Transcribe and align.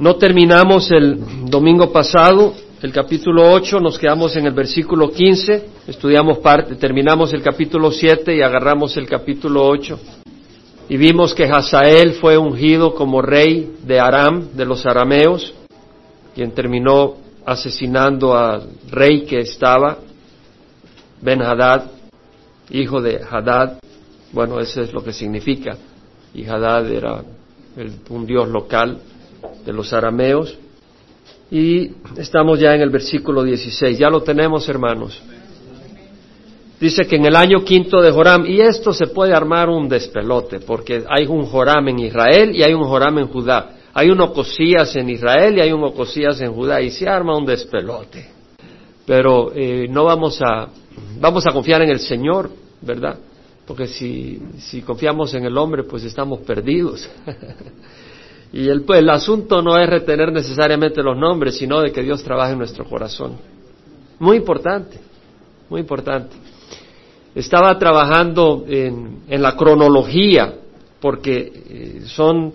No 0.00 0.16
terminamos 0.16 0.90
el 0.92 1.50
domingo 1.50 1.92
pasado 1.92 2.54
el 2.80 2.90
capítulo 2.90 3.52
8, 3.52 3.80
nos 3.80 3.98
quedamos 3.98 4.34
en 4.34 4.46
el 4.46 4.54
versículo 4.54 5.10
15, 5.10 5.66
estudiamos 5.88 6.38
parte, 6.38 6.76
terminamos 6.76 7.34
el 7.34 7.42
capítulo 7.42 7.92
7 7.92 8.34
y 8.34 8.40
agarramos 8.40 8.96
el 8.96 9.06
capítulo 9.06 9.62
8. 9.68 10.00
Y 10.88 10.96
vimos 10.96 11.34
que 11.34 11.44
Hazael 11.44 12.14
fue 12.14 12.38
ungido 12.38 12.94
como 12.94 13.20
rey 13.20 13.76
de 13.84 14.00
Aram, 14.00 14.52
de 14.54 14.64
los 14.64 14.86
arameos, 14.86 15.52
quien 16.34 16.52
terminó 16.52 17.16
asesinando 17.44 18.34
al 18.34 18.70
rey 18.90 19.26
que 19.26 19.40
estaba, 19.40 19.98
Ben 21.20 21.42
Hadad, 21.42 21.90
hijo 22.70 23.02
de 23.02 23.20
Hadad. 23.22 23.78
Bueno, 24.32 24.60
eso 24.60 24.80
es 24.80 24.94
lo 24.94 25.04
que 25.04 25.12
significa. 25.12 25.76
Y 26.32 26.46
Hadad 26.46 26.90
era 26.90 27.22
un 28.08 28.24
dios 28.24 28.48
local 28.48 28.98
de 29.64 29.72
los 29.72 29.92
arameos. 29.92 30.56
Y 31.50 31.90
estamos 32.16 32.60
ya 32.60 32.74
en 32.74 32.82
el 32.82 32.90
versículo 32.90 33.42
16. 33.42 33.98
Ya 33.98 34.08
lo 34.08 34.22
tenemos, 34.22 34.68
hermanos. 34.68 35.20
Dice 36.80 37.06
que 37.06 37.16
en 37.16 37.26
el 37.26 37.36
año 37.36 37.62
quinto 37.62 38.00
de 38.00 38.10
Joram, 38.10 38.46
y 38.46 38.60
esto 38.60 38.92
se 38.94 39.08
puede 39.08 39.34
armar 39.34 39.68
un 39.68 39.86
despelote, 39.86 40.60
porque 40.60 41.04
hay 41.08 41.26
un 41.26 41.44
Joram 41.44 41.88
en 41.88 41.98
Israel 41.98 42.56
y 42.56 42.62
hay 42.62 42.72
un 42.72 42.84
Joram 42.84 43.18
en 43.18 43.26
Judá. 43.26 43.76
Hay 43.92 44.08
un 44.08 44.20
Ocosías 44.20 44.96
en 44.96 45.10
Israel 45.10 45.58
y 45.58 45.60
hay 45.60 45.72
un 45.72 45.84
Ocosías 45.84 46.40
en 46.40 46.54
Judá, 46.54 46.80
y 46.80 46.90
se 46.90 47.06
arma 47.06 47.36
un 47.36 47.44
despelote. 47.44 48.28
Pero 49.04 49.52
eh, 49.54 49.88
no 49.90 50.04
vamos 50.04 50.40
a, 50.40 50.68
vamos 51.20 51.46
a 51.46 51.52
confiar 51.52 51.82
en 51.82 51.90
el 51.90 52.00
Señor, 52.00 52.50
¿verdad? 52.80 53.18
Porque 53.66 53.86
si, 53.86 54.40
si 54.58 54.80
confiamos 54.80 55.34
en 55.34 55.44
el 55.44 55.58
hombre, 55.58 55.82
pues 55.82 56.04
estamos 56.04 56.40
perdidos. 56.40 57.08
Y 58.52 58.68
el, 58.68 58.82
pues, 58.82 59.00
el 59.00 59.10
asunto 59.10 59.62
no 59.62 59.78
es 59.78 59.88
retener 59.88 60.32
necesariamente 60.32 61.02
los 61.02 61.16
nombres, 61.16 61.56
sino 61.56 61.80
de 61.80 61.92
que 61.92 62.02
Dios 62.02 62.22
trabaje 62.22 62.52
en 62.52 62.58
nuestro 62.58 62.84
corazón. 62.84 63.36
Muy 64.18 64.36
importante, 64.38 64.98
muy 65.68 65.80
importante. 65.80 66.36
Estaba 67.34 67.78
trabajando 67.78 68.64
en, 68.66 69.20
en 69.28 69.42
la 69.42 69.56
cronología, 69.56 70.54
porque 71.00 71.52
eh, 71.68 72.02
son 72.06 72.52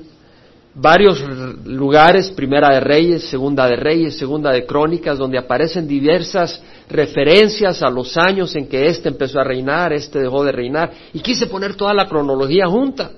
varios 0.76 1.24
lugares, 1.66 2.30
Primera 2.32 2.74
de 2.74 2.82
Reyes, 2.82 3.24
Segunda 3.30 3.66
de 3.66 3.78
Reyes, 3.78 4.18
Segunda 4.18 4.52
de 4.52 4.66
Crónicas, 4.66 5.18
donde 5.18 5.38
aparecen 5.38 5.88
diversas 5.88 6.62
referencias 6.90 7.82
a 7.82 7.90
los 7.90 8.18
años 8.18 8.54
en 8.58 8.68
que 8.68 8.88
éste 8.88 9.08
empezó 9.08 9.40
a 9.40 9.46
reinar, 9.46 9.94
éste 9.94 10.20
dejó 10.20 10.44
de 10.44 10.52
reinar, 10.52 10.92
y 11.14 11.20
quise 11.22 11.48
poner 11.48 11.76
toda 11.76 11.94
la 11.94 12.06
cronología 12.10 12.68
junta 12.68 13.12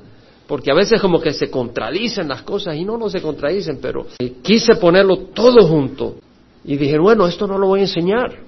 porque 0.47 0.71
a 0.71 0.73
veces 0.73 1.01
como 1.01 1.19
que 1.19 1.33
se 1.33 1.51
contradicen 1.51 2.29
las 2.29 2.41
cosas 2.41 2.75
y 2.75 2.85
no, 2.85 2.97
no 2.97 3.09
se 3.09 3.21
contradicen, 3.21 3.79
pero 3.81 4.07
quise 4.41 4.75
ponerlo 4.77 5.17
todo 5.33 5.67
junto 5.67 6.15
y 6.63 6.77
dije, 6.77 6.97
bueno, 6.97 7.27
esto 7.27 7.45
no 7.47 7.57
lo 7.57 7.67
voy 7.67 7.81
a 7.81 7.83
enseñar, 7.83 8.39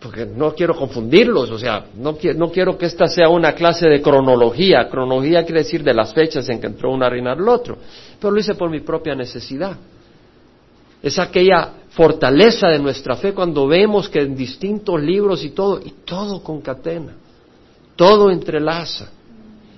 porque 0.00 0.26
no 0.26 0.54
quiero 0.54 0.76
confundirlos, 0.76 1.50
o 1.50 1.58
sea, 1.58 1.86
no, 1.96 2.16
no 2.36 2.50
quiero 2.50 2.76
que 2.76 2.86
esta 2.86 3.06
sea 3.06 3.28
una 3.28 3.52
clase 3.52 3.88
de 3.88 4.02
cronología, 4.02 4.88
cronología 4.88 5.44
quiere 5.44 5.62
decir 5.62 5.82
de 5.82 5.94
las 5.94 6.12
fechas 6.12 6.48
en 6.48 6.60
que 6.60 6.66
entró 6.66 6.92
una 6.92 7.08
reina 7.08 7.32
al 7.32 7.48
otro, 7.48 7.78
pero 8.20 8.32
lo 8.32 8.40
hice 8.40 8.54
por 8.54 8.70
mi 8.70 8.80
propia 8.80 9.14
necesidad. 9.14 9.76
Es 11.00 11.18
aquella 11.20 11.74
fortaleza 11.90 12.68
de 12.68 12.80
nuestra 12.80 13.16
fe 13.16 13.32
cuando 13.32 13.68
vemos 13.68 14.08
que 14.08 14.20
en 14.20 14.34
distintos 14.34 15.00
libros 15.00 15.44
y 15.44 15.50
todo, 15.50 15.80
y 15.84 15.94
todo 16.04 16.42
concatena, 16.42 17.14
todo 17.94 18.30
entrelaza. 18.30 19.10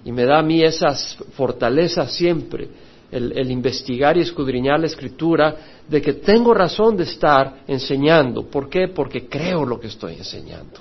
Y 0.05 0.13
me 0.13 0.25
da 0.25 0.39
a 0.39 0.43
mí 0.43 0.63
esa 0.63 0.95
fortaleza 1.33 2.07
siempre, 2.07 2.69
el, 3.11 3.51
investigar 3.51 4.17
y 4.17 4.21
escudriñar 4.21 4.81
la 4.81 4.87
escritura, 4.87 5.57
de 5.89 6.01
que 6.01 6.15
tengo 6.15 6.55
razón 6.55 6.97
de 6.97 7.05
estar 7.05 7.63
enseñando. 7.67 8.45
¿Por 8.45 8.69
qué? 8.69 8.89
Porque 8.89 9.29
creo 9.29 9.65
lo 9.65 9.79
que 9.79 9.89
estoy 9.89 10.15
enseñando. 10.15 10.81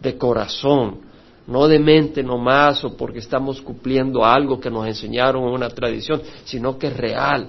De 0.00 0.16
corazón, 0.16 1.00
no 1.46 1.68
de 1.68 1.78
mente 1.78 2.22
nomás 2.22 2.84
o 2.84 2.96
porque 2.96 3.18
estamos 3.18 3.60
cumpliendo 3.60 4.24
algo 4.24 4.58
que 4.58 4.70
nos 4.70 4.86
enseñaron 4.86 5.44
en 5.44 5.50
una 5.50 5.68
tradición, 5.68 6.22
sino 6.44 6.78
que 6.78 6.88
es 6.88 6.96
real. 6.96 7.48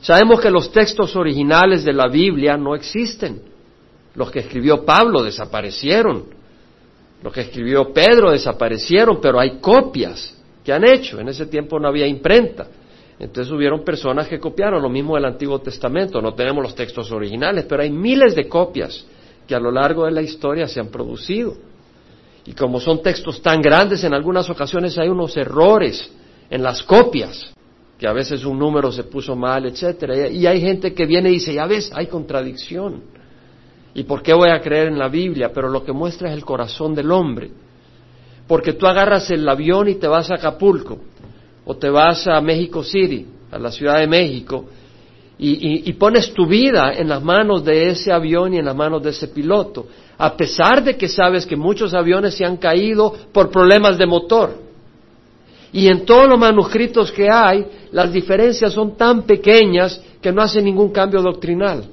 Sabemos 0.00 0.40
que 0.40 0.50
los 0.50 0.70
textos 0.70 1.16
originales 1.16 1.84
de 1.84 1.92
la 1.92 2.08
Biblia 2.08 2.56
no 2.56 2.74
existen. 2.74 3.40
Los 4.14 4.30
que 4.30 4.40
escribió 4.40 4.84
Pablo 4.84 5.22
desaparecieron. 5.22 6.33
Lo 7.24 7.32
que 7.32 7.40
escribió 7.40 7.90
Pedro 7.90 8.32
desaparecieron, 8.32 9.18
pero 9.18 9.40
hay 9.40 9.58
copias 9.58 10.36
que 10.62 10.74
han 10.74 10.84
hecho. 10.84 11.18
En 11.18 11.28
ese 11.30 11.46
tiempo 11.46 11.80
no 11.80 11.88
había 11.88 12.06
imprenta. 12.06 12.66
Entonces 13.18 13.50
hubieron 13.50 13.82
personas 13.82 14.28
que 14.28 14.38
copiaron 14.38 14.82
lo 14.82 14.90
mismo 14.90 15.14
del 15.14 15.24
Antiguo 15.24 15.58
Testamento. 15.58 16.20
No 16.20 16.34
tenemos 16.34 16.62
los 16.62 16.74
textos 16.74 17.10
originales, 17.10 17.64
pero 17.66 17.82
hay 17.82 17.88
miles 17.88 18.34
de 18.34 18.46
copias 18.46 19.06
que 19.48 19.54
a 19.54 19.58
lo 19.58 19.70
largo 19.70 20.04
de 20.04 20.10
la 20.10 20.20
historia 20.20 20.68
se 20.68 20.80
han 20.80 20.88
producido. 20.88 21.56
Y 22.44 22.52
como 22.52 22.78
son 22.78 23.02
textos 23.02 23.40
tan 23.40 23.62
grandes, 23.62 24.04
en 24.04 24.12
algunas 24.12 24.50
ocasiones 24.50 24.98
hay 24.98 25.08
unos 25.08 25.34
errores 25.38 26.12
en 26.50 26.62
las 26.62 26.82
copias, 26.82 27.54
que 27.98 28.06
a 28.06 28.12
veces 28.12 28.44
un 28.44 28.58
número 28.58 28.92
se 28.92 29.04
puso 29.04 29.34
mal, 29.34 29.64
etcétera. 29.64 30.28
Y 30.28 30.46
hay 30.46 30.60
gente 30.60 30.92
que 30.92 31.06
viene 31.06 31.30
y 31.30 31.34
dice, 31.34 31.54
ya 31.54 31.64
ves, 31.64 31.90
hay 31.94 32.06
contradicción. 32.06 33.02
¿Y 33.94 34.02
por 34.02 34.22
qué 34.22 34.34
voy 34.34 34.50
a 34.50 34.60
creer 34.60 34.88
en 34.88 34.98
la 34.98 35.08
Biblia? 35.08 35.52
Pero 35.54 35.68
lo 35.68 35.84
que 35.84 35.92
muestra 35.92 36.28
es 36.30 36.36
el 36.36 36.44
corazón 36.44 36.94
del 36.94 37.10
hombre. 37.12 37.50
Porque 38.46 38.72
tú 38.72 38.86
agarras 38.86 39.30
el 39.30 39.48
avión 39.48 39.88
y 39.88 39.94
te 39.94 40.08
vas 40.08 40.30
a 40.30 40.34
Acapulco, 40.34 40.98
o 41.64 41.76
te 41.76 41.88
vas 41.88 42.26
a 42.26 42.40
México 42.40 42.82
City, 42.82 43.26
a 43.50 43.58
la 43.58 43.70
Ciudad 43.70 44.00
de 44.00 44.06
México, 44.06 44.66
y, 45.38 45.92
pones 45.94 46.32
tu 46.32 46.46
vida 46.46 46.92
en 46.92 47.08
las 47.08 47.22
manos 47.22 47.64
de 47.64 47.88
ese 47.88 48.12
avión 48.12 48.54
y 48.54 48.58
en 48.58 48.64
las 48.64 48.76
manos 48.76 49.02
de 49.02 49.10
ese 49.10 49.28
piloto, 49.28 49.86
a 50.16 50.36
pesar 50.36 50.84
de 50.84 50.96
que 50.96 51.08
sabes 51.08 51.44
que 51.44 51.56
muchos 51.56 51.92
aviones 51.92 52.34
se 52.34 52.44
han 52.44 52.56
caído 52.56 53.12
por 53.32 53.50
problemas 53.50 53.98
de 53.98 54.06
motor. 54.06 54.56
Y 55.72 55.88
en 55.88 56.04
todos 56.04 56.28
los 56.28 56.38
manuscritos 56.38 57.10
que 57.10 57.28
hay, 57.28 57.66
las 57.90 58.12
diferencias 58.12 58.72
son 58.72 58.96
tan 58.96 59.22
pequeñas 59.22 60.00
que 60.22 60.30
no 60.30 60.40
hacen 60.40 60.64
ningún 60.64 60.92
cambio 60.92 61.20
doctrinal. 61.20 61.84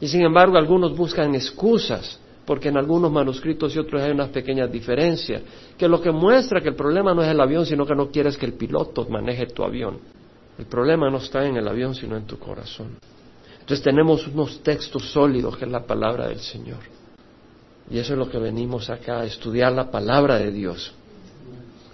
Y 0.00 0.08
sin 0.08 0.22
embargo 0.22 0.56
algunos 0.56 0.96
buscan 0.96 1.34
excusas, 1.34 2.18
porque 2.44 2.68
en 2.68 2.76
algunos 2.76 3.10
manuscritos 3.10 3.74
y 3.74 3.78
otros 3.78 4.02
hay 4.02 4.12
unas 4.12 4.28
pequeñas 4.28 4.70
diferencias, 4.70 5.42
que 5.76 5.88
lo 5.88 6.00
que 6.00 6.10
muestra 6.10 6.60
que 6.60 6.68
el 6.68 6.76
problema 6.76 7.14
no 7.14 7.22
es 7.22 7.28
el 7.28 7.40
avión, 7.40 7.64
sino 7.64 7.86
que 7.86 7.94
no 7.94 8.10
quieres 8.10 8.36
que 8.36 8.46
el 8.46 8.52
piloto 8.54 9.06
maneje 9.08 9.46
tu 9.46 9.64
avión. 9.64 9.98
El 10.58 10.66
problema 10.66 11.10
no 11.10 11.18
está 11.18 11.44
en 11.46 11.56
el 11.56 11.66
avión, 11.66 11.94
sino 11.94 12.16
en 12.16 12.26
tu 12.26 12.38
corazón. 12.38 12.98
Entonces 13.60 13.82
tenemos 13.82 14.26
unos 14.28 14.60
textos 14.62 15.10
sólidos, 15.10 15.56
que 15.56 15.64
es 15.64 15.70
la 15.70 15.84
palabra 15.84 16.28
del 16.28 16.38
Señor. 16.38 16.78
Y 17.90 17.98
eso 17.98 18.12
es 18.12 18.18
lo 18.18 18.28
que 18.28 18.38
venimos 18.38 18.90
acá, 18.90 19.20
a 19.20 19.24
estudiar 19.24 19.72
la 19.72 19.90
palabra 19.90 20.38
de 20.38 20.50
Dios. 20.50 20.92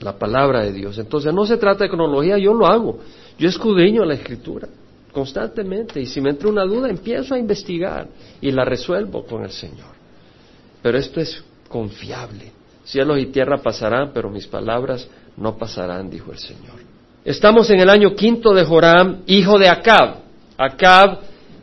La 0.00 0.19
palabra 0.19 0.62
de 0.64 0.72
Dios. 0.72 0.98
Entonces 0.98 1.32
no 1.32 1.46
se 1.46 1.56
trata 1.56 1.84
de 1.84 1.90
cronología, 1.90 2.36
yo 2.36 2.52
lo 2.52 2.66
hago. 2.66 2.98
Yo 3.38 3.48
escudriño 3.48 4.04
la 4.04 4.14
escritura 4.14 4.69
constantemente. 5.12 6.00
Y 6.00 6.06
si 6.06 6.20
me 6.20 6.30
entra 6.30 6.48
una 6.48 6.64
duda, 6.64 6.88
empiezo 6.88 7.34
a 7.34 7.38
investigar 7.38 8.08
y 8.40 8.50
la 8.50 8.64
resuelvo 8.64 9.24
con 9.24 9.44
el 9.44 9.50
Señor. 9.50 9.92
Pero 10.82 10.98
esto 10.98 11.20
es 11.20 11.42
confiable. 11.68 12.52
Cielos 12.84 13.18
y 13.20 13.26
tierra 13.26 13.58
pasarán, 13.58 14.10
pero 14.12 14.28
mis 14.28 14.46
palabras 14.46 15.08
no 15.36 15.56
pasarán, 15.56 16.10
dijo 16.10 16.32
el 16.32 16.38
Señor. 16.38 16.80
Estamos 17.24 17.70
en 17.70 17.80
el 17.80 17.88
año 17.88 18.14
quinto 18.14 18.52
de 18.52 18.64
Joram, 18.64 19.22
hijo 19.26 19.58
de 19.58 19.68
Acab. 19.68 20.16
Acab 20.58 21.20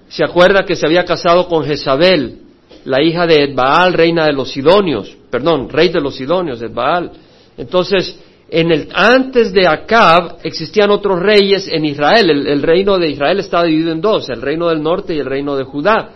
se 0.07 0.23
acuerda 0.23 0.63
que 0.63 0.75
se 0.75 0.85
había 0.85 1.03
casado 1.03 1.47
con 1.47 1.65
Jezabel, 1.65 2.39
la 2.85 3.01
hija 3.03 3.27
de 3.27 3.43
Edbaal, 3.43 3.93
reina 3.93 4.25
de 4.25 4.33
los 4.33 4.51
Sidonios, 4.51 5.15
perdón, 5.29 5.69
rey 5.69 5.89
de 5.89 5.99
los 5.99 6.15
Sidonios, 6.15 6.61
Edbaal. 6.61 7.11
Entonces, 7.57 8.17
en 8.51 8.71
el, 8.71 8.89
antes 8.93 9.53
de 9.53 9.67
Acab 9.67 10.37
existían 10.43 10.89
otros 10.89 11.19
reyes 11.19 11.67
en 11.71 11.85
Israel. 11.85 12.29
El, 12.47 12.63
reino 12.63 12.97
de 12.97 13.09
Israel 13.09 13.39
estaba 13.39 13.65
dividido 13.65 13.91
en 13.91 14.01
dos, 14.01 14.27
el 14.29 14.41
reino 14.41 14.69
del 14.69 14.81
norte 14.81 15.13
y 15.13 15.19
el 15.19 15.25
reino 15.25 15.56
de 15.56 15.63
Judá. 15.63 16.09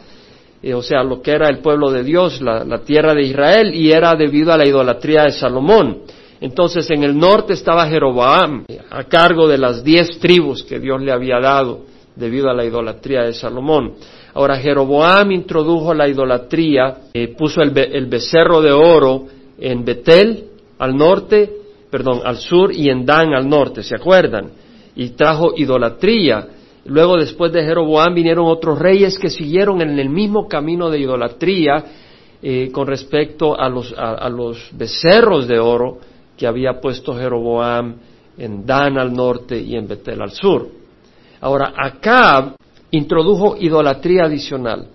Eh, 0.61 0.73
o 0.73 0.81
sea, 0.81 1.03
lo 1.03 1.21
que 1.21 1.31
era 1.31 1.47
el 1.49 1.59
pueblo 1.59 1.91
de 1.91 2.03
Dios, 2.03 2.41
la, 2.41 2.79
tierra 2.79 3.13
de 3.13 3.23
Israel, 3.23 3.75
y 3.75 3.91
era 3.91 4.15
debido 4.15 4.51
a 4.51 4.57
la 4.57 4.67
idolatría 4.67 5.23
de 5.23 5.31
Salomón. 5.31 5.99
Entonces, 6.41 6.89
en 6.89 7.03
el 7.03 7.17
norte 7.17 7.53
estaba 7.53 7.87
Jeroboam, 7.87 8.65
a 8.89 9.03
cargo 9.03 9.47
de 9.47 9.57
las 9.57 9.83
diez 9.83 10.17
tribus 10.19 10.63
que 10.63 10.79
Dios 10.79 11.01
le 11.01 11.11
había 11.11 11.39
dado 11.39 11.81
debido 12.15 12.49
a 12.49 12.53
la 12.53 12.65
idolatría 12.65 13.21
de 13.21 13.33
Salomón. 13.33 13.93
Ahora, 14.33 14.57
Jeroboam 14.57 15.31
introdujo 15.31 15.93
la 15.93 16.07
idolatría, 16.07 16.97
eh, 17.13 17.27
puso 17.37 17.61
el, 17.61 17.77
el 17.77 18.07
becerro 18.07 18.61
de 18.61 18.71
oro 18.71 19.25
en 19.59 19.85
Betel, 19.85 20.45
al 20.79 20.97
norte, 20.97 21.62
perdón, 21.93 22.21
al 22.25 22.37
sur 22.37 22.73
y 22.73 22.89
en 22.89 23.05
Dan 23.05 23.35
al 23.35 23.47
norte, 23.47 23.83
¿se 23.83 23.95
acuerdan? 23.95 24.49
Y 24.95 25.09
trajo 25.09 25.53
idolatría. 25.55 26.47
Luego, 26.85 27.17
después 27.17 27.53
de 27.53 27.63
Jeroboam, 27.63 28.15
vinieron 28.15 28.47
otros 28.47 28.79
reyes 28.79 29.19
que 29.19 29.29
siguieron 29.29 29.79
en 29.79 29.99
el 29.99 30.09
mismo 30.09 30.47
camino 30.47 30.89
de 30.89 30.97
idolatría 30.97 31.85
eh, 32.41 32.71
con 32.71 32.87
respecto 32.87 33.55
a 33.55 33.69
los, 33.69 33.93
a, 33.95 34.27
los 34.27 34.71
becerros 34.71 35.47
de 35.47 35.59
oro 35.59 35.99
que 36.35 36.47
había 36.47 36.81
puesto 36.81 37.13
Jeroboam 37.15 37.97
en 38.39 38.65
Dan 38.65 38.97
al 38.97 39.13
norte 39.13 39.59
y 39.59 39.75
en 39.75 39.87
Betel 39.87 40.19
al 40.23 40.31
sur. 40.31 40.67
Ahora, 41.41 41.73
Acab 41.77 42.55
introdujo 42.89 43.55
idolatría 43.59 44.23
adicional. 44.23 44.87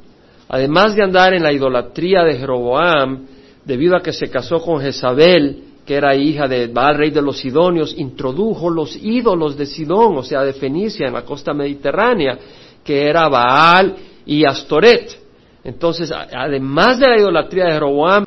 Además 0.48 0.96
de 0.96 1.04
andar 1.04 1.32
en 1.32 1.44
la 1.44 1.52
idolatría 1.52 2.24
de 2.24 2.38
Jeroboam, 2.38 3.24
debido 3.64 3.96
a 3.96 4.00
que 4.00 4.12
se 4.12 4.28
casó 4.28 4.60
con 4.60 4.80
Jezabel, 4.80 5.67
que 5.88 5.94
era 5.94 6.14
hija 6.14 6.46
de 6.46 6.66
Baal, 6.66 6.98
rey 6.98 7.10
de 7.10 7.22
los 7.22 7.38
Sidonios, 7.38 7.94
introdujo 7.96 8.68
los 8.68 8.94
ídolos 8.94 9.56
de 9.56 9.64
Sidón, 9.64 10.18
o 10.18 10.22
sea, 10.22 10.42
de 10.42 10.52
Fenicia, 10.52 11.06
en 11.06 11.14
la 11.14 11.22
costa 11.22 11.54
mediterránea, 11.54 12.38
que 12.84 13.08
era 13.08 13.26
Baal 13.26 13.96
y 14.26 14.44
Astoret. 14.44 15.18
Entonces, 15.64 16.12
además 16.12 16.98
de 16.98 17.08
la 17.08 17.16
idolatría 17.16 17.64
de 17.64 17.72
Jeroboam, 17.72 18.26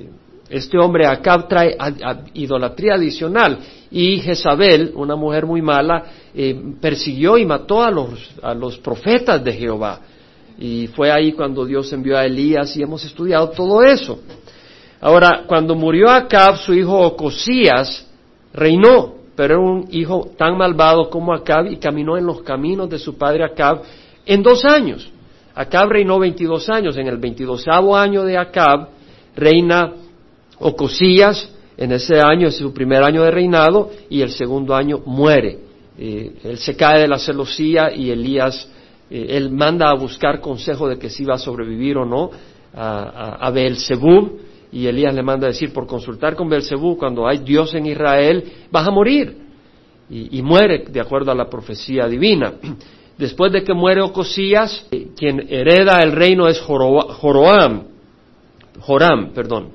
este 0.50 0.80
hombre 0.80 1.06
Acab 1.06 1.48
trae 1.48 1.78
idolatría 2.34 2.96
adicional 2.96 3.60
y 3.92 4.18
Jezabel, 4.22 4.94
una 4.96 5.16
mujer 5.16 5.46
muy 5.46 5.62
mala, 5.62 6.06
eh, 6.34 6.60
persiguió 6.81 7.38
y 7.38 7.46
mató 7.46 7.84
a 7.84 7.92
los, 7.92 8.31
a 8.42 8.56
los 8.56 8.80
profetas 8.80 9.44
de 9.44 9.54
Jehová. 9.54 10.02
Y 10.58 10.88
fue 10.88 11.12
ahí 11.12 11.34
cuando 11.34 11.63
Dios 11.63 11.94
envió 11.94 12.18
a 12.18 12.25
Elías 12.25 12.75
y 12.75 12.81
hemos 12.81 13.06
estudiado 13.06 13.52
todo 13.52 13.84
eso. 13.84 14.19
Ahora, 15.01 15.45
cuando 15.48 15.74
murió 15.74 16.09
Acab, 16.09 16.57
su 16.57 16.74
hijo 16.74 17.00
Ocosías 17.00 18.07
reinó, 18.53 19.15
pero 19.36 19.56
era 19.56 19.63
un 19.63 19.88
hijo 19.89 20.30
tan 20.38 20.56
malvado 20.56 21.09
como 21.09 21.33
Acab 21.33 21.65
y 21.65 21.77
caminó 21.77 22.18
en 22.18 22.25
los 22.27 22.44
caminos 22.44 22.88
de 22.88 23.00
su 23.00 23.18
padre 23.18 23.44
Acab 23.44 23.81
en 24.27 24.44
dos 24.44 24.63
años. 24.63 25.12
Acab 25.56 25.89
reinó 25.89 26.19
22 26.19 26.69
años. 26.69 26.98
En 26.98 27.07
el 27.07 27.18
22 27.18 27.65
año 27.68 28.24
de 28.24 28.38
Acab 28.38 28.89
reina 29.36 29.94
Ocosías, 30.59 31.50
en 31.77 31.92
ese 31.94 32.19
año 32.19 32.50
es 32.50 32.57
su 32.57 32.71
primer 32.71 33.03
año 33.03 33.24
de 33.24 33.31
reinado, 33.31 33.89
y 34.07 34.21
el 34.21 34.30
segundo 34.30 34.75
año 34.75 35.01
muere. 35.03 35.57
Eh, 35.98 36.31
él 36.44 36.57
se 36.59 36.75
cae 36.75 37.01
de 37.01 37.07
la 37.07 37.18
celosía 37.18 37.92
y 37.92 38.12
Elías, 38.12 38.69
eh, 39.09 39.27
él 39.30 39.50
manda 39.50 39.89
a 39.89 39.95
buscar 39.95 40.39
consejo 40.39 40.88
de 40.88 41.00
que 41.00 41.09
si 41.09 41.25
va 41.25 41.36
a 41.36 41.39
sobrevivir 41.39 41.98
o 41.98 42.06
no 42.06 42.30
a, 42.74 43.38
a, 43.39 43.51
y 44.71 44.88
Elías 44.88 45.13
le 45.13 45.23
manda 45.23 45.47
a 45.47 45.51
decir, 45.51 45.73
por 45.73 45.85
consultar 45.85 46.35
con 46.35 46.50
Beelzebub, 46.50 46.97
cuando 46.97 47.27
hay 47.27 47.39
Dios 47.39 47.73
en 47.73 47.85
Israel, 47.85 48.51
vas 48.71 48.88
a 48.88 48.91
morir. 48.91 49.38
Y, 50.09 50.41
muere 50.41 50.85
de 50.89 51.00
acuerdo 51.00 51.31
a 51.31 51.35
la 51.35 51.50
profecía 51.50 52.06
divina. 52.07 52.56
Después 53.18 53.51
de 53.51 53.63
que 53.63 53.73
muere 53.73 54.01
Ocosías, 54.01 54.88
eh, 54.91 55.09
quien 55.15 55.47
hereda 55.50 56.01
el 56.01 56.12
reino 56.12 56.47
es 56.47 56.59
Joroam, 56.59 57.83
Joram, 58.79 59.31
perdón. 59.33 59.69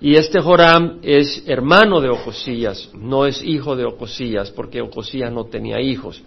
Y 0.00 0.16
este 0.16 0.40
Joram 0.40 0.98
es 1.02 1.44
hermano 1.46 2.00
de 2.00 2.08
Ocosías, 2.08 2.90
no 2.94 3.26
es 3.26 3.42
hijo 3.42 3.76
de 3.76 3.84
Ocosías, 3.84 4.50
porque 4.50 4.80
Ocosías 4.80 5.32
no 5.32 5.44
tenía 5.44 5.80
hijos. 5.80 6.22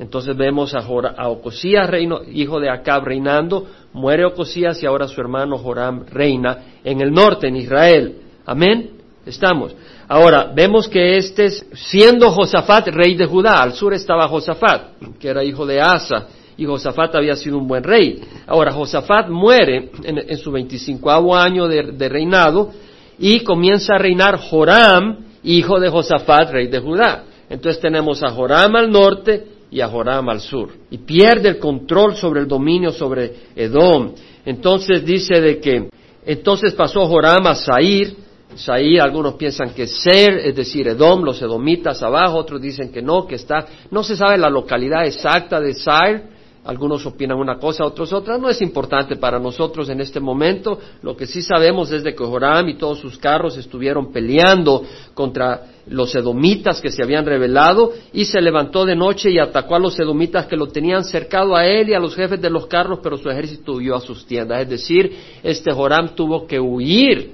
Entonces 0.00 0.34
vemos 0.34 0.74
a, 0.74 0.78
a 0.78 1.28
Ocosías, 1.28 1.88
reino, 1.88 2.20
hijo 2.32 2.58
de 2.58 2.70
Acab, 2.70 3.04
reinando, 3.04 3.66
muere 3.92 4.24
Ocosías 4.24 4.82
y 4.82 4.86
ahora 4.86 5.06
su 5.06 5.20
hermano 5.20 5.58
Joram 5.58 6.06
reina 6.06 6.78
en 6.82 7.02
el 7.02 7.12
norte, 7.12 7.48
en 7.48 7.56
Israel. 7.56 8.16
Amén. 8.46 8.92
Estamos. 9.26 9.76
Ahora, 10.08 10.50
vemos 10.54 10.88
que 10.88 11.18
este, 11.18 11.50
siendo 11.50 12.30
Josafat 12.30 12.88
rey 12.88 13.14
de 13.14 13.26
Judá, 13.26 13.62
al 13.62 13.74
sur 13.74 13.92
estaba 13.92 14.26
Josafat, 14.26 15.18
que 15.20 15.28
era 15.28 15.44
hijo 15.44 15.66
de 15.66 15.82
Asa, 15.82 16.28
y 16.56 16.64
Josafat 16.64 17.16
había 17.16 17.36
sido 17.36 17.58
un 17.58 17.68
buen 17.68 17.84
rey. 17.84 18.22
Ahora, 18.46 18.72
Josafat 18.72 19.28
muere 19.28 19.90
en, 20.02 20.36
su 20.38 20.50
25 20.50 21.36
año 21.36 21.68
de 21.68 22.08
reinado, 22.08 22.70
y 23.18 23.40
comienza 23.40 23.96
a 23.96 23.98
reinar 23.98 24.38
Joram, 24.38 25.26
hijo 25.44 25.78
de 25.78 25.90
Josafat, 25.90 26.52
rey 26.52 26.68
de 26.68 26.80
Judá. 26.80 27.24
Entonces 27.50 27.82
tenemos 27.82 28.22
a 28.22 28.30
Joram 28.30 28.76
al 28.76 28.90
norte 28.90 29.49
y 29.70 29.80
a 29.80 29.88
Joram 29.88 30.28
al 30.28 30.40
sur. 30.40 30.70
Y 30.90 30.98
pierde 30.98 31.50
el 31.50 31.58
control 31.58 32.16
sobre 32.16 32.40
el 32.40 32.48
dominio 32.48 32.90
sobre 32.92 33.34
Edom. 33.54 34.12
Entonces 34.44 35.04
dice 35.04 35.40
de 35.40 35.60
que, 35.60 35.88
entonces 36.24 36.74
pasó 36.74 37.06
Joram 37.06 37.46
a 37.46 37.54
Sair, 37.54 38.16
Sair, 38.56 39.00
algunos 39.00 39.34
piensan 39.34 39.70
que 39.70 39.86
Ser, 39.86 40.32
es 40.38 40.56
decir, 40.56 40.88
Edom, 40.88 41.22
los 41.22 41.40
edomitas 41.40 42.02
abajo, 42.02 42.38
otros 42.38 42.60
dicen 42.60 42.90
que 42.90 43.00
no, 43.00 43.26
que 43.26 43.36
está, 43.36 43.66
no 43.90 44.02
se 44.02 44.16
sabe 44.16 44.38
la 44.38 44.50
localidad 44.50 45.06
exacta 45.06 45.60
de 45.60 45.74
Sair, 45.74 46.22
algunos 46.62 47.06
opinan 47.06 47.38
una 47.38 47.58
cosa, 47.58 47.86
otros 47.86 48.12
otra. 48.12 48.36
No 48.36 48.48
es 48.50 48.60
importante 48.60 49.16
para 49.16 49.38
nosotros 49.38 49.88
en 49.88 50.00
este 50.00 50.20
momento. 50.20 50.78
Lo 51.02 51.16
que 51.16 51.26
sí 51.26 51.40
sabemos 51.40 51.90
es 51.90 52.02
de 52.04 52.14
que 52.14 52.22
Joram 52.22 52.68
y 52.68 52.76
todos 52.76 52.98
sus 52.98 53.16
carros 53.16 53.56
estuvieron 53.56 54.12
peleando 54.12 54.84
contra 55.14 55.64
los 55.90 56.14
edomitas 56.14 56.80
que 56.80 56.90
se 56.90 57.02
habían 57.02 57.26
rebelado 57.26 57.92
y 58.12 58.24
se 58.24 58.40
levantó 58.40 58.84
de 58.86 58.94
noche 58.94 59.30
y 59.30 59.38
atacó 59.38 59.74
a 59.74 59.80
los 59.80 59.98
edomitas 59.98 60.46
que 60.46 60.56
lo 60.56 60.68
tenían 60.68 61.04
cercado 61.04 61.56
a 61.56 61.66
él 61.66 61.88
y 61.88 61.94
a 61.94 61.98
los 61.98 62.14
jefes 62.14 62.40
de 62.40 62.48
los 62.48 62.66
carros, 62.66 63.00
pero 63.02 63.18
su 63.18 63.28
ejército 63.28 63.72
huyó 63.72 63.96
a 63.96 64.00
sus 64.00 64.24
tiendas. 64.24 64.62
Es 64.62 64.68
decir, 64.68 65.12
este 65.42 65.72
Joram 65.72 66.14
tuvo 66.14 66.46
que 66.46 66.60
huir. 66.60 67.32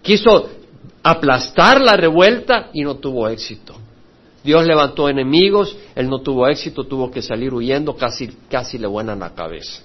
Quiso 0.00 0.48
aplastar 1.02 1.82
la 1.82 1.94
revuelta 1.94 2.70
y 2.72 2.82
no 2.82 2.96
tuvo 2.96 3.28
éxito. 3.28 3.74
Dios 4.42 4.66
levantó 4.66 5.08
enemigos, 5.08 5.76
él 5.94 6.08
no 6.08 6.20
tuvo 6.20 6.48
éxito, 6.48 6.84
tuvo 6.84 7.10
que 7.10 7.22
salir 7.22 7.52
huyendo, 7.52 7.94
casi, 7.94 8.28
casi 8.48 8.78
le 8.78 8.86
buenan 8.86 9.20
la 9.20 9.34
cabeza. 9.34 9.82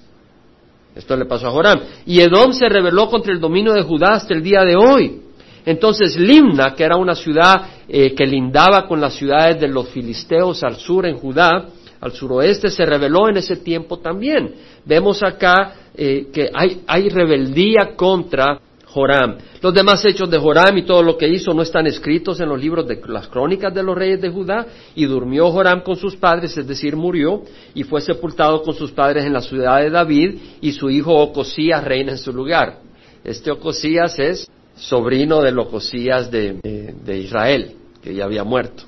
Esto 0.96 1.14
le 1.14 1.26
pasó 1.26 1.48
a 1.48 1.50
Joram. 1.50 1.80
Y 2.06 2.20
Edom 2.20 2.52
se 2.52 2.68
rebeló 2.68 3.08
contra 3.08 3.32
el 3.32 3.38
dominio 3.38 3.74
de 3.74 3.82
Judá 3.82 4.14
hasta 4.14 4.34
el 4.34 4.42
día 4.42 4.62
de 4.62 4.76
hoy. 4.76 5.27
Entonces 5.68 6.16
Limna, 6.16 6.74
que 6.74 6.82
era 6.82 6.96
una 6.96 7.14
ciudad 7.14 7.60
eh, 7.86 8.14
que 8.14 8.24
lindaba 8.24 8.88
con 8.88 9.02
las 9.02 9.12
ciudades 9.12 9.60
de 9.60 9.68
los 9.68 9.90
filisteos 9.90 10.62
al 10.62 10.76
sur 10.76 11.04
en 11.04 11.18
Judá, 11.18 11.66
al 12.00 12.12
suroeste, 12.12 12.70
se 12.70 12.86
rebeló 12.86 13.28
en 13.28 13.36
ese 13.36 13.56
tiempo 13.56 13.98
también. 13.98 14.54
Vemos 14.86 15.22
acá 15.22 15.74
eh, 15.94 16.28
que 16.32 16.48
hay, 16.54 16.80
hay 16.86 17.10
rebeldía 17.10 17.94
contra 17.96 18.58
Joram. 18.86 19.36
Los 19.60 19.74
demás 19.74 20.02
hechos 20.06 20.30
de 20.30 20.38
Joram 20.38 20.78
y 20.78 20.86
todo 20.86 21.02
lo 21.02 21.18
que 21.18 21.28
hizo 21.28 21.52
no 21.52 21.60
están 21.60 21.86
escritos 21.86 22.40
en 22.40 22.48
los 22.48 22.58
libros 22.58 22.88
de 22.88 22.98
las 23.06 23.28
crónicas 23.28 23.74
de 23.74 23.82
los 23.82 23.94
reyes 23.94 24.22
de 24.22 24.30
Judá. 24.30 24.64
Y 24.94 25.04
durmió 25.04 25.50
Joram 25.50 25.82
con 25.82 25.96
sus 25.96 26.16
padres, 26.16 26.56
es 26.56 26.66
decir, 26.66 26.96
murió, 26.96 27.42
y 27.74 27.82
fue 27.82 28.00
sepultado 28.00 28.62
con 28.62 28.72
sus 28.72 28.90
padres 28.92 29.26
en 29.26 29.34
la 29.34 29.42
ciudad 29.42 29.82
de 29.82 29.90
David, 29.90 30.38
y 30.62 30.72
su 30.72 30.88
hijo 30.88 31.14
Ocosías 31.14 31.84
reina 31.84 32.12
en 32.12 32.18
su 32.18 32.32
lugar. 32.32 32.78
Este 33.22 33.50
Ocosías 33.50 34.18
es 34.18 34.48
sobrino 34.78 35.42
del 35.42 35.58
Ocosías 35.58 36.30
de, 36.30 36.94
de 37.04 37.18
Israel, 37.18 37.74
que 38.02 38.14
ya 38.14 38.24
había 38.24 38.44
muerto. 38.44 38.84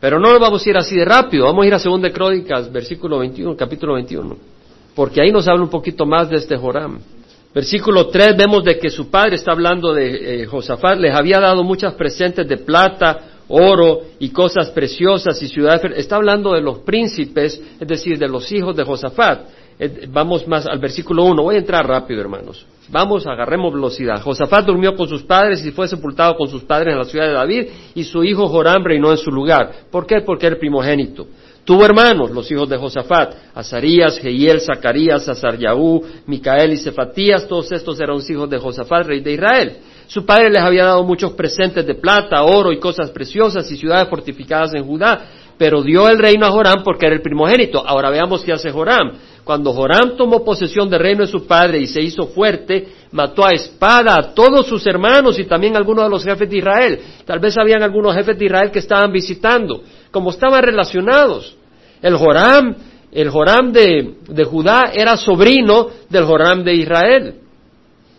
Pero 0.00 0.20
no 0.20 0.32
lo 0.32 0.38
vamos 0.38 0.64
a 0.64 0.70
ir 0.70 0.76
así 0.76 0.96
de 0.96 1.04
rápido, 1.04 1.46
vamos 1.46 1.64
a 1.64 1.66
ir 1.66 1.74
a 1.74 1.78
2 1.78 2.12
Crónicas, 2.12 2.72
versículo 2.72 3.18
21, 3.18 3.56
capítulo 3.56 3.94
21, 3.94 4.36
porque 4.94 5.20
ahí 5.20 5.32
nos 5.32 5.48
habla 5.48 5.64
un 5.64 5.70
poquito 5.70 6.06
más 6.06 6.30
de 6.30 6.36
este 6.36 6.56
Joram. 6.56 7.00
Versículo 7.52 8.08
3 8.08 8.36
vemos 8.36 8.62
de 8.62 8.78
que 8.78 8.90
su 8.90 9.10
padre 9.10 9.36
está 9.36 9.52
hablando 9.52 9.92
de 9.92 10.42
eh, 10.42 10.46
Josafat, 10.46 10.98
les 10.98 11.14
había 11.14 11.40
dado 11.40 11.64
muchas 11.64 11.94
presentes 11.94 12.46
de 12.46 12.58
plata, 12.58 13.38
oro 13.48 14.02
y 14.18 14.28
cosas 14.30 14.70
preciosas 14.70 15.42
y 15.42 15.48
ciudades. 15.48 15.82
Está 15.96 16.16
hablando 16.16 16.52
de 16.52 16.60
los 16.60 16.80
príncipes, 16.80 17.60
es 17.80 17.88
decir, 17.88 18.18
de 18.18 18.28
los 18.28 18.52
hijos 18.52 18.76
de 18.76 18.84
Josafat. 18.84 19.40
Eh, 19.78 20.06
vamos 20.08 20.46
más 20.46 20.66
al 20.66 20.78
versículo 20.78 21.24
1. 21.24 21.42
Voy 21.42 21.56
a 21.56 21.58
entrar 21.58 21.86
rápido, 21.86 22.20
hermanos. 22.20 22.64
Vamos, 22.90 23.26
agarremos 23.26 23.72
velocidad. 23.72 24.22
Josafat 24.22 24.64
durmió 24.64 24.96
con 24.96 25.06
sus 25.08 25.22
padres 25.22 25.64
y 25.64 25.72
fue 25.72 25.86
sepultado 25.88 26.34
con 26.36 26.48
sus 26.48 26.64
padres 26.64 26.92
en 26.92 26.98
la 26.98 27.04
ciudad 27.04 27.26
de 27.26 27.32
David 27.32 27.66
y 27.94 28.04
su 28.04 28.24
hijo 28.24 28.48
Joram 28.48 28.82
reinó 28.82 29.10
en 29.10 29.18
su 29.18 29.30
lugar. 29.30 29.72
¿Por 29.90 30.06
qué? 30.06 30.22
Porque 30.22 30.46
era 30.46 30.56
primogénito. 30.56 31.26
Tuvo 31.68 31.84
hermanos, 31.84 32.30
los 32.30 32.50
hijos 32.50 32.66
de 32.66 32.78
Josafat, 32.78 33.34
Azarías, 33.54 34.18
Jehiel, 34.20 34.58
Zacarías, 34.62 35.28
Azaryaú, 35.28 36.02
Micael 36.24 36.72
y 36.72 36.78
Cefatías, 36.78 37.46
todos 37.46 37.70
estos 37.72 38.00
eran 38.00 38.16
hijos 38.26 38.48
de 38.48 38.56
Josafat, 38.56 39.06
rey 39.06 39.20
de 39.20 39.34
Israel. 39.34 39.76
Su 40.06 40.24
padre 40.24 40.48
les 40.48 40.62
había 40.62 40.86
dado 40.86 41.04
muchos 41.04 41.32
presentes 41.32 41.86
de 41.86 41.94
plata, 41.94 42.42
oro 42.42 42.72
y 42.72 42.78
cosas 42.78 43.10
preciosas 43.10 43.70
y 43.70 43.76
ciudades 43.76 44.08
fortificadas 44.08 44.72
en 44.72 44.86
Judá, 44.86 45.26
pero 45.58 45.82
dio 45.82 46.08
el 46.08 46.18
reino 46.18 46.46
a 46.46 46.50
Joram 46.50 46.82
porque 46.82 47.04
era 47.04 47.16
el 47.16 47.20
primogénito. 47.20 47.86
Ahora 47.86 48.08
veamos 48.08 48.42
qué 48.42 48.54
hace 48.54 48.70
Joram. 48.70 49.12
Cuando 49.48 49.72
Joram 49.72 50.14
tomó 50.14 50.44
posesión 50.44 50.90
del 50.90 51.00
reino 51.00 51.24
de 51.24 51.32
su 51.32 51.46
padre 51.46 51.78
y 51.78 51.86
se 51.86 52.02
hizo 52.02 52.26
fuerte, 52.26 52.86
mató 53.12 53.46
a 53.46 53.52
espada 53.52 54.14
a 54.14 54.34
todos 54.34 54.66
sus 54.66 54.86
hermanos 54.86 55.38
y 55.38 55.46
también 55.46 55.74
a 55.74 55.78
algunos 55.78 56.04
de 56.04 56.10
los 56.10 56.22
jefes 56.22 56.50
de 56.50 56.58
Israel. 56.58 57.00
Tal 57.24 57.38
vez 57.38 57.56
habían 57.56 57.82
algunos 57.82 58.14
jefes 58.14 58.38
de 58.38 58.44
Israel 58.44 58.70
que 58.70 58.80
estaban 58.80 59.10
visitando, 59.10 59.82
como 60.10 60.28
estaban 60.28 60.62
relacionados. 60.62 61.56
El 62.02 62.16
Joram, 62.18 62.76
el 63.10 63.30
Joram 63.30 63.72
de, 63.72 64.16
de 64.28 64.44
Judá 64.44 64.90
era 64.92 65.16
sobrino 65.16 65.88
del 66.10 66.26
Joram 66.26 66.62
de 66.62 66.74
Israel. 66.74 67.34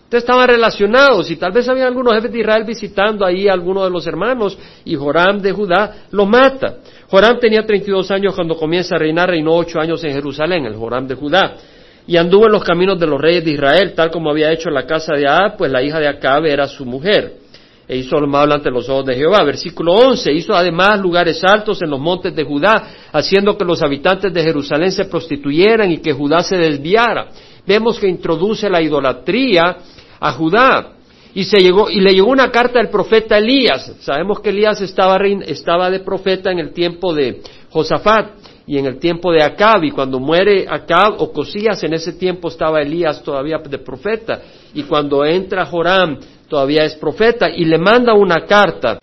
Entonces 0.06 0.24
estaban 0.24 0.48
relacionados 0.48 1.30
y 1.30 1.36
tal 1.36 1.52
vez 1.52 1.70
había 1.70 1.86
algunos 1.86 2.16
jefes 2.16 2.32
de 2.32 2.40
Israel 2.40 2.64
visitando 2.66 3.24
ahí 3.24 3.48
a 3.48 3.54
algunos 3.54 3.84
de 3.84 3.92
los 3.92 4.08
hermanos 4.08 4.58
y 4.84 4.96
Joram 4.96 5.40
de 5.40 5.52
Judá 5.52 6.08
lo 6.10 6.26
mata. 6.26 6.78
Joram 7.10 7.40
tenía 7.40 7.66
32 7.66 8.12
años 8.12 8.36
cuando 8.36 8.56
comienza 8.56 8.96
a 8.96 9.00
reinar, 9.00 9.30
reinó 9.30 9.56
ocho 9.56 9.80
años 9.80 10.04
en 10.04 10.14
Jerusalén, 10.14 10.66
el 10.66 10.76
Joram 10.76 11.08
de 11.08 11.16
Judá. 11.16 11.56
Y 12.06 12.18
anduvo 12.18 12.46
en 12.46 12.52
los 12.52 12.64
caminos 12.64 13.00
de 13.00 13.08
los 13.08 13.20
reyes 13.20 13.44
de 13.44 13.52
Israel, 13.52 13.94
tal 13.96 14.12
como 14.12 14.30
había 14.30 14.52
hecho 14.52 14.70
en 14.70 14.76
la 14.76 14.86
casa 14.86 15.14
de 15.16 15.28
Ahab, 15.28 15.58
pues 15.58 15.72
la 15.72 15.82
hija 15.82 16.00
de 16.00 16.08
Acab 16.08 16.46
era 16.46 16.68
su 16.68 16.86
mujer. 16.86 17.34
e 17.88 17.98
hizo 17.98 18.20
lo 18.20 18.28
malo 18.28 18.54
ante 18.54 18.70
los 18.70 18.88
ojos 18.88 19.06
de 19.08 19.16
Jehová. 19.16 19.44
Versículo 19.44 19.94
11, 19.94 20.32
hizo 20.32 20.54
además 20.54 21.00
lugares 21.00 21.44
altos 21.44 21.82
en 21.82 21.90
los 21.90 22.00
montes 22.00 22.36
de 22.36 22.44
Judá, 22.44 22.88
haciendo 23.12 23.58
que 23.58 23.66
los 23.66 23.82
habitantes 23.82 24.32
de 24.32 24.44
Jerusalén 24.44 24.92
se 24.92 25.06
prostituyeran 25.06 25.92
y 25.92 25.98
que 25.98 26.14
Judá 26.14 26.42
se 26.42 26.56
desviara. 26.56 27.30
Vemos 27.66 27.98
que 27.98 28.08
introduce 28.08 28.70
la 28.70 28.80
idolatría 28.80 29.78
a 30.20 30.32
Judá. 30.34 30.99
Y, 31.34 31.44
se 31.44 31.60
llegó, 31.60 31.90
y 31.90 32.02
le 32.02 32.14
llegó 32.14 32.30
una 32.30 32.52
carta 32.52 32.80
del 32.80 32.90
profeta 32.90 33.38
Elías. 33.38 33.96
Sabemos 34.00 34.40
que 34.40 34.50
Elías 34.50 34.82
estaba, 34.82 35.18
estaba 35.46 35.90
de 35.90 36.00
profeta 36.00 36.52
en 36.52 36.60
el 36.60 36.74
tiempo 36.74 37.14
de 37.14 37.42
Josafat 37.70 38.32
y 38.66 38.78
en 38.78 38.86
el 38.86 39.00
tiempo 39.00 39.32
de 39.32 39.42
Acab, 39.42 39.84
y 39.84 39.90
cuando 39.90 40.20
muere 40.20 40.68
Acab 40.70 41.20
o 41.20 41.34
Cosías, 41.34 41.84
en 41.84 41.94
ese 41.94 42.14
tiempo 42.14 42.50
estaba 42.50 42.80
Elías 42.80 43.24
todavía 43.24 43.58
de 43.58 43.80
profeta, 43.80 44.42
y 44.76 44.84
cuando 44.84 45.26
entra 45.26 45.66
Joram, 45.66 46.20
todavía 46.48 46.84
es 46.84 46.94
profeta, 46.94 47.50
y 47.50 47.66
le 47.66 47.80
manda 47.80 48.14
una 48.14 48.46
carta. 48.46 49.00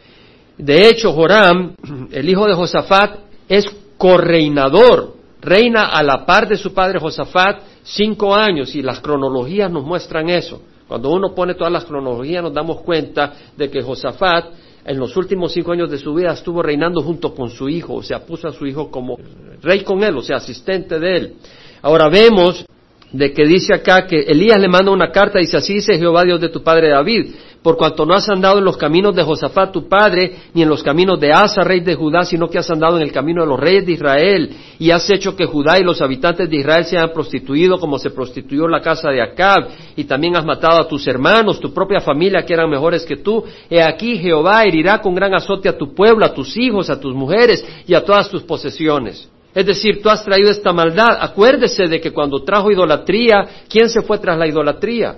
De 0.56 0.88
hecho, 0.88 1.12
Joram, 1.12 1.75
el 2.12 2.28
hijo 2.28 2.47
de 2.47 2.54
Josafat, 2.54 3.18
es 3.49 3.66
correinador, 3.99 5.14
reina 5.40 5.87
a 5.87 6.00
la 6.02 6.25
par 6.25 6.47
de 6.49 6.56
su 6.56 6.73
padre 6.73 7.00
Josafat 7.00 7.62
cinco 7.83 8.37
años, 8.37 8.73
y 8.76 8.83
las 8.83 9.00
cronologías 9.00 9.68
nos 9.68 9.85
muestran 9.85 10.28
eso. 10.28 10.62
Cuando 10.88 11.11
uno 11.11 11.35
pone 11.35 11.55
todas 11.55 11.73
las 11.73 11.85
cronologías 11.85 12.43
nos 12.43 12.55
damos 12.55 12.81
cuenta 12.83 13.33
de 13.57 13.69
que 13.71 13.83
Josafat 13.83 14.47
en 14.85 14.99
los 14.99 15.16
últimos 15.16 15.52
cinco 15.52 15.73
años 15.73 15.90
de 15.90 15.99
su 15.99 16.14
vida 16.14 16.33
estuvo 16.33 16.62
reinando 16.62 17.02
junto 17.02 17.35
con 17.35 17.50
su 17.50 17.69
hijo, 17.69 17.95
o 17.95 18.02
sea, 18.02 18.25
puso 18.25 18.47
a 18.47 18.52
su 18.52 18.66
hijo 18.66 18.88
como 18.88 19.19
rey 19.61 19.81
con 19.81 20.05
él, 20.05 20.16
o 20.16 20.23
sea, 20.23 20.37
asistente 20.37 21.00
de 21.00 21.16
él. 21.16 21.35
Ahora 21.83 22.09
vemos 22.09 22.64
de 23.12 23.33
que 23.33 23.45
dice 23.45 23.75
acá 23.75 24.07
que 24.07 24.21
Elías 24.21 24.61
le 24.61 24.69
manda 24.69 24.93
una 24.93 25.11
carta 25.11 25.38
y 25.38 25.43
dice, 25.43 25.57
así 25.57 25.75
dice 25.75 25.99
Jehová 25.99 26.23
Dios 26.23 26.40
de 26.40 26.50
tu 26.50 26.62
padre 26.62 26.90
David, 26.90 27.35
por 27.67 27.77
cuanto 27.77 28.07
no 28.07 28.15
has 28.15 28.29
andado 28.29 28.59
en 28.59 28.65
los 28.65 28.77
caminos 28.77 29.13
de 29.13 29.25
Josafat 29.25 29.73
tu 29.73 29.89
padre, 29.89 30.37
ni 30.55 30.63
en 30.63 30.69
los 30.69 30.85
caminos 30.85 31.19
de 31.19 31.33
Asa, 31.33 31.65
rey 31.65 31.81
de 31.81 31.97
Judá, 31.97 32.25
sino 32.25 32.49
que 32.49 32.59
has 32.59 32.71
andado 32.71 32.97
en 32.97 33.03
el 33.03 33.11
camino 33.11 33.43
de 33.43 33.49
los 33.49 33.59
reyes 33.59 33.85
de 33.85 33.91
Israel, 33.91 34.57
y 34.79 34.93
has 34.93 35.11
hecho 35.11 35.35
que 35.35 35.47
Judá 35.47 35.77
y 35.77 35.83
los 35.83 36.01
habitantes 36.01 36.49
de 36.49 36.59
Israel 36.59 36.85
se 36.85 36.97
hayan 36.97 37.13
prostituido 37.13 37.81
como 37.81 37.99
se 37.99 38.11
prostituyó 38.11 38.69
la 38.69 38.81
casa 38.81 39.11
de 39.11 39.21
Acab, 39.21 39.67
y 39.97 40.05
también 40.05 40.37
has 40.37 40.45
matado 40.45 40.81
a 40.81 40.87
tus 40.87 41.09
hermanos, 41.09 41.59
tu 41.59 41.75
propia 41.75 41.99
familia 41.99 42.45
que 42.47 42.55
eran 42.55 42.71
mejores 42.71 43.05
que 43.05 43.17
tú. 43.17 43.43
He 43.69 43.83
aquí 43.83 44.17
Jehová 44.17 44.63
herirá 44.63 45.01
con 45.01 45.17
gran 45.17 45.35
azote 45.35 45.69
a 45.69 45.77
tu 45.77 45.93
pueblo, 45.93 46.25
a 46.25 46.33
tus 46.33 46.57
hijos, 46.57 46.89
a 46.89 47.01
tus 47.01 47.17
mujeres 47.17 47.67
y 47.85 47.95
a 47.95 48.05
todas 48.05 48.31
tus 48.31 48.45
posesiones. 48.45 49.29
Es 49.53 49.67
decir, 49.67 50.01
tú 50.01 50.09
has 50.09 50.23
traído 50.23 50.53
esta 50.53 50.73
maldad. 50.73 51.19
Acuérdese 51.21 51.89
de 51.89 52.01
que 52.01 52.13
cuando 52.13 52.45
trajo 52.45 52.71
idolatría, 52.71 53.45
¿quién 53.69 53.89
se 53.89 54.03
fue 54.03 54.19
tras 54.19 54.39
la 54.39 54.47
idolatría? 54.47 55.17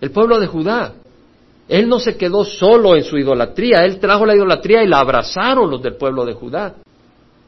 El 0.00 0.10
pueblo 0.10 0.40
de 0.40 0.46
Judá. 0.46 0.94
Él 1.70 1.88
no 1.88 2.00
se 2.00 2.16
quedó 2.16 2.44
solo 2.44 2.96
en 2.96 3.04
su 3.04 3.16
idolatría, 3.16 3.84
él 3.84 4.00
trajo 4.00 4.26
la 4.26 4.34
idolatría 4.34 4.82
y 4.82 4.88
la 4.88 4.98
abrazaron 4.98 5.70
los 5.70 5.80
del 5.80 5.94
pueblo 5.94 6.24
de 6.24 6.32
Judá. 6.32 6.74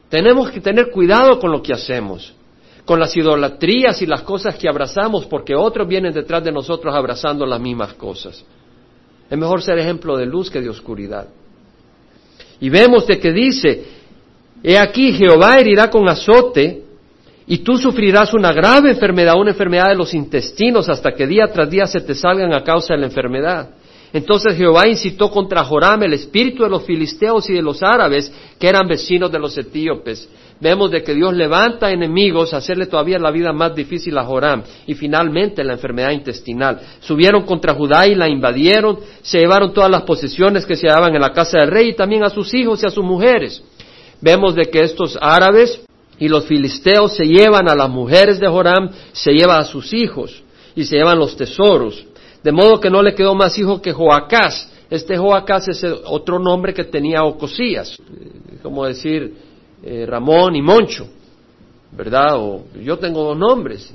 Tenemos 0.07 0.49
que 0.49 0.61
tener 0.61 0.91
cuidado 0.91 1.37
con 1.41 1.51
lo 1.51 1.61
que 1.61 1.73
hacemos, 1.73 2.33
con 2.85 3.01
las 3.01 3.13
idolatrías 3.17 4.01
y 4.01 4.05
las 4.05 4.21
cosas 4.21 4.55
que 4.55 4.69
abrazamos, 4.69 5.25
porque 5.25 5.53
otros 5.53 5.85
vienen 5.89 6.13
detrás 6.13 6.41
de 6.41 6.53
nosotros 6.53 6.95
abrazando 6.95 7.45
las 7.45 7.59
mismas 7.59 7.95
cosas. 7.95 8.45
Es 9.29 9.37
mejor 9.37 9.61
ser 9.61 9.77
ejemplo 9.77 10.15
de 10.15 10.25
luz 10.25 10.49
que 10.49 10.61
de 10.61 10.69
oscuridad. 10.69 11.27
Y 12.61 12.69
vemos 12.69 13.05
de 13.05 13.19
que 13.19 13.33
dice, 13.33 13.83
he 14.63 14.77
aquí 14.77 15.11
Jehová 15.11 15.59
herirá 15.59 15.89
con 15.89 16.07
azote 16.07 16.81
y 17.45 17.57
tú 17.57 17.75
sufrirás 17.75 18.33
una 18.33 18.53
grave 18.53 18.91
enfermedad, 18.91 19.35
una 19.37 19.51
enfermedad 19.51 19.89
de 19.89 19.95
los 19.95 20.13
intestinos, 20.13 20.87
hasta 20.87 21.11
que 21.11 21.27
día 21.27 21.47
tras 21.51 21.69
día 21.69 21.85
se 21.87 21.99
te 21.99 22.15
salgan 22.15 22.53
a 22.53 22.63
causa 22.63 22.93
de 22.93 23.01
la 23.01 23.07
enfermedad. 23.07 23.82
Entonces 24.13 24.55
Jehová 24.55 24.87
incitó 24.87 25.31
contra 25.31 25.63
Joram 25.63 26.03
el 26.03 26.13
espíritu 26.13 26.63
de 26.63 26.69
los 26.69 26.83
filisteos 26.83 27.49
y 27.49 27.53
de 27.53 27.63
los 27.63 27.81
árabes, 27.81 28.31
que 28.59 28.67
eran 28.67 28.87
vecinos 28.87 29.31
de 29.31 29.39
los 29.39 29.57
etíopes. 29.57 30.29
Vemos 30.61 30.91
de 30.91 31.03
que 31.03 31.15
Dios 31.15 31.33
levanta 31.33 31.91
enemigos 31.91 32.53
a 32.53 32.57
hacerle 32.57 32.85
todavía 32.85 33.17
la 33.17 33.31
vida 33.31 33.51
más 33.51 33.75
difícil 33.75 34.15
a 34.19 34.23
Joram. 34.23 34.63
Y 34.85 34.93
finalmente 34.93 35.63
la 35.63 35.73
enfermedad 35.73 36.11
intestinal. 36.11 36.79
Subieron 36.99 37.41
contra 37.43 37.73
Judá 37.73 38.05
y 38.07 38.13
la 38.13 38.29
invadieron, 38.29 38.99
se 39.23 39.39
llevaron 39.39 39.73
todas 39.73 39.89
las 39.89 40.03
posesiones 40.03 40.67
que 40.67 40.75
se 40.75 40.87
hallaban 40.87 41.15
en 41.15 41.21
la 41.21 41.33
casa 41.33 41.57
del 41.57 41.71
rey 41.71 41.89
y 41.89 41.95
también 41.95 42.23
a 42.23 42.29
sus 42.29 42.53
hijos 42.53 42.83
y 42.83 42.85
a 42.85 42.91
sus 42.91 43.03
mujeres. 43.03 43.63
Vemos 44.21 44.53
de 44.53 44.65
que 44.65 44.83
estos 44.83 45.17
árabes 45.19 45.81
y 46.19 46.27
los 46.27 46.45
filisteos 46.45 47.15
se 47.15 47.25
llevan 47.25 47.67
a 47.67 47.75
las 47.75 47.89
mujeres 47.89 48.39
de 48.39 48.47
Joram, 48.47 48.91
se 49.11 49.31
llevan 49.31 49.59
a 49.59 49.65
sus 49.65 49.91
hijos 49.91 50.43
y 50.75 50.85
se 50.85 50.97
llevan 50.97 51.17
los 51.17 51.35
tesoros. 51.35 52.05
De 52.43 52.51
modo 52.51 52.79
que 52.79 52.89
no 52.89 53.01
le 53.01 53.15
quedó 53.15 53.33
más 53.35 53.57
hijo 53.57 53.81
que 53.81 53.93
Joacás. 53.93 54.69
Este 54.89 55.17
Joacás 55.17 55.69
es 55.69 55.83
otro 55.83 56.39
nombre 56.39 56.73
que 56.73 56.83
tenía 56.83 57.23
Ocosías, 57.23 57.97
eh, 57.99 58.59
como 58.61 58.85
decir 58.85 59.33
eh, 59.81 60.05
Ramón 60.05 60.55
y 60.55 60.61
Moncho, 60.61 61.07
¿verdad? 61.91 62.37
O 62.37 62.65
yo 62.79 62.99
tengo 62.99 63.23
dos 63.23 63.37
nombres. 63.37 63.93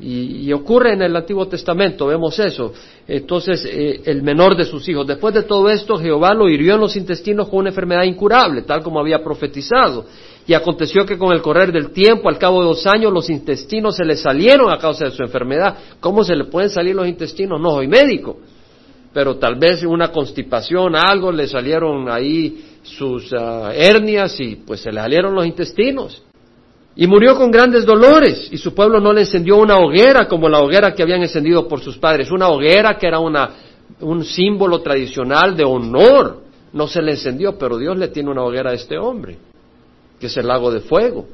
Y, 0.00 0.52
ocurre 0.52 0.94
en 0.94 1.02
el 1.02 1.14
Antiguo 1.14 1.46
Testamento, 1.46 2.06
vemos 2.06 2.36
eso. 2.38 2.72
Entonces, 3.06 3.64
eh, 3.64 4.00
el 4.04 4.22
menor 4.22 4.56
de 4.56 4.64
sus 4.64 4.88
hijos. 4.88 5.06
Después 5.06 5.34
de 5.34 5.42
todo 5.42 5.68
esto, 5.68 5.96
Jehová 5.96 6.34
lo 6.34 6.48
hirió 6.48 6.74
en 6.74 6.80
los 6.80 6.96
intestinos 6.96 7.48
con 7.48 7.60
una 7.60 7.68
enfermedad 7.68 8.02
incurable, 8.02 8.62
tal 8.62 8.82
como 8.82 8.98
había 8.98 9.22
profetizado. 9.22 10.06
Y 10.46 10.54
aconteció 10.54 11.06
que 11.06 11.16
con 11.16 11.32
el 11.32 11.40
correr 11.40 11.70
del 11.70 11.90
tiempo, 11.90 12.28
al 12.28 12.38
cabo 12.38 12.60
de 12.60 12.68
dos 12.68 12.86
años, 12.86 13.12
los 13.12 13.30
intestinos 13.30 13.96
se 13.96 14.04
le 14.04 14.16
salieron 14.16 14.72
a 14.72 14.78
causa 14.78 15.04
de 15.04 15.12
su 15.12 15.22
enfermedad. 15.22 15.76
¿Cómo 16.00 16.24
se 16.24 16.34
le 16.34 16.44
pueden 16.44 16.70
salir 16.70 16.96
los 16.96 17.06
intestinos? 17.06 17.60
No 17.60 17.70
soy 17.70 17.86
médico, 17.86 18.38
pero 19.12 19.36
tal 19.36 19.56
vez 19.56 19.84
una 19.84 20.08
constipación, 20.08 20.96
algo, 20.96 21.30
le 21.30 21.46
salieron 21.46 22.10
ahí 22.10 22.64
sus 22.82 23.32
ah, 23.38 23.72
hernias 23.72 24.40
y 24.40 24.56
pues 24.56 24.80
se 24.80 24.90
le 24.90 25.00
salieron 25.00 25.32
los 25.32 25.46
intestinos. 25.46 26.22
Y 26.94 27.06
murió 27.06 27.36
con 27.36 27.50
grandes 27.50 27.86
dolores, 27.86 28.48
y 28.52 28.58
su 28.58 28.74
pueblo 28.74 29.00
no 29.00 29.12
le 29.12 29.22
encendió 29.22 29.56
una 29.56 29.78
hoguera 29.78 30.28
como 30.28 30.48
la 30.48 30.60
hoguera 30.60 30.94
que 30.94 31.02
habían 31.02 31.22
encendido 31.22 31.66
por 31.66 31.80
sus 31.80 31.96
padres, 31.96 32.30
una 32.30 32.48
hoguera 32.48 32.98
que 32.98 33.06
era 33.06 33.18
una, 33.18 33.50
un 34.00 34.24
símbolo 34.24 34.80
tradicional 34.80 35.56
de 35.56 35.64
honor. 35.64 36.42
No 36.72 36.86
se 36.86 37.02
le 37.02 37.12
encendió, 37.12 37.56
pero 37.58 37.78
Dios 37.78 37.96
le 37.96 38.08
tiene 38.08 38.30
una 38.30 38.44
hoguera 38.44 38.70
a 38.70 38.74
este 38.74 38.98
hombre 38.98 39.38
que 40.22 40.28
es 40.28 40.36
el 40.36 40.46
lago 40.46 40.70
de 40.70 40.78
fuego. 40.78 41.26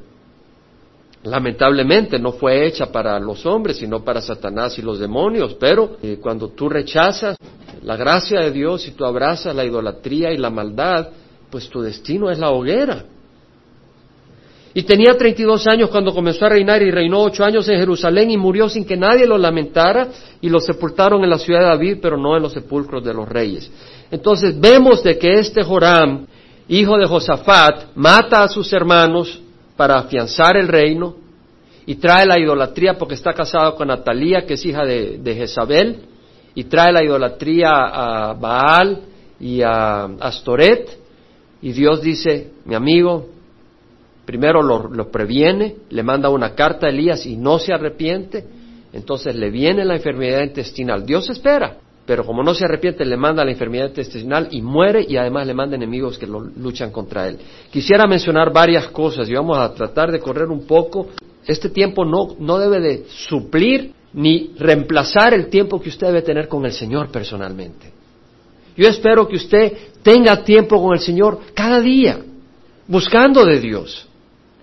Lamentablemente 1.21 2.17
no 2.17 2.31
fue 2.31 2.65
hecha 2.65 2.91
para 2.91 3.19
los 3.19 3.45
hombres, 3.45 3.77
sino 3.77 4.03
para 4.03 4.19
Satanás 4.19 4.79
y 4.79 4.81
los 4.81 4.97
demonios, 4.97 5.53
pero 5.59 5.97
eh, 6.01 6.17
cuando 6.19 6.47
tú 6.49 6.67
rechazas 6.69 7.37
la 7.83 7.95
gracia 7.95 8.39
de 8.39 8.49
Dios 8.49 8.87
y 8.87 8.93
tú 8.93 9.05
abrazas 9.05 9.55
la 9.55 9.63
idolatría 9.63 10.31
y 10.31 10.37
la 10.37 10.49
maldad, 10.49 11.09
pues 11.51 11.69
tu 11.69 11.81
destino 11.81 12.31
es 12.31 12.39
la 12.39 12.49
hoguera. 12.49 13.05
Y 14.73 14.83
tenía 14.83 15.17
32 15.17 15.67
años 15.67 15.89
cuando 15.89 16.13
comenzó 16.13 16.45
a 16.45 16.49
reinar 16.49 16.81
y 16.83 16.91
reinó 16.91 17.21
ocho 17.21 17.43
años 17.43 17.67
en 17.69 17.79
Jerusalén 17.79 18.29
y 18.29 18.37
murió 18.37 18.69
sin 18.69 18.85
que 18.85 18.95
nadie 18.95 19.25
lo 19.25 19.37
lamentara 19.37 20.09
y 20.41 20.49
lo 20.49 20.59
sepultaron 20.59 21.23
en 21.23 21.29
la 21.29 21.39
ciudad 21.39 21.61
de 21.61 21.65
David, 21.65 21.97
pero 22.01 22.17
no 22.17 22.37
en 22.37 22.43
los 22.43 22.53
sepulcros 22.53 23.03
de 23.03 23.13
los 23.13 23.27
reyes. 23.27 23.71
Entonces 24.11 24.59
vemos 24.59 25.03
de 25.03 25.17
que 25.17 25.33
este 25.33 25.63
Joram 25.63 26.27
hijo 26.69 26.97
de 26.97 27.07
Josafat, 27.07 27.95
mata 27.95 28.43
a 28.43 28.47
sus 28.47 28.71
hermanos 28.71 29.41
para 29.75 29.97
afianzar 29.97 30.55
el 30.55 30.67
reino 30.67 31.15
y 31.85 31.95
trae 31.95 32.25
la 32.25 32.39
idolatría 32.39 32.97
porque 32.97 33.15
está 33.15 33.33
casado 33.33 33.75
con 33.75 33.87
Natalía, 33.87 34.45
que 34.45 34.53
es 34.53 34.65
hija 34.65 34.85
de, 34.85 35.35
Jezabel, 35.35 36.03
y 36.53 36.65
trae 36.65 36.93
la 36.93 37.03
idolatría 37.03 37.69
a 37.71 38.33
Baal 38.33 39.01
y 39.39 39.61
a 39.63 40.03
Astoret, 40.19 40.97
y 41.61 41.71
Dios 41.71 42.01
dice, 42.01 42.51
mi 42.65 42.75
amigo, 42.75 43.27
primero 44.29 44.61
lo, 44.61 45.09
previene, 45.09 45.77
le 45.89 46.03
manda 46.03 46.29
una 46.29 46.53
carta 46.53 46.85
a 46.85 46.91
Elías 46.91 47.25
y 47.25 47.35
no 47.35 47.57
se 47.57 47.73
arrepiente, 47.73 48.45
entonces 48.93 49.33
le 49.33 49.49
viene 49.49 49.83
la 49.83 49.95
enfermedad 49.95 50.43
intestinal. 50.43 51.03
Dios 51.03 51.31
espera, 51.31 51.77
pero 52.05 52.23
como 52.23 52.43
no 52.43 52.53
se 52.53 52.63
arrepiente, 52.63 53.03
le 53.05 53.17
manda 53.17 53.43
la 53.43 53.49
enfermedad 53.49 53.87
intestinal 53.87 54.47
y 54.51 54.61
muere 54.61 55.03
y 55.09 55.17
además 55.17 55.47
le 55.47 55.55
manda 55.55 55.75
enemigos 55.77 56.19
que 56.19 56.27
lo 56.27 56.41
luchan 56.41 56.91
contra 56.91 57.27
él. 57.27 57.39
Quisiera 57.71 58.05
mencionar 58.05 58.53
varias 58.53 58.89
cosas 58.89 59.27
y 59.27 59.33
vamos 59.33 59.57
a 59.57 59.73
tratar 59.73 60.11
de 60.11 60.19
correr 60.19 60.49
un 60.49 60.67
poco. 60.67 61.07
Este 61.47 61.69
tiempo 61.69 62.05
no, 62.05 62.35
no 62.37 62.59
debe 62.59 62.79
de 62.81 63.05
suplir 63.09 63.93
ni 64.13 64.51
reemplazar 64.59 65.33
el 65.33 65.47
tiempo 65.47 65.81
que 65.81 65.89
usted 65.89 66.05
debe 66.05 66.21
tener 66.21 66.47
con 66.47 66.63
el 66.67 66.71
Señor 66.73 67.09
personalmente. 67.09 67.91
Yo 68.77 68.87
espero 68.87 69.27
que 69.27 69.37
usted 69.37 69.73
tenga 70.03 70.43
tiempo 70.43 70.79
con 70.79 70.93
el 70.93 70.99
Señor 70.99 71.39
cada 71.55 71.81
día, 71.81 72.19
buscando 72.87 73.43
de 73.43 73.59
Dios. 73.59 74.05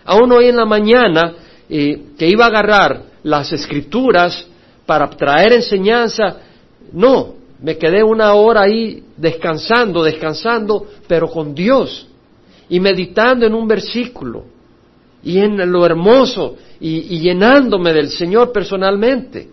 Aún 0.07 0.33
hoy 0.33 0.47
en 0.47 0.57
la 0.57 0.65
mañana, 0.65 1.35
eh, 1.69 2.01
que 2.17 2.29
iba 2.29 2.45
a 2.45 2.49
agarrar 2.49 3.03
las 3.25 3.53
escrituras 3.53 4.47
para 4.87 5.11
traer 5.11 5.55
enseñanza, 5.55 6.37
no, 6.93 7.35
me 7.61 7.77
quedé 7.77 8.03
una 8.05 8.35
hora 8.35 8.63
ahí 8.63 9.03
descansando, 9.17 10.03
descansando, 10.05 10.87
pero 11.09 11.29
con 11.29 11.55
Dios 11.55 12.07
y 12.69 12.79
meditando 12.81 13.47
en 13.47 13.55
un 13.55 13.67
versículo 13.67 14.45
y 15.23 15.39
en 15.39 15.71
lo 15.71 15.85
hermoso 15.85 16.57
y, 16.81 17.19
llenándome 17.19 17.93
del 17.93 18.09
Señor 18.09 18.53
personalmente. 18.53 19.49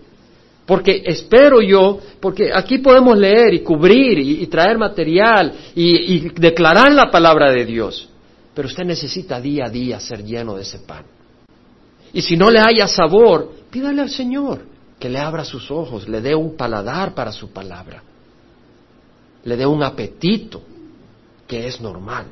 Porque 0.66 1.04
espero 1.06 1.62
yo, 1.62 2.00
porque 2.22 2.52
aquí 2.54 2.78
podemos 2.78 3.18
leer 3.18 3.54
y 3.54 3.60
cubrir 3.60 4.20
y, 4.20 4.46
traer 4.48 4.78
material 4.78 5.52
y, 5.76 6.16
y 6.16 6.30
declarar 6.36 6.92
la 6.94 7.10
palabra 7.10 7.52
de 7.52 7.66
Dios. 7.66 8.13
Pero 8.54 8.68
usted 8.68 8.84
necesita 8.84 9.42
día 9.42 9.66
a 9.66 9.70
día 9.70 10.00
ser 10.00 10.24
lleno 10.24 10.56
de 10.56 10.62
ese 10.62 10.80
pan. 10.80 11.06
Y 12.14 12.22
si 12.22 12.38
no 12.38 12.52
le 12.52 12.60
haya 12.60 12.88
sabor, 12.88 13.52
pídale 13.72 14.02
al 14.02 14.10
Señor 14.10 14.66
que 15.00 15.10
le 15.10 15.20
abra 15.20 15.44
sus 15.44 15.70
ojos, 15.72 16.08
le 16.08 16.22
dé 16.22 16.36
un 16.36 16.56
paladar 16.56 17.14
para 17.14 17.32
su 17.32 17.52
palabra, 17.52 18.04
le 19.44 19.58
dé 19.58 19.66
un 19.66 19.84
apetito 19.84 20.62
que 21.48 21.68
es 21.68 21.82
normal 21.82 22.28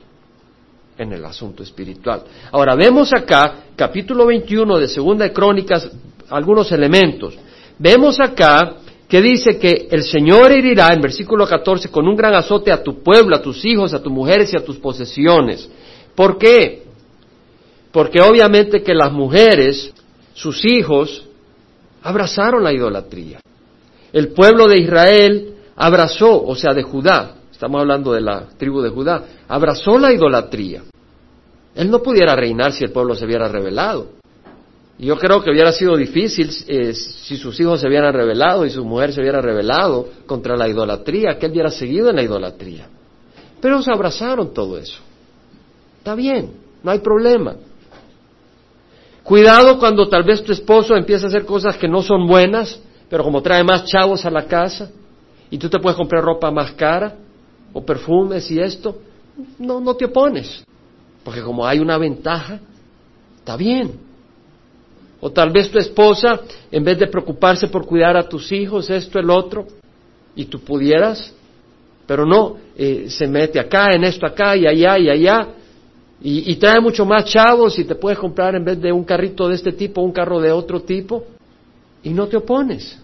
en 0.98 1.12
el 1.12 1.26
asunto 1.26 1.64
espiritual. 1.64 2.24
Ahora 2.52 2.76
vemos 2.76 3.12
acá, 3.12 3.66
capítulo 3.76 4.28
21 4.28 4.78
de 4.78 4.88
Segunda 4.88 5.26
de 5.26 5.34
Crónicas, 5.34 5.92
algunos 6.30 6.72
elementos. 6.72 7.38
Vemos 7.78 8.20
acá 8.20 8.78
que 9.08 9.22
dice 9.22 9.58
que 9.58 9.90
el 9.92 10.04
Señor 10.04 10.52
herirá, 10.52 10.94
en 10.94 11.02
versículo 11.02 11.46
14, 11.46 11.90
con 11.90 12.08
un 12.08 12.16
gran 12.16 12.34
azote 12.36 12.72
a 12.72 12.82
tu 12.82 13.04
pueblo, 13.04 13.36
a 13.36 13.42
tus 13.42 13.66
hijos, 13.66 13.94
a 13.94 14.02
tus 14.02 14.14
mujeres 14.14 14.54
y 14.54 14.58
a 14.58 14.64
tus 14.64 14.78
posesiones. 14.78 15.68
¿Por 16.16 16.38
qué? 16.38 16.84
Porque 17.92 18.22
obviamente 18.22 18.84
que 18.84 18.94
las 18.94 19.12
mujeres, 19.12 19.94
sus 20.34 20.64
hijos, 20.66 21.26
abrazaron 22.02 22.64
la 22.64 22.74
idolatría. 22.74 23.40
El 24.14 24.30
pueblo 24.30 24.68
de 24.68 24.80
Israel 24.80 25.56
abrazó, 25.76 26.44
o 26.44 26.56
sea, 26.56 26.74
de 26.74 26.84
Judá, 26.84 27.36
estamos 27.52 27.80
hablando 27.80 28.14
de 28.14 28.22
la 28.22 28.48
tribu 28.58 28.82
de 28.82 28.90
Judá, 28.90 29.24
abrazó 29.48 29.98
la 29.98 30.12
idolatría. 30.12 30.84
Él 31.76 31.90
no 31.90 32.02
pudiera 32.02 32.36
reinar 32.36 32.74
si 32.74 32.84
el 32.84 32.92
pueblo 32.92 33.16
se 33.16 33.26
hubiera 33.26 33.48
rebelado. 33.48 34.08
Y 35.00 35.06
yo 35.08 35.18
creo 35.18 35.42
que 35.42 35.50
hubiera 35.50 35.72
sido 35.72 35.98
difícil 35.98 36.50
eh, 36.68 36.94
si 36.94 37.38
sus 37.38 37.60
hijos 37.60 37.82
se 37.82 37.88
hubieran 37.88 38.14
rebelado 38.14 38.66
y 38.66 38.70
su 38.70 38.86
mujer 38.86 39.14
se 39.14 39.22
hubiera 39.22 39.42
rebelado 39.42 40.08
contra 40.28 40.56
la 40.56 40.68
idolatría, 40.68 41.40
que 41.40 41.48
él 41.48 41.54
hubiera 41.54 41.72
seguido 41.72 42.10
en 42.10 42.18
la 42.18 42.24
idolatría. 42.24 42.88
Pero 43.60 43.76
ellos 43.76 43.88
abrazaron 43.88 44.54
todo 44.54 44.78
eso. 44.78 45.00
Está 46.02 46.16
bien, 46.16 46.54
no 46.82 46.90
hay 46.90 46.98
problema. 46.98 47.58
Cuidado 49.22 49.78
cuando 49.78 50.10
tal 50.10 50.24
vez 50.24 50.44
tu 50.44 50.52
esposo 50.52 50.96
empieza 50.96 51.28
a 51.28 51.30
hacer 51.30 51.46
cosas 51.46 51.78
que 51.78 51.88
no 51.88 52.02
son 52.02 52.26
buenas, 52.26 52.82
pero 53.08 53.24
como 53.24 53.44
trae 53.44 53.64
más 53.64 53.86
chavos 53.86 54.26
a 54.26 54.32
la 54.32 54.46
casa 54.46 54.90
y 55.52 55.60
tú 55.60 55.70
te 55.70 55.78
puedes 55.78 55.96
comprar 55.96 56.24
ropa 56.24 56.50
más 56.50 56.72
cara 56.72 57.18
o 57.72 57.86
perfumes 57.86 58.50
y 58.50 58.60
esto, 58.60 58.98
no, 59.60 59.80
no 59.80 59.94
te 59.94 60.06
opones, 60.06 60.66
porque 61.24 61.44
como 61.44 61.68
hay 61.68 61.78
una 61.78 62.00
ventaja, 62.00 62.60
está 63.38 63.56
bien. 63.56 63.92
O 65.20 65.30
tal 65.30 65.52
vez 65.52 65.70
tu 65.70 65.78
esposa, 65.78 66.40
en 66.72 66.84
vez 66.84 66.98
de 66.98 67.06
preocuparse 67.06 67.68
por 67.68 67.86
cuidar 67.86 68.18
a 68.18 68.28
tus 68.28 68.52
hijos, 68.52 68.90
esto, 68.90 69.20
el 69.20 69.30
otro, 69.30 69.68
y 70.36 70.46
tú 70.46 70.62
pudieras, 70.62 71.32
pero 72.08 72.26
no, 72.26 72.58
eh, 72.76 73.06
se 73.08 73.28
mete 73.28 73.60
acá, 73.60 73.90
en 73.94 74.04
esto, 74.04 74.26
acá 74.26 74.56
y 74.58 74.66
allá 74.66 74.98
y 74.98 75.08
allá, 75.08 75.48
y, 76.24 76.56
trae 76.58 76.80
mucho 76.80 77.04
más 77.04 77.26
chavos 77.26 77.80
y 77.80 77.84
te 77.84 77.96
puedes 77.96 78.20
comprar 78.20 78.54
en 78.56 78.64
vez 78.64 78.80
de 78.80 78.92
un 78.92 79.04
carrito 79.04 79.48
de 79.48 79.56
este 79.56 79.72
tipo, 79.72 80.02
un 80.02 80.12
carro 80.12 80.40
de 80.40 80.52
otro 80.52 80.82
tipo, 80.82 81.24
y 82.04 82.12
no 82.12 82.28
te 82.28 82.38
opones. 82.38 83.00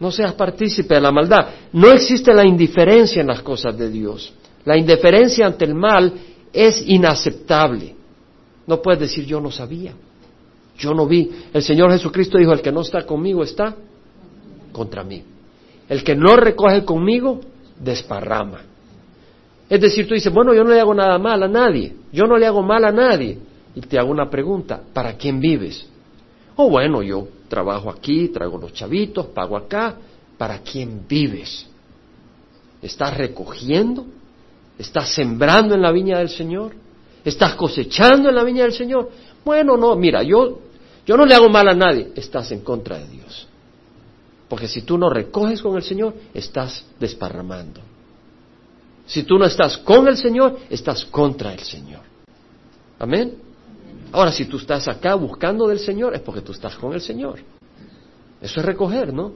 No 0.00 0.10
seas 0.10 0.32
partícipe 0.32 0.94
de 0.94 1.00
la 1.00 1.12
maldad. 1.12 1.48
No 1.72 1.92
existe 1.92 2.32
la 2.32 2.46
indiferencia 2.46 3.20
en 3.20 3.28
las 3.28 3.42
cosas 3.42 3.76
de 3.76 3.90
Dios. 3.90 4.32
La 4.64 4.76
indiferencia 4.76 5.46
ante 5.46 5.66
el 5.66 5.74
mal 5.74 6.12
es 6.52 6.82
inaceptable. 6.86 7.94
No 8.66 8.80
puedes 8.80 9.00
decir 9.00 9.26
yo 9.26 9.40
no 9.40 9.50
sabía, 9.50 9.92
yo 10.78 10.94
no 10.94 11.06
vi. 11.06 11.30
El 11.52 11.62
Señor 11.62 11.92
Jesucristo 11.92 12.38
dijo, 12.38 12.52
el 12.52 12.62
que 12.62 12.72
no 12.72 12.80
está 12.80 13.04
conmigo 13.04 13.42
está 13.42 13.76
contra 14.72 15.04
mí. 15.04 15.22
El 15.88 16.02
que 16.02 16.14
no 16.14 16.36
recoge 16.36 16.84
conmigo, 16.84 17.40
desparrama. 17.78 18.71
Es 19.72 19.80
decir, 19.80 20.06
tú 20.06 20.12
dices, 20.12 20.30
bueno, 20.30 20.52
yo 20.52 20.64
no 20.64 20.70
le 20.70 20.78
hago 20.78 20.92
nada 20.92 21.18
mal 21.18 21.42
a 21.42 21.48
nadie, 21.48 21.94
yo 22.12 22.26
no 22.26 22.36
le 22.36 22.44
hago 22.44 22.62
mal 22.62 22.84
a 22.84 22.92
nadie. 22.92 23.38
Y 23.74 23.80
te 23.80 23.98
hago 23.98 24.10
una 24.10 24.28
pregunta, 24.28 24.82
¿para 24.92 25.14
quién 25.16 25.40
vives? 25.40 25.86
Oh, 26.56 26.68
bueno, 26.68 27.02
yo 27.02 27.26
trabajo 27.48 27.88
aquí, 27.88 28.28
traigo 28.28 28.58
los 28.58 28.74
chavitos, 28.74 29.28
pago 29.28 29.56
acá. 29.56 29.96
¿Para 30.36 30.58
quién 30.58 31.06
vives? 31.08 31.66
¿Estás 32.82 33.16
recogiendo? 33.16 34.04
¿Estás 34.78 35.14
sembrando 35.14 35.74
en 35.74 35.80
la 35.80 35.90
viña 35.90 36.18
del 36.18 36.28
Señor? 36.28 36.72
¿Estás 37.24 37.54
cosechando 37.54 38.28
en 38.28 38.34
la 38.34 38.44
viña 38.44 38.64
del 38.64 38.74
Señor? 38.74 39.08
Bueno, 39.42 39.78
no, 39.78 39.96
mira, 39.96 40.22
yo, 40.22 40.58
yo 41.06 41.16
no 41.16 41.24
le 41.24 41.34
hago 41.34 41.48
mal 41.48 41.66
a 41.68 41.74
nadie, 41.74 42.12
estás 42.14 42.52
en 42.52 42.60
contra 42.60 42.98
de 42.98 43.06
Dios. 43.06 43.48
Porque 44.50 44.68
si 44.68 44.82
tú 44.82 44.98
no 44.98 45.08
recoges 45.08 45.62
con 45.62 45.76
el 45.76 45.82
Señor, 45.82 46.14
estás 46.34 46.84
desparramando. 47.00 47.80
Si 49.06 49.24
tú 49.24 49.38
no 49.38 49.44
estás 49.44 49.78
con 49.78 50.08
el 50.08 50.16
Señor, 50.16 50.58
estás 50.70 51.04
contra 51.06 51.52
el 51.52 51.60
Señor. 51.60 52.00
Amén. 52.98 53.34
Ahora, 54.12 54.30
si 54.30 54.44
tú 54.44 54.58
estás 54.58 54.86
acá 54.88 55.14
buscando 55.14 55.66
del 55.66 55.78
Señor, 55.78 56.14
es 56.14 56.20
porque 56.20 56.40
tú 56.40 56.52
estás 56.52 56.76
con 56.76 56.92
el 56.92 57.00
Señor. 57.00 57.40
Eso 58.40 58.60
es 58.60 58.66
recoger, 58.66 59.12
¿no? 59.12 59.32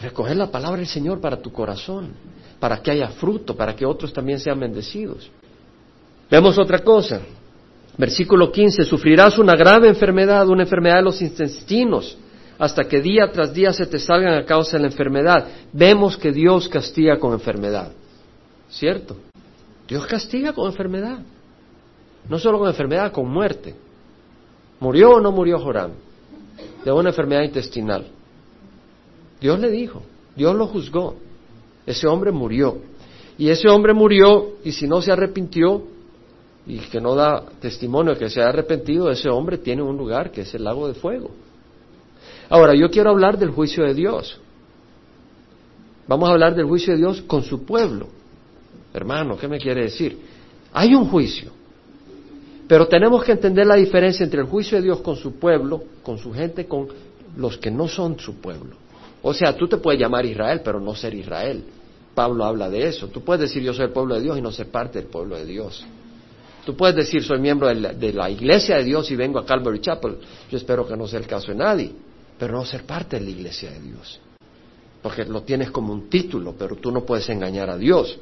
Recoger 0.00 0.36
la 0.36 0.50
palabra 0.50 0.78
del 0.78 0.88
Señor 0.88 1.20
para 1.20 1.40
tu 1.40 1.52
corazón, 1.52 2.12
para 2.58 2.82
que 2.82 2.90
haya 2.90 3.08
fruto, 3.08 3.54
para 3.54 3.76
que 3.76 3.86
otros 3.86 4.12
también 4.12 4.40
sean 4.40 4.58
bendecidos. 4.58 5.30
Vemos 6.30 6.58
otra 6.58 6.80
cosa. 6.80 7.20
Versículo 7.96 8.50
15, 8.50 8.84
sufrirás 8.84 9.38
una 9.38 9.54
grave 9.54 9.88
enfermedad, 9.88 10.48
una 10.48 10.64
enfermedad 10.64 10.96
de 10.96 11.02
los 11.02 11.22
intestinos, 11.22 12.18
hasta 12.58 12.84
que 12.84 13.00
día 13.00 13.30
tras 13.30 13.54
día 13.54 13.72
se 13.72 13.86
te 13.86 14.00
salgan 14.00 14.34
a 14.34 14.44
causa 14.44 14.76
de 14.76 14.82
la 14.82 14.88
enfermedad. 14.88 15.46
Vemos 15.72 16.16
que 16.16 16.32
Dios 16.32 16.68
castiga 16.68 17.18
con 17.18 17.32
enfermedad. 17.32 17.92
¿Cierto? 18.74 19.16
Dios 19.86 20.06
castiga 20.06 20.52
con 20.52 20.66
enfermedad. 20.66 21.18
No 22.28 22.38
solo 22.38 22.58
con 22.58 22.68
enfermedad, 22.68 23.12
con 23.12 23.28
muerte. 23.28 23.74
¿Murió 24.80 25.12
o 25.12 25.20
no 25.20 25.30
murió 25.30 25.58
Joram? 25.58 25.92
De 26.84 26.90
una 26.90 27.10
enfermedad 27.10 27.42
intestinal. 27.42 28.06
Dios 29.40 29.60
le 29.60 29.70
dijo, 29.70 30.02
Dios 30.34 30.56
lo 30.56 30.66
juzgó. 30.66 31.16
Ese 31.86 32.06
hombre 32.08 32.32
murió. 32.32 32.78
Y 33.38 33.48
ese 33.48 33.68
hombre 33.68 33.94
murió 33.94 34.54
y 34.64 34.72
si 34.72 34.88
no 34.88 35.00
se 35.00 35.12
arrepintió 35.12 35.82
y 36.66 36.78
que 36.78 37.00
no 37.00 37.14
da 37.14 37.44
testimonio 37.60 38.16
que 38.16 38.30
se 38.30 38.40
ha 38.40 38.48
arrepentido, 38.48 39.10
ese 39.10 39.28
hombre 39.28 39.58
tiene 39.58 39.82
un 39.82 39.96
lugar 39.96 40.30
que 40.30 40.40
es 40.42 40.54
el 40.54 40.64
lago 40.64 40.88
de 40.88 40.94
fuego. 40.94 41.30
Ahora, 42.48 42.74
yo 42.74 42.90
quiero 42.90 43.10
hablar 43.10 43.38
del 43.38 43.50
juicio 43.50 43.84
de 43.84 43.94
Dios. 43.94 44.40
Vamos 46.08 46.28
a 46.28 46.32
hablar 46.32 46.54
del 46.54 46.66
juicio 46.66 46.92
de 46.94 46.98
Dios 46.98 47.22
con 47.22 47.42
su 47.42 47.64
pueblo. 47.64 48.08
Hermano, 48.94 49.36
¿qué 49.36 49.48
me 49.48 49.58
quiere 49.58 49.82
decir? 49.82 50.16
Hay 50.72 50.94
un 50.94 51.06
juicio, 51.08 51.50
pero 52.68 52.86
tenemos 52.86 53.24
que 53.24 53.32
entender 53.32 53.66
la 53.66 53.74
diferencia 53.74 54.22
entre 54.22 54.40
el 54.40 54.46
juicio 54.46 54.78
de 54.78 54.84
Dios 54.84 55.00
con 55.00 55.16
su 55.16 55.34
pueblo, 55.38 55.82
con 56.04 56.16
su 56.16 56.32
gente, 56.32 56.66
con 56.66 56.86
los 57.36 57.58
que 57.58 57.72
no 57.72 57.88
son 57.88 58.18
su 58.20 58.36
pueblo. 58.36 58.76
O 59.22 59.34
sea, 59.34 59.56
tú 59.56 59.66
te 59.66 59.78
puedes 59.78 60.00
llamar 60.00 60.24
Israel, 60.24 60.60
pero 60.64 60.78
no 60.80 60.94
ser 60.94 61.12
Israel. 61.14 61.64
Pablo 62.14 62.44
habla 62.44 62.70
de 62.70 62.86
eso. 62.86 63.08
Tú 63.08 63.22
puedes 63.22 63.40
decir 63.40 63.62
yo 63.62 63.74
soy 63.74 63.86
el 63.86 63.92
pueblo 63.92 64.14
de 64.14 64.20
Dios 64.20 64.38
y 64.38 64.40
no 64.40 64.52
ser 64.52 64.68
parte 64.68 65.00
del 65.00 65.08
pueblo 65.08 65.36
de 65.36 65.44
Dios. 65.44 65.84
Tú 66.64 66.76
puedes 66.76 66.94
decir 66.94 67.22
soy 67.22 67.40
miembro 67.40 67.66
de 67.66 67.74
la, 67.74 67.92
de 67.92 68.12
la, 68.12 68.30
iglesia 68.30 68.76
de 68.76 68.84
Dios 68.84 69.10
y 69.10 69.16
vengo 69.16 69.40
a 69.40 69.44
Calvary 69.44 69.80
Chapel. 69.80 70.18
Yo 70.50 70.56
espero 70.56 70.86
que 70.86 70.96
no 70.96 71.08
sea 71.08 71.18
el 71.18 71.26
caso 71.26 71.50
de 71.50 71.58
nadie, 71.58 71.90
pero 72.38 72.54
no 72.54 72.64
ser 72.64 72.84
parte 72.84 73.18
de 73.18 73.24
la 73.24 73.30
iglesia 73.30 73.72
de 73.72 73.80
Dios. 73.80 74.20
Porque 75.02 75.24
lo 75.24 75.42
tienes 75.42 75.70
como 75.70 75.92
un 75.92 76.08
título, 76.08 76.54
pero 76.56 76.76
tú 76.76 76.92
no 76.92 77.04
puedes 77.04 77.28
engañar 77.28 77.68
a 77.68 77.76
Dios. 77.76 78.18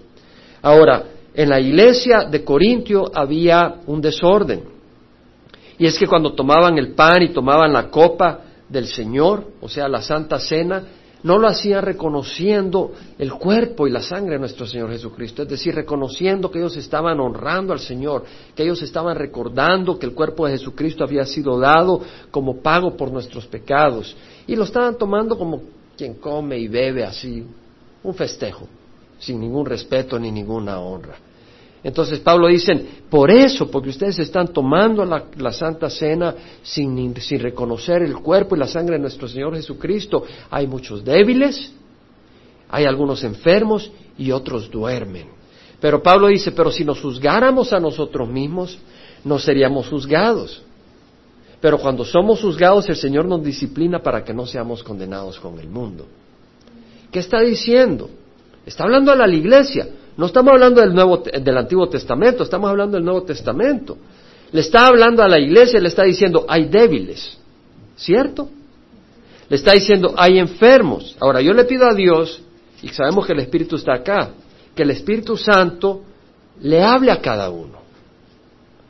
Ahora, 0.62 1.04
en 1.34 1.48
la 1.48 1.60
iglesia 1.60 2.24
de 2.30 2.44
Corintio 2.44 3.10
había 3.12 3.80
un 3.86 4.00
desorden. 4.00 4.62
Y 5.78 5.86
es 5.86 5.98
que 5.98 6.06
cuando 6.06 6.34
tomaban 6.34 6.78
el 6.78 6.92
pan 6.92 7.22
y 7.22 7.32
tomaban 7.32 7.72
la 7.72 7.90
copa 7.90 8.40
del 8.68 8.86
Señor, 8.86 9.44
o 9.60 9.68
sea, 9.68 9.88
la 9.88 10.00
Santa 10.00 10.38
Cena, 10.38 10.84
no 11.24 11.38
lo 11.38 11.48
hacían 11.48 11.82
reconociendo 11.82 12.92
el 13.18 13.32
cuerpo 13.34 13.86
y 13.86 13.90
la 13.90 14.02
sangre 14.02 14.34
de 14.34 14.40
nuestro 14.40 14.66
Señor 14.66 14.90
Jesucristo, 14.90 15.42
es 15.42 15.48
decir, 15.48 15.74
reconociendo 15.74 16.50
que 16.50 16.58
ellos 16.58 16.76
estaban 16.76 17.18
honrando 17.20 17.72
al 17.72 17.78
Señor, 17.78 18.24
que 18.54 18.64
ellos 18.64 18.82
estaban 18.82 19.16
recordando 19.16 19.98
que 19.98 20.06
el 20.06 20.14
cuerpo 20.14 20.46
de 20.46 20.58
Jesucristo 20.58 21.04
había 21.04 21.24
sido 21.24 21.58
dado 21.60 22.00
como 22.30 22.60
pago 22.60 22.96
por 22.96 23.12
nuestros 23.12 23.46
pecados, 23.46 24.16
y 24.48 24.56
lo 24.56 24.64
estaban 24.64 24.98
tomando 24.98 25.38
como 25.38 25.62
quien 25.96 26.14
come 26.14 26.58
y 26.58 26.66
bebe 26.66 27.04
así, 27.04 27.46
un 28.02 28.14
festejo 28.14 28.66
sin 29.22 29.38
ningún 29.40 29.64
respeto 29.64 30.18
ni 30.18 30.32
ninguna 30.32 30.80
honra. 30.80 31.14
Entonces 31.84 32.20
Pablo 32.20 32.48
dice, 32.48 32.72
por 33.08 33.30
eso, 33.30 33.70
porque 33.70 33.90
ustedes 33.90 34.18
están 34.18 34.48
tomando 34.48 35.04
la, 35.04 35.52
Santa 35.52 35.88
Cena 35.90 36.34
sin, 36.62 37.14
sin 37.20 37.40
reconocer 37.40 38.02
el 38.02 38.16
cuerpo 38.16 38.54
y 38.54 38.58
la 38.58 38.66
sangre 38.66 38.96
de 38.96 39.02
nuestro 39.02 39.26
Señor 39.28 39.54
Jesucristo, 39.54 40.24
hay 40.50 40.66
muchos 40.66 41.04
débiles, 41.04 41.72
hay 42.68 42.84
algunos 42.84 43.22
enfermos 43.24 43.90
y 44.18 44.30
otros 44.30 44.70
duermen. 44.70 45.28
Pero 45.80 46.02
Pablo 46.02 46.28
dice, 46.28 46.52
pero 46.52 46.70
si 46.70 46.84
nos 46.84 47.00
juzgáramos 47.00 47.72
a 47.72 47.80
nosotros 47.80 48.28
mismos, 48.28 48.78
no 49.24 49.38
seríamos 49.38 49.88
juzgados. 49.88 50.62
Pero 51.60 51.78
cuando 51.78 52.04
somos 52.04 52.40
juzgados, 52.40 52.88
el 52.88 52.96
Señor 52.96 53.24
nos 53.26 53.42
disciplina 53.42 54.00
para 54.00 54.24
que 54.24 54.34
no 54.34 54.46
seamos 54.46 54.82
condenados 54.82 55.38
con 55.38 55.58
el 55.60 55.68
mundo. 55.68 56.06
¿Qué 57.10 57.18
está 57.18 57.40
diciendo? 57.40 58.08
Está 58.64 58.84
hablando 58.84 59.12
a 59.12 59.16
la 59.16 59.28
iglesia. 59.28 59.88
No 60.16 60.26
estamos 60.26 60.52
hablando 60.52 60.80
del, 60.80 60.94
Nuevo, 60.94 61.18
del 61.18 61.56
Antiguo 61.56 61.88
Testamento, 61.88 62.44
estamos 62.44 62.68
hablando 62.68 62.96
del 62.96 63.04
Nuevo 63.04 63.22
Testamento. 63.22 63.96
Le 64.52 64.60
está 64.60 64.86
hablando 64.86 65.22
a 65.22 65.28
la 65.28 65.38
iglesia, 65.38 65.80
le 65.80 65.88
está 65.88 66.02
diciendo, 66.02 66.44
hay 66.46 66.66
débiles, 66.66 67.38
¿cierto? 67.96 68.50
Le 69.48 69.56
está 69.56 69.72
diciendo, 69.72 70.14
hay 70.16 70.38
enfermos. 70.38 71.16
Ahora, 71.18 71.40
yo 71.40 71.54
le 71.54 71.64
pido 71.64 71.86
a 71.86 71.94
Dios, 71.94 72.42
y 72.82 72.88
sabemos 72.88 73.26
que 73.26 73.32
el 73.32 73.40
Espíritu 73.40 73.76
está 73.76 73.94
acá, 73.94 74.30
que 74.74 74.82
el 74.82 74.90
Espíritu 74.90 75.36
Santo 75.36 76.02
le 76.60 76.82
hable 76.82 77.10
a 77.10 77.20
cada 77.20 77.48
uno. 77.48 77.80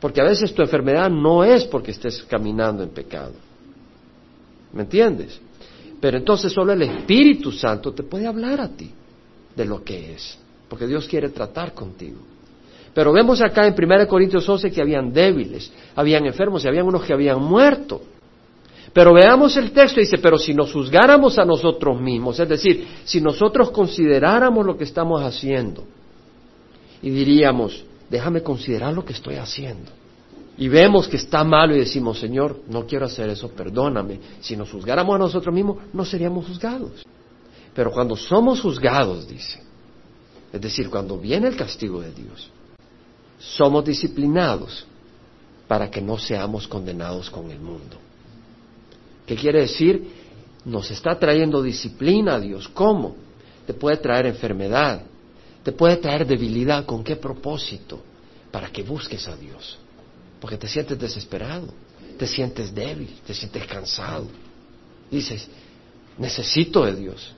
Porque 0.01 0.19
a 0.19 0.25
veces 0.25 0.53
tu 0.53 0.61
enfermedad 0.61 1.09
no 1.09 1.45
es 1.45 1.63
porque 1.63 1.91
estés 1.91 2.23
caminando 2.23 2.83
en 2.83 2.89
pecado. 2.89 3.31
¿Me 4.73 4.81
entiendes? 4.81 5.39
Pero 6.01 6.17
entonces 6.17 6.51
solo 6.51 6.73
el 6.73 6.81
Espíritu 6.81 7.53
Santo 7.53 7.93
te 7.93 8.03
puede 8.03 8.27
hablar 8.27 8.59
a 8.59 8.67
ti 8.67 8.91
de 9.55 9.65
lo 9.65 9.83
que 9.83 10.13
es, 10.13 10.37
porque 10.69 10.87
Dios 10.87 11.07
quiere 11.07 11.29
tratar 11.29 11.73
contigo. 11.73 12.19
Pero 12.93 13.11
vemos 13.11 13.41
acá 13.41 13.65
en 13.65 13.73
1 13.73 14.07
Corintios 14.07 14.47
11 14.47 14.71
que 14.71 14.81
habían 14.81 15.11
débiles, 15.11 15.71
habían 15.95 16.25
enfermos 16.25 16.63
y 16.63 16.67
habían 16.67 16.85
unos 16.85 17.03
que 17.03 17.13
habían 17.13 17.41
muerto. 17.41 18.01
Pero 18.93 19.13
veamos 19.13 19.57
el 19.57 19.71
texto 19.71 19.99
dice, 19.99 20.19
pero 20.19 20.37
si 20.37 20.53
nos 20.53 20.71
juzgáramos 20.71 21.39
a 21.39 21.45
nosotros 21.45 21.99
mismos, 21.99 22.39
es 22.39 22.47
decir, 22.47 22.87
si 23.03 23.19
nosotros 23.19 23.71
consideráramos 23.71 24.63
lo 24.63 24.77
que 24.77 24.83
estamos 24.83 25.23
haciendo 25.23 25.83
y 27.01 27.09
diríamos, 27.09 27.83
déjame 28.09 28.43
considerar 28.43 28.93
lo 28.93 29.03
que 29.03 29.13
estoy 29.13 29.35
haciendo. 29.35 29.91
Y 30.55 30.67
vemos 30.67 31.07
que 31.07 31.17
está 31.17 31.43
malo 31.43 31.75
y 31.75 31.79
decimos, 31.79 32.19
Señor, 32.19 32.59
no 32.69 32.85
quiero 32.85 33.07
hacer 33.07 33.27
eso, 33.29 33.49
perdóname. 33.49 34.19
Si 34.39 34.55
nos 34.55 34.69
juzgáramos 34.69 35.15
a 35.15 35.17
nosotros 35.17 35.53
mismos, 35.53 35.77
no 35.91 36.05
seríamos 36.05 36.45
juzgados. 36.45 37.03
Pero 37.73 37.91
cuando 37.91 38.15
somos 38.15 38.61
juzgados, 38.61 39.27
dice, 39.27 39.59
es 40.51 40.61
decir, 40.61 40.89
cuando 40.89 41.17
viene 41.17 41.47
el 41.47 41.55
castigo 41.55 42.01
de 42.01 42.11
Dios, 42.11 42.49
somos 43.39 43.83
disciplinados 43.83 44.85
para 45.67 45.89
que 45.89 46.01
no 46.01 46.17
seamos 46.17 46.67
condenados 46.67 47.29
con 47.29 47.49
el 47.49 47.59
mundo. 47.59 47.97
¿Qué 49.25 49.35
quiere 49.35 49.61
decir? 49.61 50.07
Nos 50.65 50.91
está 50.91 51.17
trayendo 51.17 51.61
disciplina 51.63 52.35
a 52.35 52.39
Dios. 52.39 52.67
¿Cómo? 52.67 53.15
Te 53.65 53.73
puede 53.73 53.97
traer 53.97 54.27
enfermedad, 54.27 55.01
te 55.63 55.71
puede 55.71 55.97
traer 55.97 56.27
debilidad. 56.27 56.85
¿Con 56.85 57.03
qué 57.03 57.15
propósito? 57.15 58.01
Para 58.51 58.69
que 58.69 58.83
busques 58.83 59.27
a 59.27 59.35
Dios. 59.35 59.79
Porque 60.39 60.57
te 60.57 60.67
sientes 60.67 60.99
desesperado, 60.99 61.67
te 62.17 62.27
sientes 62.27 62.73
débil, 62.73 63.09
te 63.25 63.33
sientes 63.33 63.65
cansado. 63.65 64.27
Dices, 65.09 65.47
necesito 66.17 66.85
de 66.85 66.95
Dios. 66.95 67.33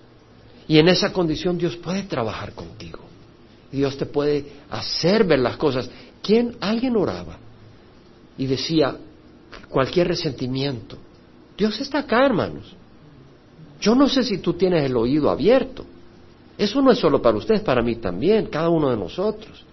Y 0.68 0.80
en 0.80 0.88
esa 0.88 1.14
condición 1.14 1.58
Dios 1.58 1.76
puede 1.78 2.04
trabajar 2.04 2.54
contigo. 2.54 3.00
Dios 3.72 3.98
te 3.98 4.06
puede 4.06 4.46
hacer 4.70 5.24
ver 5.24 5.40
las 5.40 5.58
cosas. 5.58 5.90
¿Quién? 6.22 6.56
Alguien 6.60 6.96
oraba 6.96 7.38
y 8.38 8.46
decía 8.46 8.98
cualquier 9.70 10.08
resentimiento. 10.08 10.98
Dios 11.58 11.80
está 11.80 12.00
acá, 12.00 12.26
hermanos. 12.26 12.76
Yo 13.80 13.96
no 13.96 14.08
sé 14.08 14.24
si 14.24 14.40
tú 14.40 14.54
tienes 14.54 14.84
el 14.84 14.96
oído 14.96 15.30
abierto. 15.30 15.86
Eso 16.58 16.82
no 16.82 16.92
es 16.92 17.00
solo 17.00 17.22
para 17.22 17.38
ustedes, 17.38 17.62
para 17.62 17.82
mí 17.82 17.96
también, 17.98 18.48
cada 18.48 18.70
uno 18.70 18.90
de 18.90 18.98
nosotros. 18.98 19.64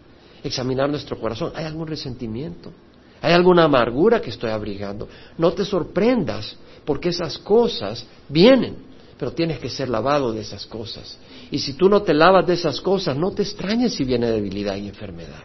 Examinar 0.42 0.90
nuestro 0.90 1.18
corazón. 1.18 1.52
¿Hay 1.54 1.64
algún 1.64 1.86
resentimiento? 1.86 2.72
¿Hay 3.20 3.32
alguna 3.32 3.64
amargura 3.64 4.20
que 4.20 4.30
estoy 4.30 4.50
abrigando? 4.50 5.08
No 5.38 5.52
te 5.52 5.64
sorprendas 5.64 6.56
porque 6.84 7.10
esas 7.10 7.38
cosas 7.38 8.04
vienen, 8.28 8.76
pero 9.22 9.30
tienes 9.30 9.60
que 9.60 9.70
ser 9.70 9.88
lavado 9.88 10.32
de 10.32 10.40
esas 10.40 10.66
cosas. 10.66 11.16
Y 11.48 11.60
si 11.60 11.74
tú 11.74 11.88
no 11.88 12.02
te 12.02 12.12
lavas 12.12 12.44
de 12.44 12.54
esas 12.54 12.80
cosas, 12.80 13.16
no 13.16 13.30
te 13.30 13.42
extrañes 13.42 13.94
si 13.94 14.02
viene 14.02 14.28
debilidad 14.28 14.74
y 14.74 14.88
enfermedad. 14.88 15.44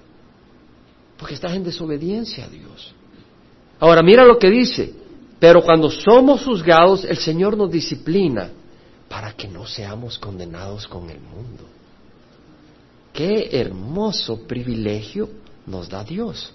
Porque 1.15 1.35
estás 1.35 1.53
en 1.53 1.63
desobediencia 1.63 2.45
a 2.45 2.47
Dios. 2.47 2.95
Ahora 3.79 4.01
mira 4.01 4.25
lo 4.25 4.39
que 4.39 4.49
dice. 4.49 4.95
Pero 5.37 5.61
cuando 5.61 5.91
somos 5.91 6.43
juzgados, 6.43 7.03
el 7.03 7.17
Señor 7.17 7.55
nos 7.55 7.69
disciplina 7.69 8.49
para 9.07 9.33
que 9.33 9.47
no 9.47 9.67
seamos 9.67 10.17
condenados 10.17 10.87
con 10.87 11.11
el 11.11 11.19
mundo. 11.19 11.63
Qué 13.13 13.47
hermoso 13.51 14.47
privilegio 14.47 15.29
nos 15.67 15.87
da 15.87 16.03
Dios. 16.03 16.51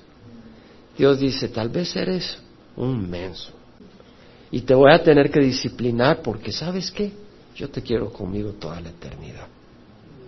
Dios 0.99 1.21
dice, 1.21 1.47
tal 1.51 1.69
vez 1.69 1.95
eres 1.95 2.37
un 2.75 3.09
menso 3.09 3.62
y 4.53 4.61
te 4.61 4.75
voy 4.75 4.93
a 4.93 5.03
tener 5.03 5.31
que 5.31 5.41
disciplinar 5.41 6.21
porque 6.23 6.53
sabes 6.53 6.91
qué, 6.91 7.11
yo 7.57 7.71
te 7.71 7.83
quiero 7.83 8.13
conmigo 8.13 8.53
toda 8.53 8.81
la 8.81 8.91
eternidad. 8.91 9.49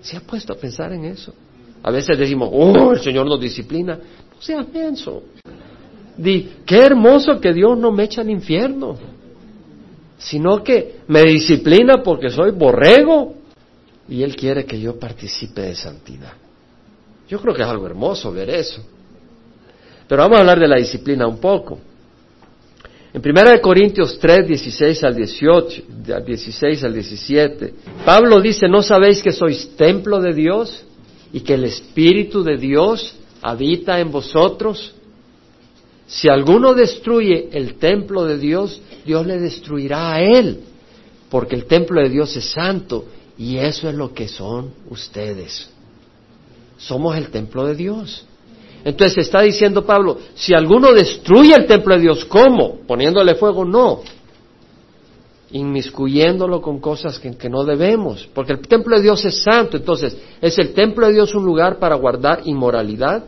¿Se 0.01 0.17
ha 0.17 0.21
puesto 0.21 0.55
a 0.55 0.57
pensar 0.57 0.93
en 0.95 1.05
eso? 1.05 1.35
A 1.83 1.91
veces 1.91 2.19
decimos, 2.19 2.49
oh, 2.51 2.93
el 2.93 3.01
Señor 3.01 3.27
nos 3.27 3.39
disciplina. 3.39 3.97
No 3.97 4.41
seas 4.41 4.67
menso. 4.73 5.25
Di, 6.17 6.57
qué 6.65 6.79
hermoso 6.79 7.39
que 7.39 7.53
Dios 7.53 7.77
no 7.77 7.93
me 7.93 8.05
echa 8.05 8.23
al 8.23 8.31
infierno, 8.31 8.97
sino 10.17 10.65
que 10.65 11.01
me 11.09 11.23
disciplina 11.23 12.03
porque 12.03 12.31
soy 12.31 12.53
borrego 12.53 13.35
y 14.09 14.23
Él 14.23 14.35
quiere 14.37 14.65
que 14.65 14.81
yo 14.81 14.99
participe 14.99 15.61
de 15.61 15.75
santidad. 15.75 16.33
Yo 17.29 17.41
creo 17.41 17.55
que 17.55 17.63
es 17.63 17.69
algo 17.69 17.87
hermoso 17.87 18.33
ver 18.33 18.49
eso. 18.49 18.83
Pero 20.09 20.23
vamos 20.23 20.39
a 20.39 20.41
hablar 20.41 20.61
de 20.61 20.69
la 20.69 20.77
disciplina 20.77 21.27
un 21.27 21.39
poco. 21.39 21.79
En 23.15 23.23
1 23.25 23.61
Corintios 23.63 24.19
3, 24.19 24.49
16 24.49 25.05
al 25.05 25.15
18, 25.15 25.83
16 26.27 26.83
al 26.83 26.95
17, 26.95 27.75
Pablo 28.05 28.41
dice, 28.41 28.67
¿no 28.69 28.83
sabéis 28.83 29.23
que 29.23 29.31
sois 29.31 29.77
templo 29.77 30.21
de 30.21 30.35
Dios 30.35 30.85
y 31.33 31.39
que 31.41 31.55
el 31.55 31.63
Espíritu 31.63 32.43
de 32.43 32.57
Dios 32.57 33.15
habita 33.41 34.01
en 34.01 34.11
vosotros? 34.11 34.97
Si 36.09 36.29
alguno 36.29 36.75
destruye 36.75 37.51
el 37.53 37.77
templo 37.77 38.25
de 38.25 38.37
Dios, 38.37 38.81
Dios 39.07 39.25
le 39.25 39.39
destruirá 39.39 40.15
a 40.15 40.21
él, 40.21 40.63
porque 41.31 41.55
el 41.55 41.67
templo 41.67 42.03
de 42.03 42.09
Dios 42.09 42.37
es 42.37 42.47
santo 42.51 43.05
y 43.39 43.59
eso 43.59 43.89
es 43.89 43.95
lo 43.95 44.13
que 44.13 44.27
son 44.27 44.73
ustedes. 44.91 45.71
Somos 46.79 47.17
el 47.17 47.29
templo 47.29 47.65
de 47.65 47.77
Dios. 47.77 48.27
Entonces 48.85 49.27
está 49.27 49.41
diciendo 49.41 49.85
Pablo, 49.85 50.19
si 50.35 50.55
alguno 50.55 50.93
destruye 50.93 51.55
el 51.55 51.67
templo 51.67 51.95
de 51.95 52.03
Dios, 52.03 52.25
¿cómo? 52.27 52.81
Poniéndole 52.87 53.35
fuego, 53.35 53.65
no. 53.65 54.01
Inmiscuyéndolo 55.53 56.61
con 56.61 56.81
cosas 56.81 57.19
que, 57.19 57.37
que, 57.37 57.49
no 57.49 57.65
debemos, 57.65 58.29
porque 58.35 58.53
el 58.53 58.61
templo 58.61 58.97
de 58.97 59.03
Dios 59.03 59.25
es 59.25 59.43
santo. 59.43 59.79
Entonces, 59.79 60.17
¿es 60.41 60.59
el 60.59 60.75
templo 60.75 61.07
de 61.07 61.15
Dios 61.15 61.35
un 61.35 61.45
lugar 61.45 61.79
para 61.79 61.95
guardar 61.95 62.43
inmoralidad? 62.45 63.25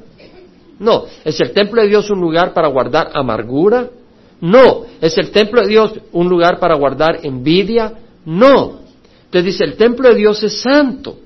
No. 0.79 1.05
¿Es 1.25 1.41
el 1.41 1.53
templo 1.53 1.81
de 1.83 1.89
Dios 1.89 2.11
un 2.11 2.21
lugar 2.21 2.53
para 2.53 2.69
guardar 2.69 3.11
amargura? 3.15 3.89
No. 4.41 4.85
¿Es 5.01 5.17
el 5.17 5.31
templo 5.31 5.63
de 5.63 5.69
Dios 5.69 5.95
un 6.13 6.29
lugar 6.29 6.59
para 6.59 6.75
guardar 6.75 7.21
envidia? 7.23 7.95
No. 8.27 8.81
Entonces 9.25 9.45
dice, 9.45 9.65
el 9.65 9.77
templo 9.77 10.09
de 10.09 10.17
Dios 10.17 10.43
es 10.43 10.61
santo. 10.61 11.17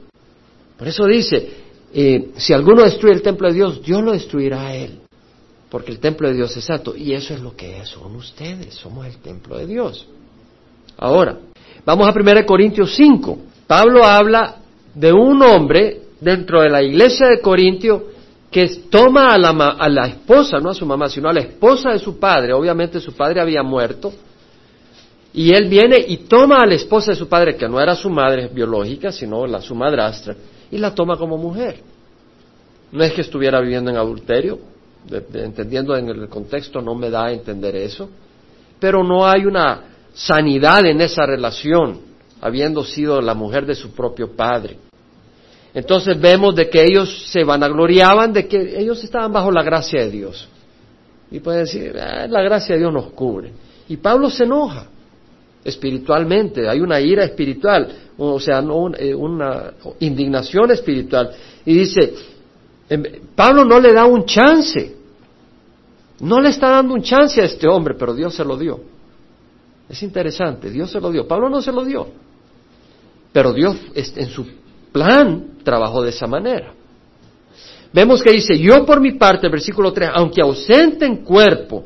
Por 0.79 0.89
eso 0.89 1.05
dice, 1.07 1.60
eh, 1.93 2.31
si 2.37 2.53
alguno 2.53 2.83
destruye 2.83 3.15
el 3.15 3.23
templo 3.23 3.49
de 3.49 3.55
Dios, 3.55 3.83
Dios 3.83 4.03
lo 4.03 4.13
destruirá 4.13 4.69
a 4.69 4.75
él. 4.75 5.01
Porque 5.69 5.93
el 5.93 6.01
templo 6.01 6.29
de 6.29 6.35
Dios 6.35 6.57
es 6.57 6.65
santo. 6.65 6.97
Y 6.97 7.13
eso 7.13 7.35
es 7.35 7.41
lo 7.41 7.55
que 7.55 7.85
son 7.85 8.17
ustedes. 8.17 8.75
Somos 8.75 9.07
el 9.07 9.19
templo 9.19 9.57
de 9.57 9.67
Dios. 9.67 10.07
Ahora, 10.99 11.39
vamos 11.85 12.09
a 12.09 12.13
1 12.13 12.47
Corintios 12.47 12.95
5. 12.97 13.39
Pablo 13.67 14.05
habla 14.05 14.57
de 14.95 15.13
un 15.13 15.41
hombre 15.43 16.03
dentro 16.21 16.61
de 16.61 16.71
la 16.71 16.83
iglesia 16.83 17.29
de 17.29 17.41
Corintio 17.41 18.11
que 18.51 18.67
toma 18.91 19.33
a 19.33 19.39
la, 19.39 19.51
a 19.51 19.89
la 19.89 20.09
esposa, 20.09 20.59
no 20.59 20.71
a 20.71 20.75
su 20.75 20.85
mamá, 20.85 21.09
sino 21.09 21.29
a 21.29 21.33
la 21.33 21.41
esposa 21.41 21.91
de 21.91 22.01
su 22.01 22.19
padre. 22.19 22.53
Obviamente 22.53 22.99
su 23.01 23.13
padre 23.13 23.41
había 23.41 23.63
muerto. 23.63 24.13
Y 25.33 25.55
él 25.55 25.69
viene 25.69 26.05
y 26.09 26.17
toma 26.19 26.59
a 26.59 26.67
la 26.67 26.75
esposa 26.75 27.13
de 27.13 27.17
su 27.17 27.29
padre, 27.29 27.57
que 27.57 27.69
no 27.69 27.81
era 27.81 27.95
su 27.95 28.11
madre 28.11 28.49
biológica, 28.53 29.13
sino 29.13 29.47
la, 29.47 29.61
su 29.61 29.77
madrastra, 29.77 30.35
y 30.71 30.79
la 30.79 30.95
toma 30.95 31.17
como 31.17 31.37
mujer. 31.37 31.81
No 32.93 33.05
es 33.05 33.13
que 33.13 33.21
estuviera 33.21 33.61
viviendo 33.61 33.91
en 33.91 33.97
adulterio, 33.97 34.59
entendiendo 35.35 35.97
en 35.97 36.09
el 36.09 36.29
contexto 36.29 36.81
no 36.81 36.95
me 36.95 37.11
da 37.11 37.27
a 37.27 37.33
entender 37.33 37.77
eso, 37.77 38.09
pero 38.79 39.03
no 39.05 39.27
hay 39.27 39.47
una 39.47 39.85
sanidad 40.13 40.85
en 40.87 41.01
esa 41.01 41.25
relación, 41.25 42.01
habiendo 42.41 42.85
sido 42.85 43.21
la 43.21 43.35
mujer 43.35 43.67
de 43.67 43.75
su 43.75 43.93
propio 43.93 44.35
padre. 44.35 44.77
Entonces 45.73 46.21
vemos 46.21 46.55
de 46.57 46.69
que 46.69 46.83
ellos 46.83 47.31
se 47.31 47.45
vanagloriaban 47.45 48.33
de 48.33 48.49
que 48.49 48.79
ellos 48.79 49.03
estaban 49.05 49.33
bajo 49.33 49.53
la 49.53 49.63
gracia 49.63 50.01
de 50.01 50.11
Dios. 50.11 50.49
Y 51.31 51.39
pueden 51.39 51.65
decir, 51.65 51.97
ah, 51.97 52.27
la 52.29 52.43
gracia 52.43 52.75
de 52.75 52.81
Dios 52.81 52.93
nos 52.93 53.13
cubre. 53.13 53.53
Y 53.89 53.97
Pablo 53.97 54.31
se 54.31 54.45
enoja 54.45 54.89
espiritualmente, 55.65 56.69
hay 56.69 56.81
una 56.81 57.01
ira 57.01 57.25
espiritual 57.25 57.89
o 58.23 58.39
sea, 58.39 58.63
eh, 58.99 59.15
una 59.15 59.73
indignación 60.01 60.71
espiritual. 60.71 61.31
Y 61.65 61.75
dice, 61.75 62.15
em, 62.89 63.03
Pablo 63.35 63.65
no 63.65 63.81
le 63.81 63.95
da 63.95 64.05
un 64.05 64.27
chance, 64.27 64.95
no 66.21 66.41
le 66.41 66.51
está 66.51 66.69
dando 66.69 66.93
un 66.95 67.03
chance 67.03 67.41
a 67.41 67.45
este 67.45 67.67
hombre, 67.67 67.95
pero 67.99 68.15
Dios 68.15 68.35
se 68.35 68.45
lo 68.45 68.59
dio. 68.59 68.81
Es 69.89 70.03
interesante, 70.03 70.71
Dios 70.71 70.91
se 70.91 71.01
lo 71.01 71.11
dio, 71.11 71.27
Pablo 71.27 71.49
no 71.49 71.63
se 71.63 71.73
lo 71.73 71.83
dio. 71.83 72.09
Pero 73.33 73.55
Dios 73.55 73.77
en 73.95 74.29
su 74.29 74.47
plan 74.93 75.59
trabajó 75.65 76.03
de 76.03 76.11
esa 76.11 76.27
manera. 76.27 76.75
Vemos 77.93 78.23
que 78.23 78.33
dice, 78.33 78.59
yo 78.59 78.85
por 78.85 79.01
mi 79.01 79.13
parte, 79.13 79.49
versículo 79.49 79.93
3, 79.93 80.11
aunque 80.13 80.43
ausente 80.43 81.07
en 81.07 81.25
cuerpo, 81.25 81.85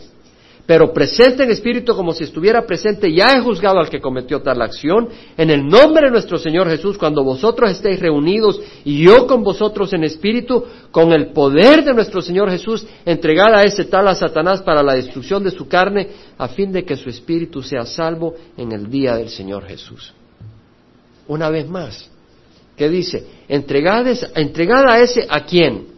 pero 0.66 0.92
presente 0.92 1.42
en 1.44 1.50
espíritu 1.50 1.94
como 1.94 2.12
si 2.12 2.24
estuviera 2.24 2.64
presente, 2.64 3.12
ya 3.12 3.34
he 3.34 3.40
juzgado 3.40 3.78
al 3.78 3.90
que 3.90 4.00
cometió 4.00 4.40
tal 4.40 4.62
acción, 4.62 5.08
en 5.36 5.50
el 5.50 5.66
nombre 5.66 6.06
de 6.06 6.12
nuestro 6.12 6.38
Señor 6.38 6.68
Jesús, 6.68 6.96
cuando 6.96 7.22
vosotros 7.22 7.70
estéis 7.70 8.00
reunidos 8.00 8.60
y 8.84 9.04
yo 9.04 9.26
con 9.26 9.42
vosotros 9.42 9.92
en 9.92 10.04
espíritu, 10.04 10.64
con 10.90 11.12
el 11.12 11.32
poder 11.32 11.84
de 11.84 11.92
nuestro 11.92 12.22
Señor 12.22 12.50
Jesús, 12.50 12.86
entregad 13.04 13.54
a 13.54 13.62
ese 13.62 13.84
tal 13.84 14.08
a 14.08 14.14
Satanás 14.14 14.62
para 14.62 14.82
la 14.82 14.94
destrucción 14.94 15.44
de 15.44 15.50
su 15.50 15.68
carne, 15.68 16.08
a 16.38 16.48
fin 16.48 16.72
de 16.72 16.84
que 16.84 16.96
su 16.96 17.10
espíritu 17.10 17.62
sea 17.62 17.84
salvo 17.84 18.34
en 18.56 18.72
el 18.72 18.88
día 18.88 19.16
del 19.16 19.28
Señor 19.28 19.66
Jesús. 19.66 20.14
Una 21.28 21.50
vez 21.50 21.68
más, 21.68 22.10
¿qué 22.74 22.88
dice? 22.88 23.26
Entregad, 23.48 24.06
entregad 24.34 24.88
a 24.88 25.00
ese 25.00 25.26
a 25.28 25.44
quién? 25.44 25.88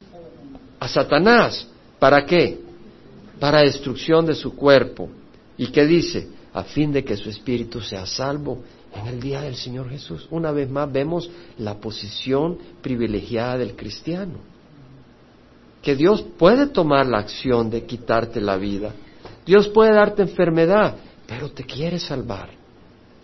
A 0.80 0.88
Satanás. 0.88 1.68
¿Para 1.98 2.26
qué? 2.26 2.65
Para 3.38 3.62
destrucción 3.62 4.26
de 4.26 4.34
su 4.34 4.54
cuerpo. 4.54 5.08
¿Y 5.58 5.68
qué 5.68 5.86
dice? 5.86 6.28
A 6.52 6.64
fin 6.64 6.92
de 6.92 7.04
que 7.04 7.16
su 7.16 7.28
espíritu 7.28 7.80
sea 7.80 8.06
salvo 8.06 8.62
en 8.94 9.06
el 9.06 9.20
día 9.20 9.42
del 9.42 9.56
Señor 9.56 9.90
Jesús. 9.90 10.26
Una 10.30 10.52
vez 10.52 10.70
más 10.70 10.90
vemos 10.90 11.30
la 11.58 11.74
posición 11.74 12.58
privilegiada 12.82 13.58
del 13.58 13.76
cristiano. 13.76 14.38
Que 15.82 15.94
Dios 15.94 16.22
puede 16.38 16.66
tomar 16.66 17.06
la 17.06 17.18
acción 17.18 17.70
de 17.70 17.84
quitarte 17.84 18.40
la 18.40 18.56
vida. 18.56 18.92
Dios 19.44 19.68
puede 19.68 19.92
darte 19.92 20.22
enfermedad, 20.22 20.96
pero 21.26 21.50
te 21.50 21.64
quiere 21.64 21.98
salvar. 21.98 22.50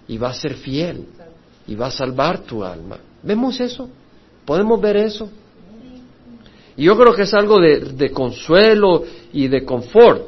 Y 0.06 0.18
va 0.18 0.30
a 0.30 0.34
ser 0.34 0.54
fiel. 0.54 1.06
Y 1.66 1.74
va 1.74 1.86
a 1.86 1.90
salvar 1.90 2.40
tu 2.40 2.62
alma. 2.62 2.98
¿Vemos 3.22 3.60
eso? 3.60 3.88
¿Podemos 4.44 4.80
ver 4.80 4.96
eso? 4.96 5.30
Y 6.76 6.84
yo 6.84 6.96
creo 6.96 7.14
que 7.14 7.22
es 7.22 7.34
algo 7.34 7.60
de, 7.60 8.10
consuelo 8.10 9.04
y 9.32 9.48
de 9.48 9.64
confort. 9.64 10.22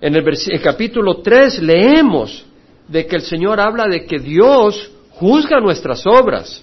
En 0.00 0.14
el, 0.14 0.60
capítulo 0.62 1.16
3 1.16 1.62
leemos 1.62 2.44
de 2.88 3.06
que 3.06 3.16
el 3.16 3.22
Señor 3.22 3.60
habla 3.60 3.86
de 3.86 4.04
que 4.04 4.18
Dios 4.18 4.90
juzga 5.10 5.60
nuestras 5.60 6.04
obras. 6.06 6.62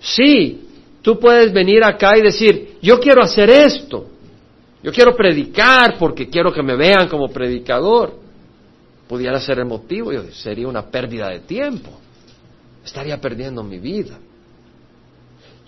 Sí, 0.00 0.66
tú 1.02 1.18
puedes 1.18 1.52
venir 1.52 1.84
acá 1.84 2.16
y 2.16 2.22
decir, 2.22 2.76
yo 2.80 2.98
quiero 2.98 3.22
hacer 3.22 3.50
esto, 3.50 4.06
yo 4.82 4.92
quiero 4.92 5.14
predicar 5.14 5.98
porque 5.98 6.28
quiero 6.28 6.52
que 6.52 6.62
me 6.62 6.76
vean 6.76 7.08
como 7.08 7.28
predicador. 7.28 8.18
Pudiera 9.06 9.40
ser 9.40 9.58
el 9.58 9.66
motivo, 9.66 10.12
sería 10.32 10.68
una 10.68 10.86
pérdida 10.86 11.28
de 11.28 11.40
tiempo. 11.40 11.90
Estaría 12.84 13.20
perdiendo 13.20 13.62
mi 13.62 13.78
vida. 13.78 14.18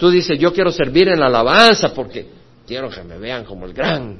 Tú 0.02 0.10
dices, 0.10 0.36
yo 0.36 0.52
quiero 0.52 0.72
servir 0.72 1.06
en 1.10 1.20
la 1.20 1.26
alabanza 1.26 1.94
porque 1.94 2.26
quiero 2.66 2.90
que 2.90 3.04
me 3.04 3.18
vean 3.18 3.44
como 3.44 3.66
el 3.66 3.72
gran. 3.72 4.18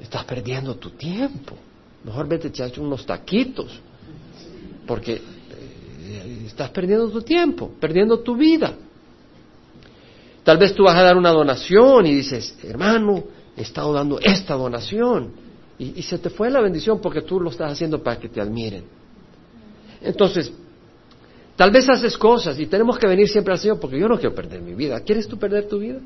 Estás 0.00 0.24
perdiendo 0.24 0.76
tu 0.76 0.90
tiempo. 0.90 1.56
Mejor 2.04 2.28
vete 2.28 2.46
echar 2.46 2.70
unos 2.78 3.04
taquitos. 3.04 3.80
Porque 4.86 5.14
eh, 5.14 6.42
estás 6.46 6.70
perdiendo 6.70 7.10
tu 7.10 7.22
tiempo, 7.22 7.72
perdiendo 7.80 8.20
tu 8.20 8.36
vida. 8.36 8.72
Tal 10.44 10.58
vez 10.58 10.72
tú 10.76 10.84
vas 10.84 10.94
a 10.94 11.02
dar 11.02 11.16
una 11.16 11.30
donación 11.30 12.06
y 12.06 12.14
dices, 12.14 12.56
hermano, 12.62 13.24
he 13.56 13.62
estado 13.62 13.92
dando 13.92 14.20
esta 14.20 14.54
donación. 14.54 15.32
Y, 15.76 15.98
y 15.98 16.02
se 16.04 16.18
te 16.18 16.30
fue 16.30 16.52
la 16.52 16.60
bendición 16.60 17.00
porque 17.00 17.22
tú 17.22 17.40
lo 17.40 17.50
estás 17.50 17.72
haciendo 17.72 18.00
para 18.00 18.20
que 18.20 18.28
te 18.28 18.40
admiren. 18.40 18.84
Entonces, 20.00 20.52
Tal 21.58 21.72
vez 21.72 21.88
haces 21.88 22.16
cosas 22.16 22.56
y 22.60 22.66
tenemos 22.66 22.96
que 23.00 23.08
venir 23.08 23.28
siempre 23.28 23.52
al 23.52 23.58
Señor 23.58 23.80
porque 23.80 23.98
yo 23.98 24.06
no 24.06 24.16
quiero 24.16 24.32
perder 24.32 24.62
mi 24.62 24.74
vida. 24.74 25.00
¿Quieres 25.00 25.26
tú 25.26 25.36
perder 25.36 25.66
tu 25.66 25.80
vida? 25.80 25.98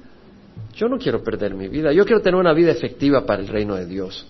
Yo 0.74 0.88
no 0.88 0.96
quiero 0.96 1.22
perder 1.22 1.54
mi 1.54 1.68
vida. 1.68 1.92
Yo 1.92 2.06
quiero 2.06 2.22
tener 2.22 2.40
una 2.40 2.54
vida 2.54 2.70
efectiva 2.70 3.26
para 3.26 3.42
el 3.42 3.48
reino 3.48 3.74
de 3.74 3.84
Dios. 3.84 4.26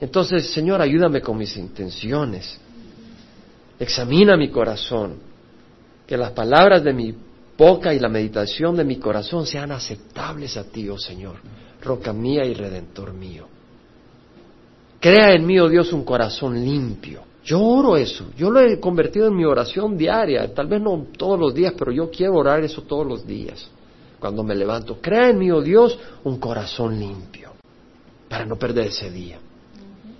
Entonces, 0.00 0.48
Señor, 0.50 0.80
ayúdame 0.80 1.20
con 1.20 1.36
mis 1.36 1.54
intenciones. 1.58 2.58
Examina 3.78 4.38
mi 4.38 4.48
corazón. 4.48 5.16
Que 6.06 6.16
las 6.16 6.30
palabras 6.30 6.82
de 6.82 6.94
mi 6.94 7.14
boca 7.58 7.92
y 7.92 7.98
la 7.98 8.08
meditación 8.08 8.74
de 8.74 8.84
mi 8.84 8.96
corazón 8.96 9.44
sean 9.44 9.70
aceptables 9.70 10.56
a 10.56 10.64
ti, 10.64 10.88
oh 10.88 10.96
Señor, 10.96 11.36
roca 11.82 12.14
mía 12.14 12.46
y 12.46 12.54
redentor 12.54 13.12
mío. 13.12 13.46
Crea 14.98 15.34
en 15.34 15.44
mí, 15.44 15.60
oh 15.60 15.68
Dios, 15.68 15.92
un 15.92 16.04
corazón 16.04 16.54
limpio 16.64 17.27
yo 17.48 17.62
oro 17.62 17.96
eso, 17.96 18.26
yo 18.36 18.50
lo 18.50 18.60
he 18.60 18.78
convertido 18.78 19.26
en 19.26 19.34
mi 19.34 19.46
oración 19.46 19.96
diaria, 19.96 20.52
tal 20.52 20.66
vez 20.66 20.82
no 20.82 21.06
todos 21.16 21.40
los 21.40 21.54
días, 21.54 21.72
pero 21.78 21.90
yo 21.90 22.10
quiero 22.10 22.34
orar 22.34 22.62
eso 22.62 22.82
todos 22.82 23.06
los 23.06 23.26
días, 23.26 23.70
cuando 24.20 24.42
me 24.44 24.54
levanto. 24.54 24.98
Crea 25.00 25.30
en 25.30 25.38
mí, 25.38 25.50
oh 25.50 25.62
Dios, 25.62 25.98
un 26.24 26.38
corazón 26.38 27.00
limpio, 27.00 27.52
para 28.28 28.44
no 28.44 28.56
perder 28.56 28.88
ese 28.88 29.10
día. 29.10 29.38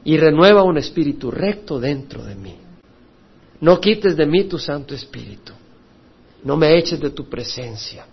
Y 0.04 0.16
renueva 0.16 0.62
un 0.62 0.78
espíritu 0.78 1.30
recto 1.30 1.78
dentro 1.78 2.24
de 2.24 2.34
mí. 2.34 2.56
No 3.60 3.78
quites 3.78 4.16
de 4.16 4.24
mí 4.24 4.44
tu 4.44 4.58
Santo 4.58 4.94
Espíritu. 4.94 5.52
No 6.44 6.56
me 6.56 6.78
eches 6.78 6.98
de 6.98 7.10
tu 7.10 7.28
presencia. 7.28 8.06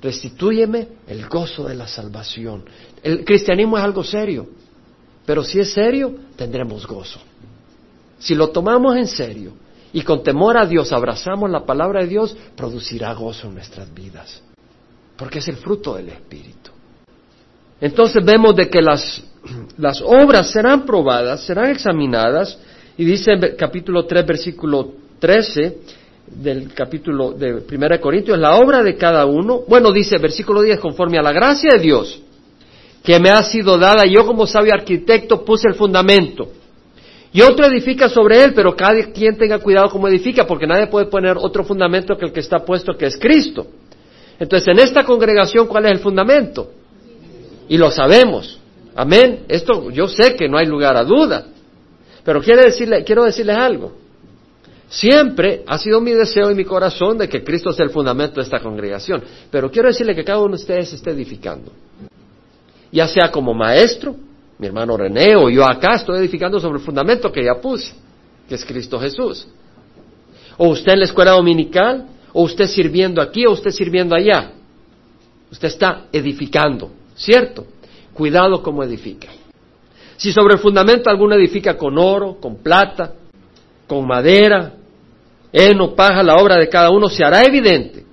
Restitúyeme 0.00 0.88
el 1.06 1.28
gozo 1.28 1.68
de 1.68 1.74
la 1.74 1.86
salvación. 1.86 2.64
El 3.02 3.26
cristianismo 3.26 3.76
es 3.76 3.84
algo 3.84 4.02
serio, 4.02 4.48
pero 5.26 5.44
si 5.44 5.60
es 5.60 5.70
serio, 5.70 6.14
tendremos 6.34 6.86
gozo. 6.86 7.20
Si 8.18 8.34
lo 8.34 8.48
tomamos 8.48 8.96
en 8.96 9.06
serio 9.06 9.52
y 9.92 10.02
con 10.02 10.22
temor 10.22 10.56
a 10.56 10.66
Dios 10.66 10.92
abrazamos 10.92 11.50
la 11.50 11.64
palabra 11.64 12.00
de 12.00 12.08
Dios, 12.08 12.36
producirá 12.56 13.12
gozo 13.14 13.46
en 13.46 13.54
nuestras 13.54 13.92
vidas, 13.94 14.42
porque 15.16 15.38
es 15.38 15.48
el 15.48 15.56
fruto 15.56 15.94
del 15.94 16.10
Espíritu. 16.10 16.70
Entonces 17.80 18.24
vemos 18.24 18.56
de 18.56 18.68
que 18.68 18.82
las, 18.82 19.22
las 19.78 20.02
obras 20.02 20.50
serán 20.50 20.84
probadas, 20.84 21.44
serán 21.44 21.70
examinadas, 21.70 22.58
y 22.96 23.04
dice 23.04 23.32
en 23.32 23.56
capítulo 23.56 24.04
3, 24.04 24.26
versículo 24.26 24.92
13 25.20 25.78
del 26.26 26.74
capítulo 26.74 27.32
de 27.32 27.62
1 27.70 28.00
Corintios, 28.00 28.38
la 28.38 28.56
obra 28.56 28.82
de 28.82 28.96
cada 28.96 29.24
uno, 29.24 29.62
bueno, 29.66 29.92
dice 29.92 30.18
versículo 30.18 30.60
10, 30.60 30.80
conforme 30.80 31.18
a 31.18 31.22
la 31.22 31.32
gracia 31.32 31.70
de 31.74 31.78
Dios 31.78 32.20
que 33.02 33.18
me 33.20 33.30
ha 33.30 33.42
sido 33.44 33.78
dada, 33.78 34.04
yo 34.04 34.26
como 34.26 34.46
sabio 34.46 34.74
arquitecto 34.74 35.44
puse 35.44 35.68
el 35.68 35.74
fundamento 35.76 36.50
y 37.32 37.42
otro 37.42 37.66
edifica 37.66 38.08
sobre 38.08 38.42
él, 38.42 38.54
pero 38.54 38.74
cada 38.74 39.12
quien 39.12 39.36
tenga 39.36 39.58
cuidado 39.58 39.90
como 39.90 40.08
edifica, 40.08 40.46
porque 40.46 40.66
nadie 40.66 40.86
puede 40.86 41.06
poner 41.06 41.36
otro 41.36 41.64
fundamento 41.64 42.16
que 42.16 42.26
el 42.26 42.32
que 42.32 42.40
está 42.40 42.60
puesto, 42.60 42.96
que 42.96 43.06
es 43.06 43.18
Cristo. 43.18 43.66
Entonces, 44.38 44.68
en 44.68 44.78
esta 44.78 45.04
congregación, 45.04 45.66
¿cuál 45.66 45.86
es 45.86 45.92
el 45.92 45.98
fundamento? 45.98 46.70
Y 47.68 47.76
lo 47.76 47.90
sabemos. 47.90 48.58
Amén. 48.94 49.44
Esto 49.48 49.90
yo 49.90 50.08
sé 50.08 50.36
que 50.36 50.48
no 50.48 50.56
hay 50.56 50.66
lugar 50.66 50.96
a 50.96 51.04
duda. 51.04 51.46
Pero 52.24 52.40
quiero 52.40 52.62
decirle, 52.62 53.04
quiero 53.04 53.24
decirles 53.24 53.56
algo. 53.56 53.92
Siempre 54.88 55.64
ha 55.66 55.76
sido 55.76 56.00
mi 56.00 56.12
deseo 56.12 56.50
y 56.50 56.54
mi 56.54 56.64
corazón 56.64 57.18
de 57.18 57.28
que 57.28 57.44
Cristo 57.44 57.72
sea 57.72 57.84
el 57.84 57.90
fundamento 57.90 58.36
de 58.36 58.42
esta 58.42 58.60
congregación. 58.60 59.22
Pero 59.50 59.70
quiero 59.70 59.88
decirle 59.88 60.14
que 60.14 60.24
cada 60.24 60.38
uno 60.38 60.56
de 60.56 60.62
ustedes 60.62 60.92
esté 60.94 61.10
edificando. 61.10 61.72
Ya 62.90 63.06
sea 63.06 63.30
como 63.30 63.52
maestro, 63.52 64.16
mi 64.58 64.66
hermano 64.66 64.96
René 64.96 65.36
o 65.36 65.48
yo 65.48 65.64
acá 65.64 65.94
estoy 65.94 66.18
edificando 66.18 66.58
sobre 66.58 66.78
el 66.78 66.84
fundamento 66.84 67.30
que 67.30 67.44
ya 67.44 67.54
puse, 67.60 67.94
que 68.48 68.56
es 68.56 68.64
Cristo 68.64 68.98
Jesús. 68.98 69.46
O 70.56 70.68
usted 70.68 70.92
en 70.92 70.98
la 71.00 71.04
escuela 71.04 71.32
dominical, 71.32 72.06
o 72.32 72.42
usted 72.42 72.66
sirviendo 72.66 73.22
aquí, 73.22 73.46
o 73.46 73.52
usted 73.52 73.70
sirviendo 73.70 74.16
allá. 74.16 74.52
Usted 75.50 75.68
está 75.68 76.06
edificando, 76.12 76.90
¿cierto? 77.14 77.66
Cuidado 78.12 78.62
como 78.62 78.82
edifica. 78.82 79.28
Si 80.16 80.32
sobre 80.32 80.54
el 80.54 80.60
fundamento 80.60 81.08
alguno 81.08 81.36
edifica 81.36 81.76
con 81.76 81.96
oro, 81.96 82.38
con 82.40 82.56
plata, 82.56 83.14
con 83.86 84.04
madera, 84.04 84.74
heno, 85.52 85.94
paja, 85.94 86.24
la 86.24 86.34
obra 86.34 86.56
de 86.56 86.68
cada 86.68 86.90
uno 86.90 87.08
se 87.08 87.24
hará 87.24 87.42
evidente, 87.42 88.04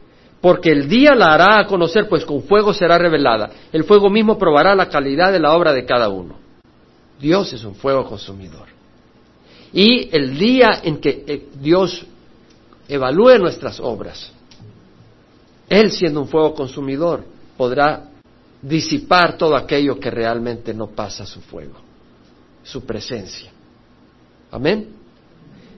porque 0.46 0.72
el 0.72 0.88
día 0.88 1.16
la 1.16 1.34
hará 1.34 1.60
a 1.62 1.66
conocer, 1.66 2.08
pues 2.08 2.24
con 2.24 2.44
fuego 2.44 2.72
será 2.72 3.00
revelada. 3.00 3.50
El 3.74 3.84
fuego 3.84 4.12
mismo 4.12 4.38
probará 4.38 4.76
la 4.76 4.90
calidad 4.90 5.32
de 5.32 5.40
la 5.40 5.58
obra 5.58 5.74
de 5.74 5.86
cada 5.86 6.08
uno. 6.08 6.36
Dios 7.20 7.52
es 7.54 7.64
un 7.64 7.74
fuego 7.74 8.06
consumidor. 8.06 8.68
Y 9.74 10.16
el 10.16 10.38
día 10.38 10.82
en 10.84 11.00
que 11.00 11.24
eh, 11.26 11.48
Dios 11.60 12.06
evalúe 12.88 13.40
nuestras 13.40 13.80
obras, 13.80 14.32
Él 15.68 15.90
siendo 15.90 16.22
un 16.22 16.28
fuego 16.28 16.54
consumidor, 16.54 17.26
podrá 17.58 18.12
disipar 18.62 19.40
todo 19.40 19.56
aquello 19.56 20.00
que 20.00 20.12
realmente 20.12 20.76
no 20.76 20.86
pasa 20.86 21.26
su 21.26 21.42
fuego, 21.42 21.78
su 22.62 22.86
presencia. 22.86 23.50
Amén. 24.52 24.90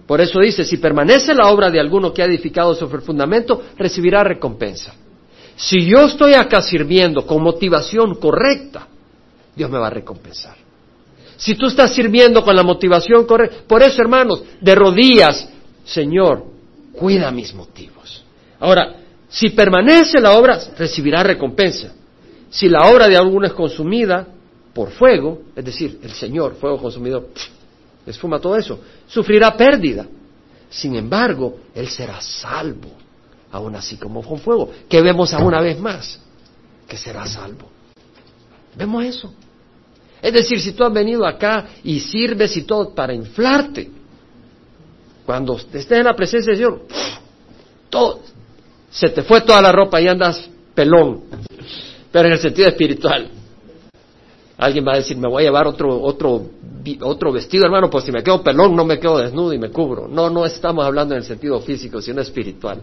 Por 0.08 0.22
eso 0.22 0.40
dice, 0.40 0.64
si 0.64 0.78
permanece 0.78 1.36
la 1.36 1.50
obra 1.50 1.70
de 1.70 1.82
alguno 1.82 2.14
que 2.14 2.24
ha 2.24 2.26
edificado 2.26 2.74
sobre 2.74 3.00
el 3.00 3.04
fundamento, 3.04 3.62
recibirá 3.78 4.24
recompensa. 4.24 4.96
Si 5.58 5.86
yo 5.86 6.06
estoy 6.06 6.34
acá 6.34 6.62
sirviendo 6.62 7.26
con 7.26 7.44
motivación 7.44 8.16
correcta, 8.16 8.88
Dios 9.54 9.70
me 9.70 9.78
va 9.78 9.88
a 9.88 9.92
recompensar. 9.92 10.56
Si 11.36 11.56
tú 11.56 11.68
estás 11.68 11.94
sirviendo 11.94 12.44
con 12.44 12.56
la 12.56 12.64
motivación 12.64 13.26
correcta, 13.26 13.58
por 13.68 13.84
eso 13.84 14.02
hermanos, 14.02 14.44
de 14.62 14.76
rodillas, 14.76 15.50
Señor, 15.84 16.46
cuida 16.94 17.30
mis 17.32 17.54
motivos. 17.54 18.24
Ahora, 18.60 18.96
si 19.28 19.50
permanece 19.50 20.22
la 20.22 20.34
obra, 20.34 20.58
recibirá 20.78 21.22
recompensa. 21.22 21.94
Si 22.50 22.70
la 22.70 22.90
obra 22.90 23.08
de 23.08 23.18
alguno 23.18 23.46
es 23.46 23.54
consumida 23.54 24.26
por 24.74 24.92
fuego, 24.92 25.42
es 25.56 25.66
decir, 25.66 26.00
el 26.02 26.12
Señor, 26.12 26.56
fuego 26.56 26.78
consumidor, 26.78 27.30
esfuma 28.08 28.40
todo 28.40 28.56
eso, 28.56 28.80
sufrirá 29.08 29.56
pérdida. 29.56 30.06
Sin 30.70 30.96
embargo, 30.96 31.60
él 31.74 31.88
será 31.88 32.20
salvo, 32.22 32.92
aún 33.52 33.76
así 33.76 33.98
como 33.98 34.22
con 34.24 34.40
fuego, 34.40 34.72
que 34.90 35.02
vemos 35.02 35.34
a 35.34 35.40
una 35.40 35.62
vez 35.62 35.80
más, 35.80 36.20
que 36.88 36.98
será 36.98 37.26
salvo. 37.26 37.70
Vemos 38.76 39.06
eso. 39.06 39.34
Es 40.22 40.34
decir, 40.34 40.60
si 40.60 40.72
tú 40.72 40.84
has 40.84 40.94
venido 40.94 41.26
acá 41.26 41.68
y 41.84 42.00
sirves 42.00 42.58
y 42.58 42.64
todo 42.64 42.94
para 42.94 43.14
inflarte, 43.14 43.90
cuando 45.26 45.58
estés 45.58 45.90
en 45.92 46.06
la 46.06 46.16
presencia 46.16 46.52
del 46.52 46.58
Señor, 46.58 46.82
todo, 47.90 48.22
se 48.90 49.10
te 49.10 49.24
fue 49.24 49.42
toda 49.42 49.62
la 49.62 49.72
ropa 49.72 50.02
y 50.02 50.08
andas 50.08 50.50
pelón, 50.74 51.24
pero 52.12 52.28
en 52.28 52.34
el 52.34 52.40
sentido 52.40 52.68
espiritual. 52.68 53.30
Alguien 54.58 54.86
va 54.88 54.94
a 54.94 54.98
decir, 54.98 55.18
me 55.18 55.30
voy 55.30 55.44
a 55.44 55.46
llevar 55.48 55.68
otro, 55.68 56.02
otro, 56.02 56.50
otro 57.02 57.32
vestido, 57.32 57.66
hermano, 57.66 57.90
pues 57.90 58.06
si 58.06 58.12
me 58.12 58.24
quedo 58.24 58.44
pelón 58.44 58.76
no 58.76 58.86
me 58.86 59.00
quedo 59.00 59.18
desnudo 59.18 59.54
y 59.54 59.60
me 59.60 59.72
cubro. 59.72 60.08
No, 60.08 60.30
no 60.30 60.46
estamos 60.46 60.86
hablando 60.86 61.14
en 61.14 61.20
el 61.20 61.26
sentido 61.26 61.60
físico, 61.62 62.02
sino 62.02 62.22
espiritual. 62.22 62.82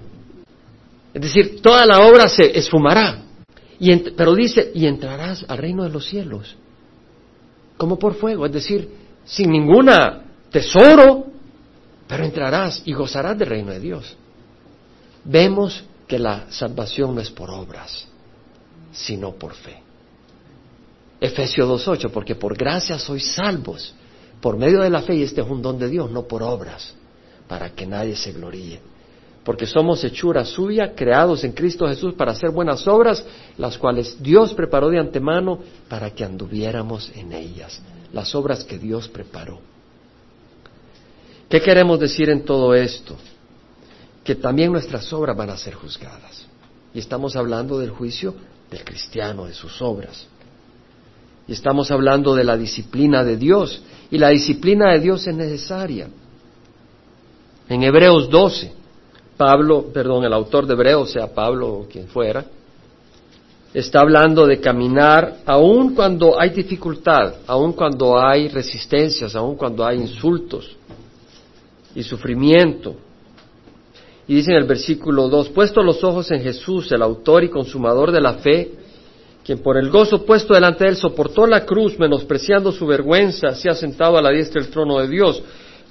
Es 1.13 1.23
decir, 1.23 1.63
toda 1.63 1.87
la 1.87 2.01
obra 2.07 2.29
se 2.29 2.59
esfumará. 2.59 3.23
Y 3.79 3.97
pero 4.11 4.35
dice, 4.35 4.73
y 4.75 4.87
entrarás 4.87 5.45
al 5.49 5.59
reino 5.59 5.85
de 5.85 5.91
los 5.91 6.07
cielos, 6.07 6.57
como 7.77 7.99
por 7.99 8.15
fuego, 8.15 8.47
es 8.47 8.53
decir, 8.53 8.89
sin 9.25 9.51
ninguna 9.51 10.25
tesoro, 10.51 11.27
pero 12.07 12.25
entrarás 12.25 12.83
y 12.85 12.93
gozarás 12.93 13.39
del 13.39 13.49
reino 13.49 13.73
de 13.73 13.81
Dios. 13.81 14.17
Vemos 15.25 15.85
que 16.07 16.19
la 16.19 16.51
salvación 16.51 17.15
no 17.15 17.21
es 17.21 17.31
por 17.31 17.51
obras, 17.51 18.07
sino 18.93 19.33
por 19.33 19.55
fe. 19.55 19.84
Efesios 21.25 21.67
2.8, 21.87 22.11
porque 22.11 22.35
por 22.35 22.55
gracia 22.55 22.99
sois 22.99 23.35
salvos, 23.35 23.95
por 24.43 24.59
medio 24.59 24.83
de 24.83 24.91
la 24.91 25.01
fe, 25.01 25.15
y 25.15 25.23
este 25.23 25.41
es 25.41 25.49
un 25.49 25.63
don 25.63 25.79
de 25.79 25.89
Dios, 25.89 26.11
no 26.11 26.25
por 26.29 26.43
obras, 26.43 26.95
para 27.49 27.71
que 27.71 27.87
nadie 27.87 28.15
se 28.15 28.33
gloríe. 28.33 28.79
Porque 29.43 29.67
somos 29.67 30.05
hechura 30.05 30.45
suya, 30.45 30.95
creados 30.95 31.43
en 31.45 31.53
Cristo 31.53 31.89
Jesús 31.89 32.13
para 32.13 32.33
hacer 32.33 32.51
buenas 32.51 32.87
obras, 32.87 33.25
las 33.57 33.79
cuales 33.79 34.23
Dios 34.23 34.53
preparó 34.53 34.91
de 34.91 34.99
antemano 34.99 35.61
para 35.89 36.11
que 36.11 36.25
anduviéramos 36.25 37.11
en 37.15 37.33
ellas, 37.33 37.81
las 38.13 38.35
obras 38.35 38.63
que 38.63 38.79
Dios 38.79 39.09
preparó. 39.09 39.61
¿Qué 41.49 41.63
queremos 41.63 41.99
decir 42.01 42.29
en 42.29 42.45
todo 42.45 42.75
esto? 42.75 43.17
Que 44.23 44.35
también 44.35 44.73
nuestras 44.73 45.11
obras 45.15 45.35
van 45.35 45.49
a 45.49 45.57
ser 45.57 45.73
juzgadas. 45.73 46.47
Y 46.93 46.99
estamos 46.99 47.35
hablando 47.35 47.79
del 47.79 47.91
juicio 47.91 48.35
del 48.71 48.85
cristiano, 48.85 49.47
de 49.47 49.55
sus 49.55 49.81
obras. 49.81 50.27
Y 51.47 51.53
estamos 51.53 51.91
hablando 51.91 52.35
de 52.35 52.45
la 52.45 52.57
disciplina 52.57 53.23
de 53.25 53.37
Dios. 53.37 53.83
Y 54.11 54.19
la 54.19 54.31
disciplina 54.31 54.93
de 54.93 55.01
Dios 55.01 55.27
es 55.27 55.35
necesaria. 55.35 56.09
En 57.69 57.83
Hebreos 57.83 58.29
12, 58.31 58.73
Pablo, 59.37 59.87
perdón, 59.93 60.25
el 60.25 60.33
autor 60.33 60.67
de 60.67 60.75
Hebreos, 60.75 61.11
sea 61.11 61.35
Pablo 61.35 61.73
o 61.73 61.89
quien 61.89 62.07
fuera, 62.09 62.45
está 63.73 64.01
hablando 64.01 64.47
de 64.47 64.61
caminar 64.61 65.39
aun 65.45 65.95
cuando 65.95 66.41
hay 66.41 66.51
dificultad, 66.51 67.35
aun 67.47 67.73
cuando 67.73 68.19
hay 68.19 68.49
resistencias, 68.49 69.35
aun 69.35 69.57
cuando 69.57 69.85
hay 69.85 69.99
insultos 69.99 70.77
y 71.95 72.03
sufrimiento. 72.03 72.95
Y 74.27 74.37
dice 74.37 74.53
en 74.53 74.59
el 74.59 74.65
versículo 74.65 75.29
2, 75.29 75.51
puesto 75.51 75.83
los 75.83 76.03
ojos 76.05 76.31
en 76.31 76.41
Jesús, 76.41 76.91
el 76.93 77.03
autor 77.03 77.45
y 77.45 77.51
consumador 77.51 78.13
de 78.13 78.21
la 78.21 78.35
fe, 78.35 78.73
quien 79.45 79.59
por 79.59 79.77
el 79.77 79.91
gozo 79.91 80.25
puesto 80.25 80.55
delante 80.55 80.85
de 80.85 80.91
él 80.91 80.97
soportó 80.97 81.47
la 81.47 81.67
cruz, 81.67 81.99
menospreciando 81.99 82.73
su 82.73 82.87
vergüenza, 82.87 83.55
se 83.55 83.69
ha 83.69 83.75
sentado 83.75 84.17
a 84.17 84.23
la 84.23 84.31
diestra 84.31 84.63
del 84.63 84.71
trono 84.71 84.99
de 85.01 85.09
Dios. 85.09 85.43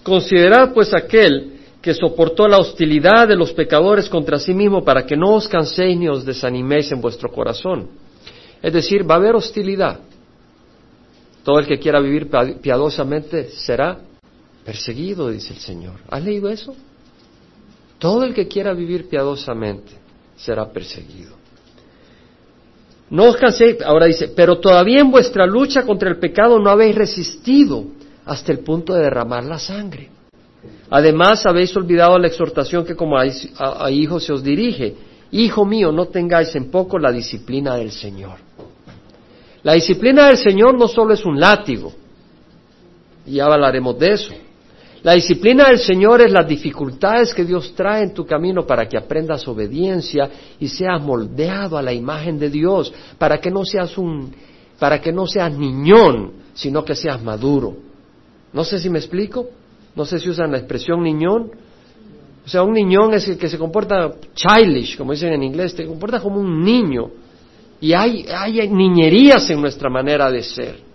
Considerad 0.02 0.74
pues 0.74 0.92
aquel 0.94 1.60
que 1.80 1.94
soportó 1.94 2.48
la 2.48 2.58
hostilidad 2.58 3.28
de 3.28 3.36
los 3.36 3.54
pecadores 3.54 4.10
contra 4.10 4.40
sí 4.40 4.54
mismo 4.56 4.84
para 4.84 5.06
que 5.06 5.16
no 5.16 5.36
os 5.36 5.48
canséis 5.48 5.98
ni 5.98 6.08
os 6.08 6.26
desaniméis 6.26 6.92
en 6.92 7.00
vuestro 7.00 7.32
corazón. 7.32 7.90
Es 8.62 8.74
decir, 8.74 9.08
va 9.08 9.16
a 9.16 9.18
haber 9.18 9.36
hostilidad. 9.36 10.00
Todo 11.44 11.60
el 11.60 11.68
que 11.68 11.78
quiera 11.78 12.00
vivir 12.00 12.30
piadosamente 12.62 13.50
será 13.50 14.00
perseguido, 14.66 15.30
dice 15.30 15.54
el 15.54 15.60
Señor. 15.60 15.96
¿Has 16.10 16.24
leído 16.24 16.50
eso? 16.50 16.74
Todo 18.00 18.24
el 18.24 18.34
que 18.34 18.48
quiera 18.48 18.74
vivir 18.74 19.08
piadosamente 19.08 19.92
será 20.38 20.72
perseguido. 20.72 21.43
No 23.14 23.26
os 23.30 23.38
canséis, 23.38 23.78
ahora 23.86 24.08
dice, 24.08 24.30
pero 24.30 24.58
todavía 24.58 25.00
en 25.00 25.12
vuestra 25.12 25.46
lucha 25.46 25.86
contra 25.86 26.10
el 26.10 26.18
pecado 26.18 26.58
no 26.58 26.72
habéis 26.72 26.96
resistido 26.96 27.86
hasta 28.26 28.52
el 28.52 28.60
punto 28.62 28.96
de 28.96 29.04
derramar 29.04 29.44
la 29.44 29.60
sangre. 29.60 30.10
Además, 30.90 31.46
habéis 31.46 31.78
olvidado 31.78 32.18
la 32.18 32.26
exhortación 32.26 32.84
que 32.84 32.96
como 32.96 33.20
a, 33.20 33.24
a 33.24 33.92
hijos 33.92 34.24
se 34.24 34.34
os 34.34 34.44
dirige. 34.44 34.96
Hijo 35.30 35.64
mío, 35.64 35.92
no 35.92 36.08
tengáis 36.08 36.56
en 36.56 36.72
poco 36.72 36.98
la 36.98 37.12
disciplina 37.12 37.76
del 37.76 37.92
Señor. 37.92 38.38
La 39.62 39.74
disciplina 39.74 40.26
del 40.26 40.38
Señor 40.38 40.76
no 40.76 40.88
solo 40.88 41.14
es 41.14 41.24
un 41.24 41.40
látigo, 41.40 41.94
y 43.28 43.34
ya 43.34 43.46
hablaremos 43.46 44.00
de 44.00 44.08
eso. 44.08 44.34
La 45.04 45.14
disciplina 45.14 45.68
del 45.68 45.80
Señor 45.80 46.22
es 46.22 46.32
las 46.32 46.48
dificultades 46.48 47.34
que 47.34 47.44
Dios 47.44 47.74
trae 47.76 48.04
en 48.04 48.14
tu 48.14 48.26
camino 48.26 48.66
para 48.66 48.88
que 48.88 48.98
aprendas 48.98 49.46
obediencia 49.50 50.30
y 50.58 50.70
seas 50.70 51.02
moldeado 51.02 51.78
a 51.78 51.82
la 51.82 51.92
imagen 51.92 52.40
de 52.40 52.50
Dios, 52.50 52.94
para 53.18 53.40
que 53.40 53.52
no 53.52 53.66
seas 53.66 53.98
un, 53.98 54.34
para 54.80 55.02
que 55.02 55.12
no 55.12 55.28
seas 55.28 55.52
niñón, 55.58 56.32
sino 56.54 56.86
que 56.86 56.96
seas 56.96 57.22
maduro. 57.22 57.76
No 58.54 58.64
sé 58.64 58.80
si 58.80 58.90
me 58.90 59.00
explico, 59.00 59.48
no 59.94 60.06
sé 60.06 60.20
si 60.20 60.30
usan 60.30 60.54
la 60.54 60.60
expresión 60.60 61.04
niñón. 61.04 61.52
O 62.46 62.48
sea, 62.48 62.64
un 62.64 62.74
niñón 62.74 63.14
es 63.14 63.28
el 63.28 63.38
que 63.38 63.50
se 63.50 63.58
comporta 63.58 64.14
childish, 64.34 64.98
como 64.98 65.12
dicen 65.12 65.34
en 65.34 65.44
inglés, 65.44 65.76
te 65.76 65.86
comporta 65.86 66.22
como 66.22 66.40
un 66.40 66.64
niño. 66.64 67.10
Y 67.82 67.92
hay, 67.92 68.26
hay 68.30 68.70
niñerías 68.70 69.50
en 69.50 69.60
nuestra 69.60 69.90
manera 69.90 70.32
de 70.32 70.44
ser. 70.44 70.93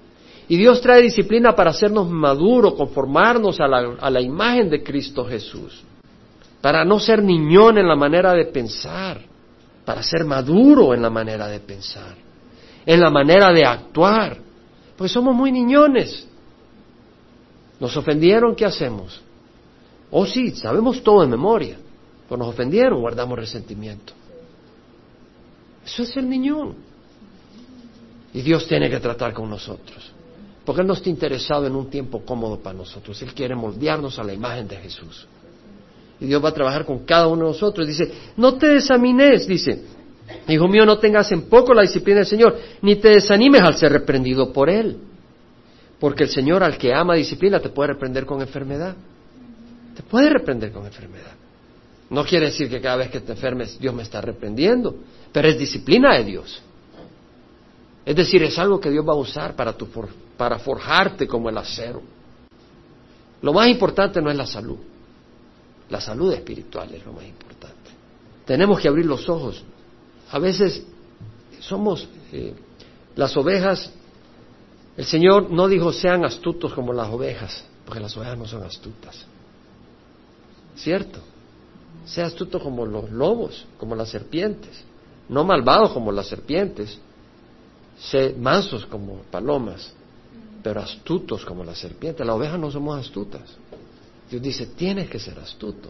Y 0.49 0.57
Dios 0.57 0.81
trae 0.81 1.03
disciplina 1.03 1.55
para 1.55 1.71
hacernos 1.71 2.09
maduros, 2.09 2.75
conformarnos 2.75 3.61
a 3.61 3.69
la, 3.69 4.21
imagen 4.21 4.71
de 4.71 4.83
Cristo 4.83 5.27
Jesús, 5.27 5.83
para 6.63 6.85
no 6.87 6.99
ser 6.99 7.23
niñón 7.23 7.77
en 7.77 7.87
la 7.87 7.95
manera 7.95 8.33
de 8.33 8.47
pensar, 8.47 9.21
para 9.85 10.03
ser 10.03 10.25
maduro 10.25 10.95
en 10.95 11.03
la 11.03 11.11
manera 11.11 11.49
de 11.49 11.61
pensar, 11.61 12.15
en 12.87 13.01
la 13.01 13.11
manera 13.11 13.53
de 13.53 13.65
actuar, 13.65 14.39
pues 14.97 15.13
somos 15.13 15.35
muy 15.35 15.53
niñones. 15.53 16.27
Nos 17.79 17.95
ofendieron, 17.97 18.57
¿qué 18.57 18.65
hacemos? 18.65 19.21
Oh 20.11 20.25
sí, 20.25 20.53
sabemos 20.53 21.03
todo 21.03 21.21
de 21.21 21.29
memoria, 21.29 21.77
pues 22.27 22.39
nos 22.39 22.49
ofendieron, 22.49 23.01
guardamos 23.01 23.39
resentimiento. 23.39 24.15
Eso 25.85 26.03
es 26.03 26.17
el 26.17 26.29
niñón. 26.29 26.75
Y 28.33 28.41
Dios 28.41 28.67
tiene 28.67 28.89
que 28.89 28.99
tratar 28.99 29.35
con 29.35 29.49
nosotros. 29.49 30.13
Porque 30.69 30.83
Él 30.83 30.87
no 30.87 30.93
está 30.93 31.09
interesado 31.09 31.67
en 31.67 31.75
un 31.75 31.89
tiempo 31.89 32.21
cómodo 32.27 32.59
para 32.59 32.77
nosotros. 32.77 33.23
Él 33.23 33.33
quiere 33.33 33.55
moldearnos 33.55 34.19
a 34.19 34.23
la 34.23 34.35
imagen 34.35 34.69
de 34.69 34.77
Jesús. 34.77 35.27
Y 36.21 36.27
Dios 36.27 36.45
va 36.45 36.51
a 36.51 36.53
trabajar 36.53 36.85
con 36.85 37.07
cada 37.07 37.27
uno 37.27 37.47
de 37.47 37.53
nosotros. 37.53 37.87
Dice, 37.87 38.13
no 38.37 38.59
te 38.59 38.67
desamines, 38.67 39.49
dice, 39.49 39.83
hijo 40.47 40.69
mío, 40.69 40.85
no 40.85 40.99
tengas 40.99 41.33
en 41.33 41.49
poco 41.49 41.73
la 41.73 41.81
disciplina 41.81 42.19
del 42.19 42.27
Señor, 42.27 42.59
ni 42.83 42.97
te 42.97 43.09
desanimes 43.09 43.63
al 43.63 43.79
ser 43.79 43.93
reprendido 43.93 44.53
por 44.53 44.69
Él. 44.69 44.99
Porque 45.99 46.25
el 46.25 46.29
Señor 46.29 46.63
al 46.63 46.77
que 46.77 46.93
ama 46.93 47.15
disciplina 47.15 47.61
te 47.61 47.71
puede 47.71 47.95
reprender 47.95 48.27
con 48.27 48.43
enfermedad. 48.43 48.95
Te 49.97 50.03
puede 50.03 50.29
reprender 50.29 50.71
con 50.71 50.85
enfermedad. 50.85 51.33
No 52.11 52.27
quiere 52.27 52.45
decir 52.45 52.69
que 52.69 52.83
cada 52.83 52.97
vez 52.97 53.11
que 53.11 53.21
te 53.21 53.33
enfermes 53.33 53.79
Dios 53.79 53.95
me 53.95 54.03
está 54.03 54.21
reprendiendo, 54.21 54.97
pero 55.33 55.49
es 55.49 55.59
disciplina 55.59 56.15
de 56.15 56.25
Dios. 56.25 56.61
Es 58.05 58.15
decir, 58.15 58.43
es 58.43 58.59
algo 58.59 58.79
que 58.79 58.91
Dios 58.91 59.09
va 59.09 59.15
a 59.15 59.17
usar 59.17 59.57
para, 59.57 59.73
tu 59.73 59.87
para 60.39 60.59
forjarte 60.59 61.27
como 61.27 61.51
el 61.51 61.59
acero. 61.59 62.01
Lo 63.43 63.53
más 63.53 63.69
importante 63.69 64.23
no 64.23 64.31
es 64.31 64.37
la 64.37 64.47
salud. 64.47 64.79
La 65.91 66.01
salud 66.01 66.33
espiritual 66.33 66.95
es 66.95 67.05
lo 67.05 67.13
más 67.13 67.25
importante. 67.25 67.91
Tenemos 68.47 68.81
que 68.81 68.89
abrir 68.89 69.05
los 69.05 69.29
ojos. 69.29 69.63
A 70.31 70.39
veces 70.39 70.83
somos 71.61 72.09
eh, 72.33 72.55
las 73.17 73.37
ovejas. 73.37 73.91
El 74.97 75.05
Señor 75.05 75.51
no 75.51 75.69
dijo 75.69 75.93
sean 75.93 76.25
astutos 76.25 76.73
como 76.73 76.93
las 76.93 77.09
ovejas, 77.09 77.65
porque 77.85 78.01
las 78.01 78.17
ovejas 78.17 78.39
no 78.39 78.47
son 78.47 78.63
astutas. 78.63 79.27
¿Cierto? 80.77 81.19
Sea 82.05 82.27
astuto 82.27 82.61
como 82.61 82.87
los 82.87 83.11
lobos, 83.11 83.67
como 83.79 83.97
las 83.97 84.09
serpientes. 84.09 84.85
No 85.29 85.45
malvado 85.45 85.93
como 85.93 86.13
las 86.13 86.27
serpientes, 86.27 86.99
sé 87.99 88.35
mansos 88.39 88.87
como 88.87 89.17
palomas, 89.31 89.93
pero 90.69 90.83
astutos 90.83 91.47
como 91.47 91.65
la 91.65 91.75
serpiente. 91.75 92.23
Las 92.27 92.37
ovejas 92.37 92.61
no 92.61 92.71
somos 92.71 93.01
astutas. 93.01 93.41
Dios 94.31 94.43
dice, 94.43 94.67
tienes 94.77 95.09
que 95.09 95.19
ser 95.19 95.39
astuto. 95.39 95.89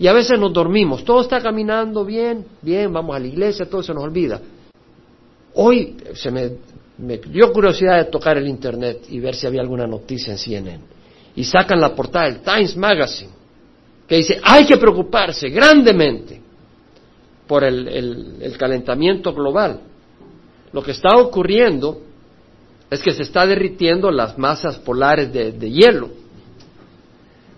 Y 0.00 0.08
a 0.08 0.12
veces 0.12 0.36
nos 0.36 0.52
dormimos, 0.52 1.04
todo 1.04 1.20
está 1.20 1.40
caminando 1.40 2.04
bien, 2.04 2.44
bien, 2.60 2.92
vamos 2.92 3.14
a 3.14 3.20
la 3.20 3.28
iglesia, 3.28 3.70
todo 3.70 3.84
se 3.84 3.94
nos 3.94 4.02
olvida. 4.02 4.40
Hoy 5.54 5.96
se 6.14 6.32
me, 6.32 6.50
me 6.98 7.18
dio 7.18 7.52
curiosidad 7.52 7.98
de 7.98 8.10
tocar 8.10 8.36
el 8.36 8.48
internet 8.48 9.06
y 9.08 9.20
ver 9.20 9.36
si 9.36 9.46
había 9.46 9.60
alguna 9.60 9.86
noticia 9.86 10.32
en 10.32 10.38
CNN. 10.38 10.80
Y 11.36 11.44
sacan 11.44 11.80
la 11.80 11.94
portada 11.94 12.24
del 12.24 12.40
Times 12.40 12.76
Magazine, 12.76 13.30
que 14.08 14.16
dice, 14.16 14.40
hay 14.42 14.66
que 14.66 14.76
preocuparse 14.76 15.50
grandemente 15.50 16.40
por 17.46 17.62
el, 17.62 18.56
calentamiento 18.58 19.32
global. 19.32 19.82
Lo 20.72 20.82
que 20.82 20.90
está 20.90 21.16
ocurriendo 21.16 22.07
es 22.90 23.02
que 23.02 23.12
se 23.12 23.22
está 23.22 23.46
derritiendo 23.46 24.10
las 24.10 24.38
masas 24.38 24.78
polares 24.78 25.32
de 25.32 25.70
hielo 25.70 26.10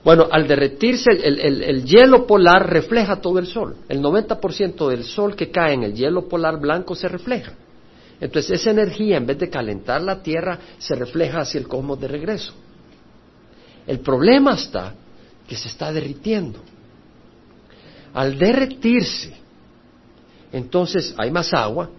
bueno, 0.02 0.28
al 0.30 0.48
derretirse 0.48 1.10
el, 1.10 1.84
hielo 1.84 2.26
polar 2.26 2.70
refleja 2.70 3.20
todo 3.20 3.38
el 3.38 3.46
sol. 3.46 3.76
El 3.88 4.00
90% 4.00 4.88
del 4.88 5.04
sol 5.04 5.36
que 5.36 5.50
cae 5.50 5.74
en 5.74 5.82
el 5.82 5.94
hielo 5.94 6.26
polar 6.26 6.58
blanco 6.58 6.94
se 6.94 7.06
refleja. 7.06 7.52
Entonces 8.18 8.60
esa 8.60 8.70
energía, 8.70 9.18
en 9.18 9.26
vez 9.26 9.38
de 9.38 9.50
calentar 9.50 10.00
la 10.00 10.22
Tierra, 10.22 10.58
se 10.78 10.94
refleja 10.94 11.40
hacia 11.40 11.58
el 11.58 11.68
cosmos 11.68 12.00
de 12.00 12.08
regreso. 12.08 12.54
El 13.86 14.00
problema 14.00 14.54
está 14.54 14.94
que 15.46 15.56
se 15.56 15.68
está 15.68 15.92
derritiendo. 15.92 16.60
Al 18.14 18.38
derretirse, 18.38 19.34
entonces 20.50 21.14
hay 21.18 21.30
más 21.30 21.52
agua, 21.52 21.90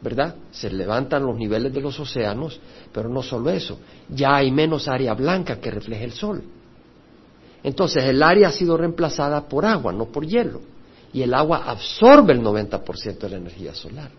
¿verdad? 0.00 0.36
Se 0.50 0.70
levantan 0.70 1.24
los 1.24 1.36
niveles 1.36 1.72
de 1.72 1.80
los 1.80 1.98
océanos, 1.98 2.60
pero 2.92 3.08
no 3.08 3.22
solo 3.22 3.50
eso, 3.50 3.78
ya 4.08 4.36
hay 4.36 4.50
menos 4.50 4.88
área 4.88 5.14
blanca 5.14 5.60
que 5.60 5.70
refleje 5.70 6.04
el 6.04 6.12
sol. 6.12 6.42
Entonces 7.62 8.04
el 8.04 8.22
área 8.22 8.48
ha 8.48 8.52
sido 8.52 8.76
reemplazada 8.76 9.48
por 9.48 9.64
agua, 9.66 9.92
no 9.92 10.06
por 10.06 10.26
hielo. 10.26 10.60
Y 11.12 11.22
el 11.22 11.34
agua 11.34 11.64
absorbe 11.66 12.32
el 12.32 12.42
90% 12.42 13.18
de 13.18 13.28
la 13.30 13.36
energía 13.36 13.74
solar. 13.74 14.10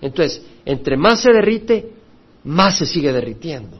Entonces, 0.00 0.42
entre 0.64 0.96
más 0.96 1.20
se 1.20 1.32
derrite, 1.32 1.92
más 2.44 2.78
se 2.78 2.86
sigue 2.86 3.12
derritiendo, 3.12 3.78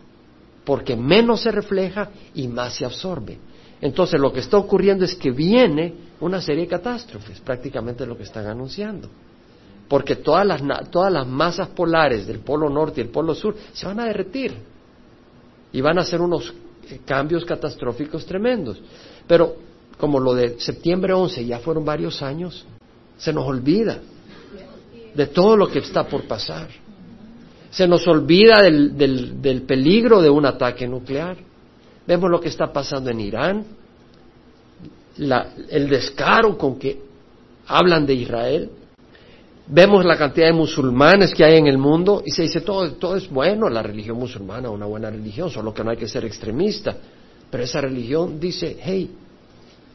porque 0.64 0.96
menos 0.96 1.40
se 1.40 1.50
refleja 1.50 2.10
y 2.34 2.46
más 2.48 2.74
se 2.74 2.84
absorbe. 2.84 3.38
Entonces, 3.80 4.20
lo 4.20 4.32
que 4.32 4.40
está 4.40 4.56
ocurriendo 4.56 5.04
es 5.04 5.14
que 5.14 5.32
viene 5.32 5.94
una 6.20 6.40
serie 6.40 6.62
de 6.62 6.68
catástrofes, 6.68 7.40
prácticamente 7.40 8.06
lo 8.06 8.16
que 8.16 8.22
están 8.22 8.46
anunciando. 8.46 9.08
Porque 9.92 10.16
todas 10.16 10.46
las, 10.46 10.62
todas 10.90 11.12
las 11.12 11.26
masas 11.26 11.68
polares 11.68 12.26
del 12.26 12.38
polo 12.38 12.70
norte 12.70 13.02
y 13.02 13.04
el 13.04 13.10
polo 13.10 13.34
sur 13.34 13.54
se 13.74 13.84
van 13.84 14.00
a 14.00 14.06
derretir 14.06 14.54
y 15.70 15.82
van 15.82 15.98
a 15.98 16.02
ser 16.02 16.22
unos 16.22 16.50
eh, 16.88 17.00
cambios 17.04 17.44
catastróficos 17.44 18.24
tremendos. 18.24 18.80
Pero 19.26 19.54
como 19.98 20.18
lo 20.18 20.32
de 20.32 20.58
septiembre 20.58 21.12
11 21.12 21.44
ya 21.44 21.58
fueron 21.58 21.84
varios 21.84 22.22
años, 22.22 22.64
se 23.18 23.34
nos 23.34 23.46
olvida 23.46 23.98
de 25.14 25.26
todo 25.26 25.58
lo 25.58 25.68
que 25.68 25.80
está 25.80 26.04
por 26.04 26.22
pasar. 26.22 26.68
Se 27.70 27.86
nos 27.86 28.08
olvida 28.08 28.62
del, 28.62 28.96
del, 28.96 29.62
peligro 29.64 30.22
de 30.22 30.30
un 30.30 30.46
ataque 30.46 30.88
nuclear. 30.88 31.36
Vemos 32.06 32.30
lo 32.30 32.40
que 32.40 32.48
está 32.48 32.72
pasando 32.72 33.10
en 33.10 33.20
Irán, 33.20 33.66
el 35.18 35.88
descaro 35.90 36.56
con 36.56 36.78
que 36.78 36.98
hablan 37.66 38.06
de 38.06 38.14
Israel, 38.14 38.70
vemos 39.66 40.04
la 40.04 40.16
cantidad 40.16 40.46
de 40.46 40.52
musulmanes 40.52 41.34
que 41.34 41.44
hay 41.44 41.56
en 41.56 41.66
el 41.66 41.78
mundo 41.78 42.22
y 42.24 42.30
se 42.30 42.42
dice 42.42 42.60
todo, 42.60 42.92
todo 42.94 43.16
es 43.16 43.28
bueno, 43.28 43.68
la 43.68 43.82
religión 43.82 44.18
musulmana, 44.18 44.70
una 44.70 44.86
buena 44.86 45.10
religión, 45.10 45.50
solo 45.50 45.72
que 45.72 45.84
no 45.84 45.90
hay 45.90 45.96
que 45.96 46.08
ser 46.08 46.24
extremista. 46.24 46.96
Pero 47.50 47.64
esa 47.64 47.80
religión 47.80 48.40
dice, 48.40 48.78
hey, 48.80 49.10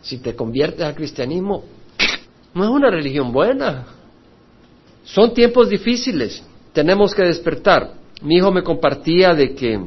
si 0.02 0.20
te 0.20 0.36
conviertes 0.36 0.82
al 0.82 0.96
cristianismo, 0.96 1.64
no 2.54 2.64
es 2.64 2.70
una 2.70 2.90
religión 2.90 3.32
buena. 3.32 3.86
Son 5.04 5.34
tiempos 5.34 5.70
difíciles, 5.70 6.44
tenemos 6.74 7.16
que 7.16 7.24
despertar. 7.24 7.94
Mi 8.22 8.38
hijo 8.38 8.52
me 8.52 8.64
compartía 8.64 9.34
de 9.34 9.54
que 9.56 9.80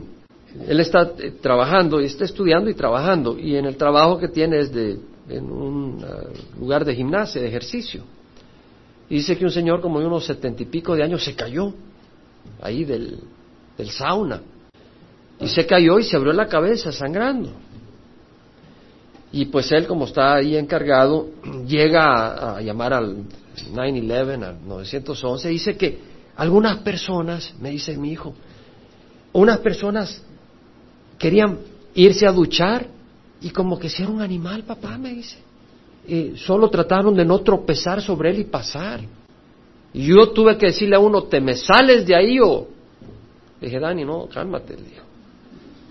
él 0.67 0.81
está 0.81 1.13
eh, 1.19 1.33
trabajando 1.41 2.01
y 2.01 2.07
está 2.07 2.25
estudiando 2.25 2.71
y 2.71 2.75
trabajando 2.75 3.39
y 3.39 3.57
en 3.57 3.67
el 3.67 3.77
trabajo 3.77 4.19
que 4.19 4.29
tiene 4.29 4.61
es 4.61 4.73
de, 4.73 4.99
en 5.29 5.51
un 5.51 6.05
ah, 6.05 6.25
lugar 6.59 6.85
de 6.85 6.95
gimnasia, 6.95 7.41
de 7.41 7.49
ejercicio. 7.49 8.03
Y 9.11 9.17
dice 9.17 9.37
que 9.37 9.45
un 9.45 9.51
señor 9.51 9.81
como 9.81 9.99
de 9.99 10.07
unos 10.07 10.25
setenta 10.25 10.63
y 10.63 10.67
pico 10.67 10.95
de 10.95 11.03
años 11.03 11.25
se 11.25 11.35
cayó 11.35 11.75
ahí 12.63 12.85
del, 12.85 13.19
sauna. 13.89 14.41
Y 15.41 15.49
se 15.49 15.67
cayó 15.67 15.99
y 15.99 16.05
se 16.05 16.17
abrió 16.17 16.33
la 16.33 16.47
cabeza 16.47 16.93
sangrando. 16.93 17.51
Y 19.33 19.47
pues 19.47 19.73
él, 19.73 19.89
como 19.89 20.05
está 20.05 20.35
ahí 20.35 20.57
encargado, 20.57 21.29
llega 21.67 22.57
a, 22.57 22.63
llamar 22.63 22.93
al 22.95 23.25
911, 23.73 24.45
al 24.45 24.67
911, 24.67 25.49
y 25.49 25.53
dice 25.55 25.77
que 25.77 25.99
algunas 26.37 26.79
personas, 26.79 27.53
me 27.61 27.71
dice 27.71 27.97
mi 27.97 28.13
hijo, 28.13 28.33
unas 29.33 29.59
personas 29.59 30.23
querían 31.19 31.59
irse 31.95 32.29
a 32.29 32.33
duchar 32.33 32.87
y 33.41 33.51
como 33.51 33.79
que 33.79 33.89
si 33.89 34.03
era 34.03 34.13
un 34.13 34.23
animal, 34.23 34.63
papá, 34.63 34.97
me 34.99 35.15
dice 35.15 35.50
solo 36.37 36.69
trataron 36.69 37.15
de 37.15 37.25
no 37.25 37.41
tropezar 37.41 38.03
sobre 38.03 38.31
él 38.31 38.41
y 38.41 38.45
pasar. 38.45 39.01
Y 39.93 40.07
yo 40.07 40.31
tuve 40.31 40.57
que 40.57 40.67
decirle 40.67 40.97
a 40.97 41.01
uno, 41.01 41.25
te 41.25 41.41
me 41.41 41.57
sales 41.57 42.07
de 42.07 42.15
ahí 42.15 42.39
o... 42.41 42.69
dije, 43.61 43.79
Dani, 43.79 44.05
no, 44.05 44.29
cálmate, 44.29 44.77
dijo. 44.77 45.05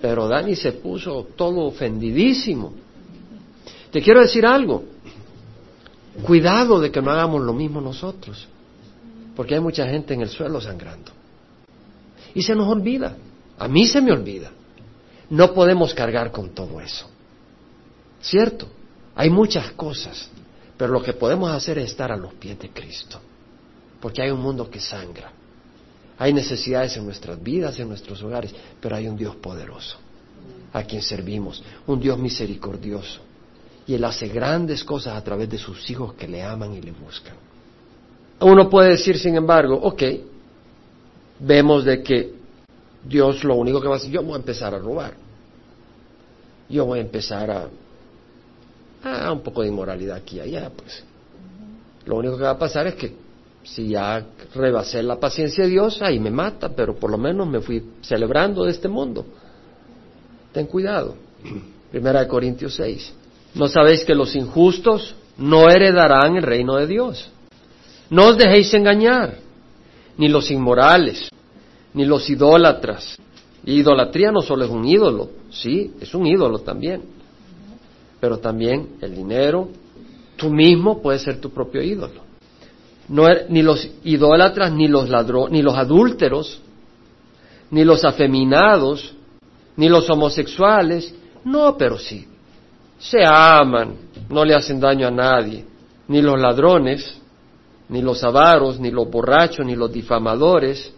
Pero 0.02 0.28
Dani 0.28 0.56
se 0.56 0.74
puso 0.74 1.28
todo 1.36 1.66
ofendidísimo. 1.66 2.74
Te 3.92 4.02
quiero 4.02 4.22
decir 4.22 4.46
algo. 4.46 4.84
Cuidado 6.24 6.80
de 6.80 6.92
que 6.92 7.02
no 7.02 7.12
hagamos 7.12 7.42
lo 7.42 7.54
mismo 7.54 7.82
nosotros. 7.82 8.48
Porque 9.36 9.56
hay 9.56 9.62
mucha 9.62 9.88
gente 9.88 10.14
en 10.14 10.22
el 10.22 10.30
suelo 10.30 10.62
sangrando. 10.62 11.12
Y 12.34 12.44
se 12.44 12.56
nos 12.56 12.68
olvida. 12.68 13.18
A 13.58 13.68
mí 13.68 13.86
se 13.88 14.02
me 14.02 14.12
olvida. 14.12 14.52
No 15.30 15.54
podemos 15.54 15.94
cargar 15.94 16.32
con 16.32 16.50
todo 16.50 16.80
eso. 16.80 17.10
¿Cierto? 18.22 18.68
Hay 19.20 19.30
muchas 19.30 19.74
cosas, 19.74 20.30
pero 20.78 20.94
lo 20.94 21.04
que 21.04 21.12
podemos 21.12 21.52
hacer 21.52 21.78
es 21.78 21.92
estar 21.92 22.10
a 22.10 22.16
los 22.16 22.36
pies 22.36 22.58
de 22.58 22.70
Cristo, 22.70 23.20
porque 24.00 24.22
hay 24.22 24.32
un 24.32 24.40
mundo 24.40 24.70
que 24.70 24.80
sangra. 24.80 25.34
Hay 26.18 26.32
necesidades 26.32 26.96
en 26.96 27.04
nuestras 27.04 27.44
vidas, 27.44 27.78
en 27.80 27.90
nuestros 27.90 28.24
hogares, 28.24 28.56
pero 28.80 28.96
hay 28.96 29.10
un 29.10 29.18
Dios 29.18 29.36
poderoso 29.36 29.98
a 30.72 30.84
quien 30.84 31.02
servimos, 31.02 31.62
un 31.86 32.00
Dios 32.00 32.18
misericordioso. 32.18 33.20
Y 33.86 33.96
Él 33.96 34.06
hace 34.06 34.30
grandes 34.30 34.86
cosas 34.86 35.18
a 35.18 35.22
través 35.22 35.50
de 35.50 35.58
sus 35.58 35.90
hijos 35.90 36.14
que 36.14 36.26
le 36.26 36.42
aman 36.42 36.74
y 36.76 36.82
le 36.82 36.94
buscan. 36.94 37.36
Uno 38.40 38.70
puede 38.70 38.92
decir, 38.92 39.20
sin 39.20 39.36
embargo, 39.36 39.76
ok, 39.76 40.02
vemos 41.40 41.84
de 41.84 42.02
que 42.02 42.36
Dios 43.04 43.44
lo 43.44 43.56
único 43.56 43.82
que 43.82 43.90
va 43.90 43.96
a 43.96 43.98
hacer, 43.98 44.12
yo 44.12 44.24
voy 44.24 44.36
a 44.36 44.38
empezar 44.38 44.74
a 44.74 44.80
robar. 44.80 45.14
Yo 46.70 46.86
voy 46.86 47.00
a 47.00 47.02
empezar 47.02 47.52
a 47.52 47.68
ah, 49.04 49.32
un 49.32 49.42
poco 49.42 49.62
de 49.62 49.70
inmoralidad 49.70 50.18
aquí 50.18 50.38
y 50.38 50.40
allá, 50.42 50.72
pues. 50.76 51.04
Lo 52.06 52.18
único 52.18 52.38
que 52.38 52.44
va 52.44 52.52
a 52.52 52.58
pasar 52.58 52.88
es 52.88 52.96
que 52.96 53.14
si 53.64 53.90
ya 53.90 54.26
rebasé 54.56 55.04
la 55.04 55.20
paciencia 55.20 55.64
de 55.64 55.70
Dios, 55.70 56.02
ahí 56.02 56.20
me 56.20 56.32
mata, 56.32 56.70
pero 56.70 56.96
por 56.96 57.12
lo 57.12 57.18
menos 57.18 57.48
me 57.48 57.60
fui 57.62 57.84
celebrando 58.02 58.64
de 58.64 58.72
este 58.72 58.88
mundo. 58.88 59.26
Ten 60.52 60.66
cuidado. 60.66 61.16
Primera 61.92 62.22
de 62.22 62.28
Corintios 62.28 62.76
6. 62.76 63.14
¿No 63.56 63.68
sabéis 63.68 64.04
que 64.04 64.16
los 64.16 64.36
injustos 64.36 65.16
no 65.38 65.70
heredarán 65.70 66.36
el 66.36 66.44
reino 66.44 66.76
de 66.76 66.88
Dios? 66.88 67.30
No 68.10 68.30
os 68.30 68.38
dejéis 68.38 68.74
engañar, 68.74 69.38
ni 70.18 70.28
los 70.30 70.50
inmorales, 70.52 71.30
ni 71.94 72.06
los 72.06 72.30
idólatras. 72.30 73.18
Y 73.66 73.80
idolatría 73.80 74.32
no 74.32 74.42
solo 74.42 74.66
es 74.66 74.72
un 74.72 74.86
ídolo, 74.86 75.30
sí, 75.52 75.94
es 76.00 76.14
un 76.14 76.26
ídolo 76.26 76.60
también 76.60 77.19
pero 78.20 78.40
también 78.40 78.98
el 79.02 79.16
dinero, 79.16 79.70
tú 80.36 80.50
mismo 80.50 81.02
puedes 81.02 81.22
ser 81.22 81.40
tu 81.40 81.52
propio 81.52 81.82
ídolo. 81.82 82.22
No, 83.08 83.28
er, 83.28 83.48
ni 83.50 83.62
los 83.62 83.88
idólatras, 84.04 84.72
ni 84.72 84.88
los 84.88 85.10
ladrones, 85.10 85.52
ni 85.52 85.62
los 85.62 85.76
adúlteros, 85.76 86.62
ni 87.72 87.84
los 87.84 88.06
afeminados, 88.06 89.16
ni 89.76 89.90
los 89.90 90.10
homosexuales, 90.10 91.14
no, 91.44 91.76
pero 91.78 91.98
sí, 91.98 92.28
se 92.98 93.24
aman, 93.26 93.96
no 94.30 94.44
le 94.44 94.54
hacen 94.54 94.80
daño 94.80 95.08
a 95.08 95.12
nadie, 95.12 95.66
ni 96.08 96.22
los 96.22 96.40
ladrones, 96.40 97.20
ni 97.88 98.02
los 98.02 98.24
avaros, 98.24 98.80
ni 98.80 98.92
los 98.92 99.10
borrachos, 99.10 99.66
ni 99.66 99.76
los 99.76 99.92
difamadores, 99.92 100.94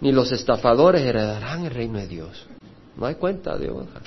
ni 0.00 0.12
los 0.12 0.32
estafadores 0.32 1.02
heredarán 1.02 1.64
el 1.64 1.70
reino 1.70 1.98
de 1.98 2.06
Dios. 2.06 2.46
No 2.96 3.06
hay 3.06 3.16
cuenta 3.16 3.56
de 3.56 3.70
hoja. 3.70 4.00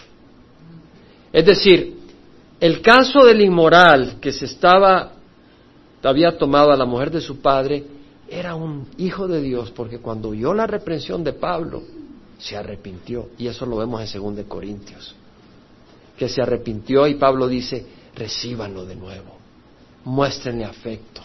Es 1.32 1.45
decir, 1.45 2.05
el 2.60 2.82
caso 2.82 3.26
del 3.26 3.41
inmoral 3.41 4.20
que 4.20 4.32
se 4.32 4.45
estaba, 4.45 5.12
había 6.03 6.38
tomado 6.38 6.72
a 6.72 6.78
la 6.78 6.86
mujer 6.86 7.12
de 7.12 7.22
su 7.22 7.39
padre, 7.39 7.84
era 8.28 8.56
un 8.56 8.88
hijo 8.97 9.28
de 9.28 9.41
Dios, 9.41 9.72
porque 9.72 9.99
cuando 9.99 10.30
oyó 10.30 10.53
la 10.53 10.68
reprensión 10.68 11.24
de 11.24 11.34
Pablo, 11.34 11.84
se 12.38 12.56
arrepintió, 12.56 13.30
y 13.38 13.47
eso 13.47 13.66
lo 13.66 13.78
vemos 13.78 14.14
en 14.14 14.36
2 14.36 14.45
Corintios, 14.47 15.16
que 16.18 16.30
se 16.30 16.41
arrepintió 16.41 17.08
y 17.08 17.16
Pablo 17.16 17.47
dice, 17.47 17.86
recíbanlo 18.16 18.86
de 18.86 18.95
nuevo, 18.95 19.38
muéstrenle 20.06 20.66
afecto, 20.66 21.22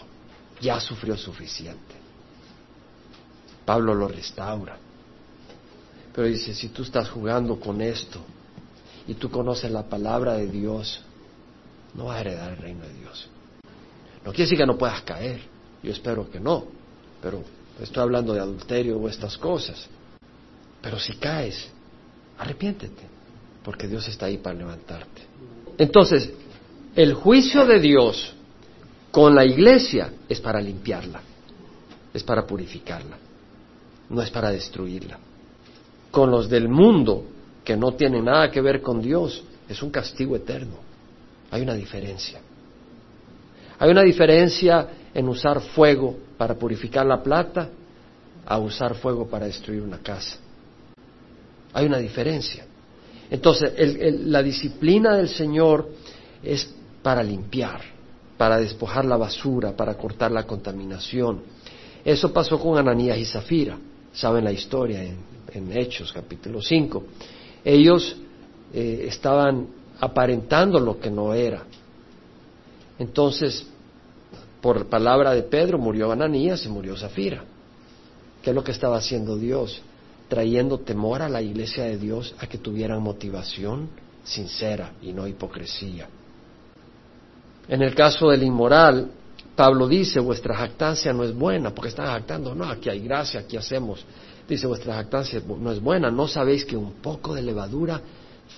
ya 0.59 0.79
sufrió 0.79 1.17
suficiente. 1.17 1.95
Pablo 3.65 3.93
lo 3.93 4.07
restaura. 4.07 4.77
Pero 6.13 6.27
dice, 6.27 6.53
si 6.53 6.69
tú 6.69 6.83
estás 6.83 7.09
jugando 7.09 7.59
con 7.59 7.81
esto 7.81 8.19
y 9.07 9.13
tú 9.13 9.29
conoces 9.29 9.71
la 9.71 9.83
palabra 9.83 10.33
de 10.33 10.47
Dios, 10.47 11.01
no 11.93 12.05
vas 12.05 12.17
a 12.17 12.21
heredar 12.21 12.51
el 12.51 12.57
reino 12.57 12.85
de 12.85 12.93
Dios. 12.93 13.29
No 14.23 14.31
quiere 14.31 14.43
decir 14.43 14.57
que 14.57 14.65
no 14.65 14.77
puedas 14.77 15.01
caer, 15.01 15.41
yo 15.81 15.91
espero 15.91 16.29
que 16.29 16.39
no, 16.39 16.65
pero 17.21 17.43
estoy 17.79 18.03
hablando 18.03 18.33
de 18.33 18.39
adulterio 18.39 18.97
o 18.97 19.07
estas 19.07 19.37
cosas. 19.37 19.87
Pero 20.81 20.99
si 20.99 21.13
caes, 21.15 21.69
arrepiéntete, 22.37 23.03
porque 23.63 23.87
Dios 23.87 24.07
está 24.07 24.27
ahí 24.27 24.37
para 24.37 24.57
levantarte. 24.57 25.21
Entonces, 25.77 26.31
el 26.95 27.13
juicio 27.13 27.65
de 27.65 27.79
Dios 27.79 28.33
con 29.11 29.35
la 29.35 29.45
iglesia 29.45 30.13
es 30.27 30.39
para 30.39 30.61
limpiarla, 30.61 31.21
es 32.13 32.23
para 32.23 32.45
purificarla, 32.45 33.17
no 34.09 34.21
es 34.21 34.29
para 34.29 34.51
destruirla. 34.51 35.19
Con 36.11 36.29
los 36.29 36.49
del 36.49 36.67
mundo, 36.67 37.25
que 37.63 37.77
no 37.77 37.93
tienen 37.93 38.25
nada 38.25 38.51
que 38.51 38.61
ver 38.61 38.81
con 38.81 39.01
Dios, 39.01 39.43
es 39.69 39.81
un 39.81 39.89
castigo 39.89 40.35
eterno. 40.35 40.77
Hay 41.51 41.61
una 41.61 41.75
diferencia. 41.75 42.39
Hay 43.77 43.91
una 43.91 44.03
diferencia 44.03 44.87
en 45.13 45.27
usar 45.27 45.59
fuego 45.59 46.17
para 46.37 46.55
purificar 46.55 47.05
la 47.05 47.21
plata 47.21 47.69
a 48.45 48.57
usar 48.57 48.95
fuego 48.95 49.27
para 49.27 49.45
destruir 49.45 49.81
una 49.81 49.99
casa. 49.99 50.37
Hay 51.73 51.85
una 51.85 51.97
diferencia. 51.97 52.65
Entonces, 53.29 53.73
la 54.25 54.41
disciplina 54.41 55.15
del 55.15 55.29
Señor 55.29 55.89
es 56.43 56.73
para 57.01 57.23
limpiar, 57.23 57.81
para 58.37 58.57
despojar 58.57 59.05
la 59.05 59.17
basura, 59.17 59.75
para 59.75 59.95
cortar 59.95 60.31
la 60.31 60.43
contaminación. 60.43 61.41
Eso 62.03 62.33
pasó 62.33 62.59
con 62.59 62.77
Ananías 62.77 63.17
y 63.17 63.25
Zafira. 63.25 63.77
Saben 64.13 64.43
la 64.43 64.51
historia 64.51 65.03
en, 65.03 65.77
Hechos, 65.77 66.11
capítulo 66.13 66.61
5. 66.61 67.03
Ellos 67.63 68.15
eh, 68.73 69.05
estaban 69.07 69.67
aparentando 70.01 70.79
lo 70.79 70.99
que 70.99 71.11
no 71.11 71.33
era. 71.33 71.63
Entonces, 72.97 73.65
por 74.59 74.87
palabra 74.87 75.33
de 75.33 75.43
Pedro, 75.43 75.77
murió 75.77 76.11
Ananías 76.11 76.65
y 76.65 76.69
murió 76.69 76.97
Zafira. 76.97 77.43
¿Qué 78.41 78.49
es 78.49 78.55
lo 78.55 78.63
que 78.63 78.71
estaba 78.71 78.97
haciendo 78.97 79.37
Dios? 79.37 79.81
Trayendo 80.27 80.79
temor 80.79 81.21
a 81.21 81.29
la 81.29 81.41
iglesia 81.41 81.83
de 81.83 81.97
Dios 81.97 82.33
a 82.39 82.47
que 82.47 82.57
tuvieran 82.57 83.01
motivación 83.01 83.89
sincera 84.23 84.93
y 85.01 85.13
no 85.13 85.27
hipocresía. 85.27 86.07
En 87.67 87.81
el 87.83 87.93
caso 87.93 88.29
del 88.29 88.43
inmoral, 88.43 89.11
Pablo 89.55 89.87
dice, 89.87 90.19
vuestra 90.19 90.55
jactancia 90.55 91.13
no 91.13 91.23
es 91.23 91.35
buena, 91.35 91.73
porque 91.75 91.89
están 91.89 92.07
jactando, 92.07 92.55
no, 92.55 92.65
aquí 92.65 92.89
hay 92.89 93.01
gracia, 93.01 93.41
aquí 93.41 93.55
hacemos. 93.55 94.03
Dice, 94.47 94.65
vuestra 94.65 94.95
jactancia 94.95 95.41
no 95.45 95.71
es 95.71 95.79
buena, 95.79 96.09
no 96.09 96.27
sabéis 96.27 96.65
que 96.65 96.75
un 96.75 96.93
poco 96.93 97.35
de 97.35 97.43
levadura 97.43 98.01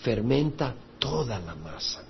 fermenta 0.01 0.73
toda 1.03 1.37
la 1.39 1.55
masa 1.55 2.01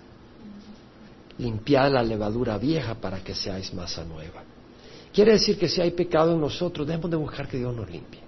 limpiad 1.37 1.91
la 1.91 2.03
levadura 2.03 2.57
vieja 2.57 2.95
para 2.95 3.23
que 3.23 3.33
seáis 3.33 3.73
masa 3.73 4.03
nueva. 4.03 4.43
Quiere 5.13 5.33
decir 5.33 5.57
que 5.57 5.67
si 5.67 5.81
hay 5.81 5.91
pecado 5.91 6.33
en 6.33 6.41
nosotros, 6.41 6.87
debemos 6.87 7.09
de 7.11 7.17
buscar 7.17 7.47
que 7.47 7.57
Dios 7.57 7.75
nos 7.75 7.89
limpie. 7.89 8.21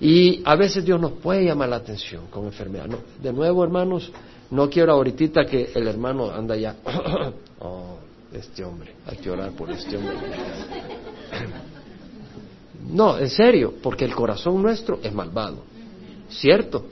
Y 0.00 0.42
a 0.44 0.54
veces 0.56 0.84
Dios 0.84 1.00
nos 1.00 1.12
puede 1.12 1.44
llamar 1.44 1.68
la 1.68 1.76
atención 1.76 2.26
con 2.30 2.44
enfermedad. 2.44 2.88
de 3.22 3.32
nuevo, 3.32 3.64
hermanos, 3.64 4.10
no 4.50 4.68
quiero 4.68 4.92
ahorita 4.92 5.46
que 5.46 5.70
el 5.74 5.86
hermano 5.88 6.30
anda 6.30 6.56
ya. 6.56 6.76
oh, 7.60 7.98
este 8.32 8.64
hombre, 8.64 8.94
hay 9.06 9.16
que 9.16 9.30
orar 9.30 9.52
por 9.52 9.70
este 9.70 9.96
hombre. 9.96 10.16
no, 12.90 13.18
en 13.18 13.30
serio, 13.30 13.74
porque 13.82 14.04
el 14.04 14.14
corazón 14.14 14.60
nuestro 14.60 14.98
es 15.02 15.12
malvado. 15.12 15.62
¿Cierto? 16.28 16.86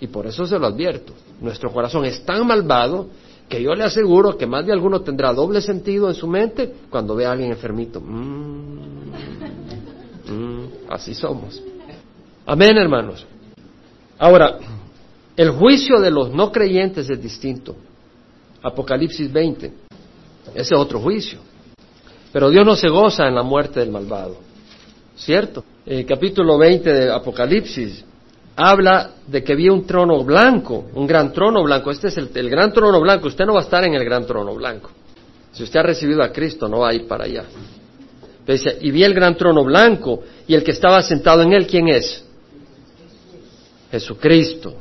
Y 0.00 0.06
por 0.06 0.26
eso 0.26 0.46
se 0.46 0.58
lo 0.58 0.66
advierto. 0.66 1.12
Nuestro 1.40 1.72
corazón 1.72 2.04
es 2.04 2.24
tan 2.24 2.46
malvado 2.46 3.08
que 3.48 3.62
yo 3.62 3.74
le 3.74 3.84
aseguro 3.84 4.36
que 4.36 4.46
más 4.46 4.66
de 4.66 4.72
alguno 4.72 5.00
tendrá 5.00 5.32
doble 5.32 5.60
sentido 5.60 6.08
en 6.08 6.14
su 6.14 6.26
mente 6.26 6.72
cuando 6.90 7.14
ve 7.14 7.26
a 7.26 7.32
alguien 7.32 7.50
enfermito. 7.50 8.00
Mm, 8.00 9.10
mm, 10.28 10.68
así 10.88 11.14
somos. 11.14 11.62
Amén, 12.46 12.76
hermanos. 12.76 13.26
Ahora, 14.18 14.58
el 15.36 15.50
juicio 15.50 16.00
de 16.00 16.10
los 16.10 16.30
no 16.30 16.52
creyentes 16.52 17.08
es 17.08 17.22
distinto. 17.22 17.76
Apocalipsis 18.62 19.32
20. 19.32 19.72
Ese 20.54 20.74
es 20.74 20.80
otro 20.80 21.00
juicio. 21.00 21.38
Pero 22.32 22.50
Dios 22.50 22.66
no 22.66 22.76
se 22.76 22.88
goza 22.88 23.26
en 23.26 23.34
la 23.34 23.42
muerte 23.42 23.80
del 23.80 23.90
malvado. 23.90 24.36
¿Cierto? 25.16 25.64
El 25.86 26.04
capítulo 26.04 26.58
20 26.58 26.92
de 26.92 27.12
Apocalipsis 27.12 28.04
habla 28.58 29.12
de 29.24 29.44
que 29.44 29.54
vi 29.54 29.68
un 29.68 29.86
trono 29.86 30.24
blanco, 30.24 30.86
un 30.94 31.06
gran 31.06 31.32
trono 31.32 31.62
blanco. 31.62 31.92
Este 31.92 32.08
es 32.08 32.16
el, 32.16 32.50
gran 32.50 32.72
trono 32.72 33.00
blanco. 33.00 33.28
Usted 33.28 33.46
no 33.46 33.54
va 33.54 33.60
a 33.60 33.62
estar 33.62 33.84
en 33.84 33.94
el 33.94 34.04
gran 34.04 34.26
trono 34.26 34.52
blanco. 34.52 34.90
Si 35.52 35.62
usted 35.62 35.78
ha 35.78 35.84
recibido 35.84 36.24
a 36.24 36.32
Cristo, 36.32 36.68
no 36.68 36.80
va 36.80 36.90
a 36.90 36.94
ir 36.94 37.06
para 37.06 37.24
allá. 37.24 37.44
Dice, 38.44 38.76
y 38.80 38.90
vi 38.90 39.04
el 39.04 39.14
gran 39.14 39.36
trono 39.36 39.62
blanco 39.62 40.24
y 40.48 40.54
el 40.54 40.64
que 40.64 40.72
estaba 40.72 41.00
sentado 41.02 41.42
en 41.42 41.52
él, 41.52 41.68
¿quién 41.68 41.86
es? 41.86 42.24
Jesucristo. 43.92 44.74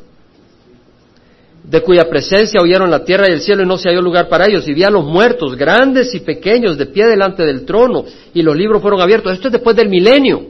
De 1.64 1.82
cuya 1.82 2.10
presencia 2.10 2.60
oyeron 2.60 2.90
la 2.90 3.04
tierra 3.04 3.26
y 3.30 3.34
el 3.34 3.42
cielo 3.42 3.62
y 3.62 3.68
no 3.68 3.78
se 3.78 3.90
halló 3.90 4.02
lugar 4.02 4.28
para 4.28 4.48
ellos. 4.48 4.68
Y 4.68 4.74
vi 4.74 4.86
a 4.86 4.90
los 4.90 5.06
muertos, 5.06 5.56
grandes 5.56 6.16
y 6.16 6.22
pequeños, 6.22 6.80
de 6.80 6.88
pie 6.88 7.06
delante 7.06 7.44
del 7.44 7.64
trono 7.64 8.06
y 8.34 8.42
los 8.42 8.56
libros 8.56 8.82
fueron 8.82 9.02
abiertos. 9.02 9.34
Esto 9.34 9.50
es 9.50 9.52
después 9.52 9.76
del 9.76 9.88
milenio. 9.88 10.48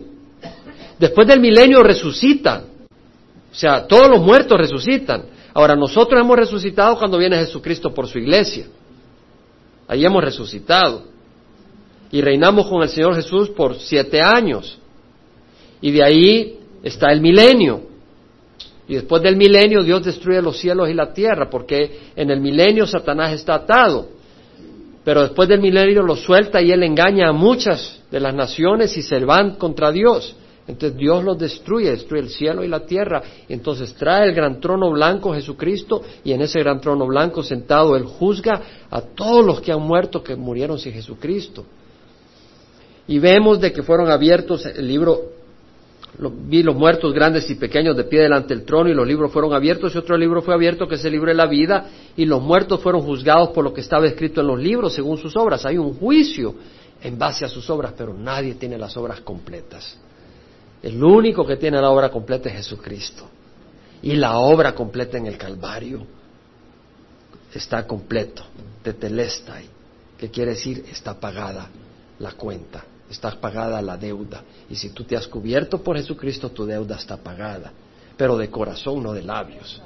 Después 0.97 1.28
del 1.28 1.41
milenio 1.41 1.84
resucitan. 1.84 2.76
O 3.58 3.60
sea, 3.60 3.88
todos 3.88 4.08
los 4.08 4.22
muertos 4.22 4.55
resucitan. 4.55 5.24
Ahora, 5.51 5.76
nosotros 5.76 6.22
hemos 6.22 6.38
resucitado 6.38 6.95
cuando 6.95 7.18
viene 7.18 7.38
Jesucristo 7.38 7.91
por 7.91 8.08
su 8.08 8.20
iglesia. 8.20 8.68
Ahí 9.88 10.05
hemos 10.05 10.24
resucitado. 10.24 11.05
Y 12.12 12.22
reinamos 12.22 12.68
con 12.68 12.84
el 12.84 12.89
Señor 12.89 13.16
Jesús 13.16 13.49
por 13.49 13.80
siete 13.80 14.22
años. 14.22 14.78
Y 15.82 15.89
de 15.89 16.03
ahí 16.03 16.60
está 16.84 17.12
el 17.12 17.20
milenio. 17.20 17.82
Y 18.88 18.93
después 18.93 19.24
del 19.24 19.36
milenio 19.36 19.82
Dios 19.82 20.05
destruye 20.05 20.39
los 20.39 20.60
cielos 20.60 20.88
y 20.88 20.93
la 20.93 21.12
tierra, 21.12 21.49
porque 21.49 22.12
en 22.16 22.30
el 22.30 22.39
milenio 22.39 22.86
Satanás 22.86 23.34
está 23.34 23.55
atado. 23.55 24.10
Pero 25.03 25.24
después 25.24 25.49
del 25.49 25.62
milenio 25.62 26.03
lo 26.03 26.16
suelta 26.16 26.62
y 26.62 26.72
él 26.72 26.84
engaña 26.84 27.30
a 27.30 27.34
muchas 27.34 28.03
de 28.12 28.20
las 28.20 28.36
naciones 28.36 28.95
y 28.97 29.01
se 29.01 29.18
van 29.26 29.55
contra 29.55 29.91
Dios. 29.91 30.36
Entonces 30.68 30.97
Dios 30.97 31.24
los 31.24 31.38
destruye, 31.38 31.91
destruye 31.91 32.24
el 32.24 32.30
cielo 32.30 32.63
y 32.63 32.68
la 32.68 32.86
tierra. 32.86 33.22
Entonces 33.47 33.93
trae 33.95 34.28
el 34.28 34.36
gran 34.36 34.59
trono 34.59 34.91
blanco 34.91 35.34
Jesucristo 35.34 36.01
y 36.24 36.34
en 36.34 36.41
ese 36.41 36.59
gran 36.59 36.82
trono 36.82 37.07
blanco 37.07 37.41
sentado 37.41 37.95
Él 37.95 38.03
juzga 38.03 38.61
a 38.89 39.01
todos 39.01 39.45
los 39.45 39.61
que 39.61 39.72
han 39.72 39.82
muerto, 39.82 40.22
que 40.22 40.36
murieron 40.36 40.78
sin 40.78 40.91
Jesucristo. 40.91 41.63
Y 43.07 43.20
vemos 43.20 43.61
de 43.61 43.72
que 43.72 43.82
fueron 43.82 44.11
abiertos 44.11 44.65
el 44.65 44.86
libro, 44.86 45.22
vi 46.20 46.61
los 46.61 46.76
muertos 46.76 47.13
grandes 47.13 47.49
y 47.49 47.55
pequeños 47.55 47.95
de 47.95 48.03
pie 48.03 48.24
delante 48.24 48.53
del 48.53 48.65
trono 48.65 48.89
y 48.89 48.93
los 48.93 49.07
libros 49.07 49.32
fueron 49.32 49.53
abiertos 49.53 49.95
y 49.95 49.97
otro 49.97 50.18
libro 50.18 50.41
fue 50.41 50.53
abierto 50.53 50.86
que 50.86 50.95
es 50.95 51.05
el 51.05 51.13
libro 51.13 51.30
de 51.30 51.36
la 51.36 51.45
vida 51.45 51.86
y 52.18 52.26
los 52.26 52.41
muertos 52.41 52.82
fueron 52.82 53.03
juzgados 53.03 53.49
por 53.49 53.63
lo 53.63 53.74
que 53.74 53.80
estaba 53.80 54.05
escrito 54.05 54.41
en 54.41 54.47
los 54.47 54.59
libros 54.59 54.93
según 54.93 55.18
sus 55.18 55.38
obras. 55.38 55.65
Hay 55.65 55.78
un 55.78 55.93
juicio 55.93 56.55
en 57.01 57.18
base 57.18 57.45
a 57.45 57.47
sus 57.47 57.70
obras, 57.70 57.93
pero 57.97 58.13
nadie 58.13 58.55
tiene 58.55 58.78
las 58.78 58.97
obras 58.97 59.22
completas. 59.22 59.97
El 60.82 61.03
único 61.03 61.45
que 61.45 61.57
tiene 61.57 61.82
la 61.82 61.89
obra 61.89 62.09
completa 62.09 62.49
es 62.49 62.55
Jesucristo. 62.55 63.28
Y 64.01 64.15
la 64.15 64.38
obra 64.38 64.75
completa 64.75 65.17
en 65.17 65.25
el 65.25 65.38
Calvario 65.38 66.05
está 67.53 67.88
completo, 67.88 68.43
tetelestai, 68.84 69.65
que 70.17 70.30
quiere 70.30 70.51
decir 70.51 70.86
está 70.91 71.19
pagada 71.19 71.69
la 72.19 72.34
cuenta, 72.34 72.84
está 73.09 73.32
pagada 73.32 73.82
la 73.82 73.97
deuda. 73.97 74.43
Y 74.69 74.75
si 74.75 74.89
tú 74.89 75.03
te 75.03 75.17
has 75.17 75.28
cubierto 75.28 75.82
por 75.82 75.97
Jesucristo, 75.97 76.51
tu 76.51 76.65
deuda 76.65 76.97
está 76.97 77.17
pagada, 77.17 77.71
pero 78.15 78.38
de 78.38 78.49
corazón, 78.49 79.01
no 79.01 79.13
de 79.13 79.23
labios. 79.23 79.82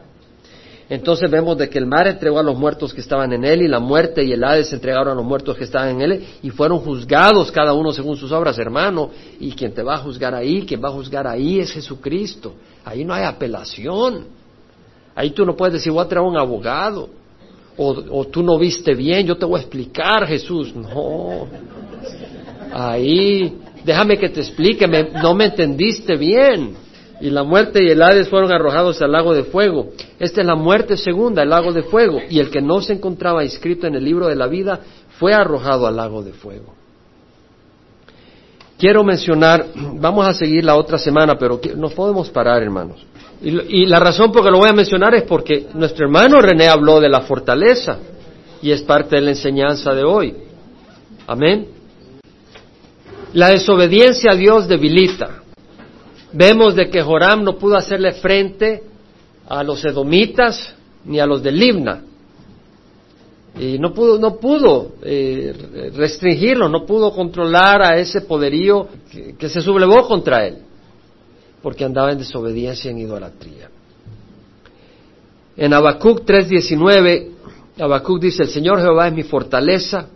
Entonces 0.92 1.32
vemos 1.32 1.58
de 1.58 1.70
que 1.70 1.78
el 1.78 1.86
mar 1.86 2.06
entregó 2.06 2.40
a 2.40 2.44
los 2.44 2.58
muertos 2.58 2.94
que 2.94 3.00
estaban 3.00 3.32
en 3.32 3.46
él 3.46 3.62
y 3.62 3.70
la 3.70 3.80
muerte 3.80 4.26
y 4.26 4.34
el 4.34 4.44
Hades 4.44 4.74
entregaron 4.74 5.14
a 5.14 5.16
los 5.16 5.24
muertos 5.24 5.56
que 5.56 5.64
estaban 5.64 5.92
en 5.92 6.02
él 6.02 6.26
y 6.44 6.50
fueron 6.50 6.80
juzgados 6.80 7.50
cada 7.50 7.72
uno 7.72 7.94
según 7.94 8.18
sus 8.18 8.30
obras, 8.34 8.60
hermano. 8.60 9.10
Y 9.40 9.54
quien 9.54 9.74
te 9.74 9.84
va 9.84 9.96
a 9.96 10.00
juzgar 10.00 10.36
ahí, 10.36 10.64
quien 10.64 10.84
va 10.84 10.90
a 10.90 10.92
juzgar 10.92 11.26
ahí 11.28 11.62
es 11.62 11.72
Jesucristo. 11.72 12.56
Ahí 12.84 13.06
no 13.06 13.14
hay 13.14 13.24
apelación. 13.24 14.26
Ahí 15.16 15.30
tú 15.30 15.46
no 15.46 15.56
puedes 15.56 15.76
decir, 15.76 15.94
voy 15.94 16.04
a 16.04 16.10
traer 16.10 16.28
un 16.28 16.38
abogado. 16.38 17.08
O, 17.78 17.96
o 18.10 18.28
tú 18.28 18.44
no 18.44 18.60
viste 18.60 18.94
bien, 18.94 19.26
yo 19.26 19.38
te 19.38 19.46
voy 19.46 19.60
a 19.60 19.62
explicar, 19.62 20.28
Jesús. 20.28 20.76
No. 20.76 21.48
Ahí, 22.74 23.60
déjame 23.86 24.18
que 24.18 24.28
te 24.28 24.42
explique, 24.42 24.86
no 25.24 25.34
me 25.36 25.46
entendiste 25.46 26.18
bien. 26.18 26.76
Y 27.22 27.30
la 27.30 27.44
muerte 27.44 27.84
y 27.84 27.90
el 27.90 28.02
Hades 28.02 28.30
fueron 28.30 28.52
arrojados 28.52 29.02
al 29.02 29.12
lago 29.12 29.34
de 29.34 29.44
fuego. 29.44 29.92
Esta 30.20 30.42
es 30.42 30.48
la 30.48 30.56
muerte 30.56 30.98
segunda, 30.98 31.44
el 31.44 31.50
lago 31.50 31.72
de 31.72 31.84
fuego. 31.84 32.20
Y 32.30 32.40
el 32.40 32.50
que 32.50 32.62
no 32.62 32.82
se 32.82 32.94
encontraba 32.94 33.44
inscrito 33.44 33.86
en 33.86 33.96
el 33.96 34.04
libro 34.04 34.28
de 34.28 34.36
la 34.36 34.48
vida 34.48 34.80
fue 35.20 35.34
arrojado 35.34 35.86
al 35.86 35.96
lago 35.96 36.24
de 36.24 36.34
fuego. 36.34 36.74
Quiero 38.78 39.04
mencionar, 39.04 39.68
vamos 39.76 40.28
a 40.28 40.34
seguir 40.34 40.66
la 40.66 40.76
otra 40.76 40.98
semana, 40.98 41.36
pero 41.38 41.62
no 41.76 41.90
podemos 41.90 42.30
parar, 42.32 42.64
hermanos. 42.64 43.06
Y, 43.40 43.84
y 43.84 43.86
la 43.86 44.00
razón 44.00 44.32
por 44.32 44.44
que 44.44 44.50
lo 44.50 44.58
voy 44.58 44.70
a 44.70 44.74
mencionar 44.74 45.14
es 45.14 45.24
porque 45.24 45.68
nuestro 45.76 46.08
hermano 46.08 46.38
René 46.38 46.68
habló 46.68 47.00
de 47.00 47.10
la 47.10 47.22
fortaleza 47.22 48.00
y 48.64 48.72
es 48.72 48.82
parte 48.82 49.18
de 49.18 49.22
la 49.22 49.30
enseñanza 49.30 49.94
de 49.94 50.04
hoy. 50.04 50.36
Amén. 51.28 51.68
La 53.34 53.50
desobediencia 53.50 54.32
a 54.32 54.36
Dios 54.36 54.68
debilita. 54.68 55.41
Vemos 56.34 56.76
de 56.76 56.90
que 56.90 57.02
Joram 57.02 57.44
no 57.44 57.58
pudo 57.58 57.76
hacerle 57.76 58.14
frente 58.14 58.84
a 59.48 59.64
los 59.64 59.84
edomitas 59.84 60.74
ni 61.06 61.20
a 61.20 61.26
los 61.26 61.44
de 61.44 61.52
Libna. 61.52 62.04
Y 63.60 63.78
no 63.78 63.94
pudo, 63.94 64.18
no 64.18 64.38
pudo 64.38 64.94
eh, 65.04 65.92
restringirlo, 65.94 66.70
no 66.70 66.86
pudo 66.86 67.12
controlar 67.14 67.82
a 67.82 67.98
ese 67.98 68.22
poderío 68.22 68.88
que, 69.12 69.36
que 69.36 69.50
se 69.50 69.62
sublevó 69.62 70.08
contra 70.08 70.48
él, 70.48 70.60
porque 71.62 71.84
andaba 71.84 72.14
en 72.14 72.20
desobediencia 72.20 72.90
y 72.90 72.94
en 72.94 73.00
idolatría. 73.00 73.70
En 75.58 75.74
Habacuc 75.74 76.22
3:19, 76.22 77.28
Habacuc 77.78 78.22
dice, 78.22 78.44
el 78.44 78.50
Señor 78.50 78.80
Jehová 78.80 79.08
es 79.08 79.14
mi 79.14 79.24
fortaleza, 79.24 80.08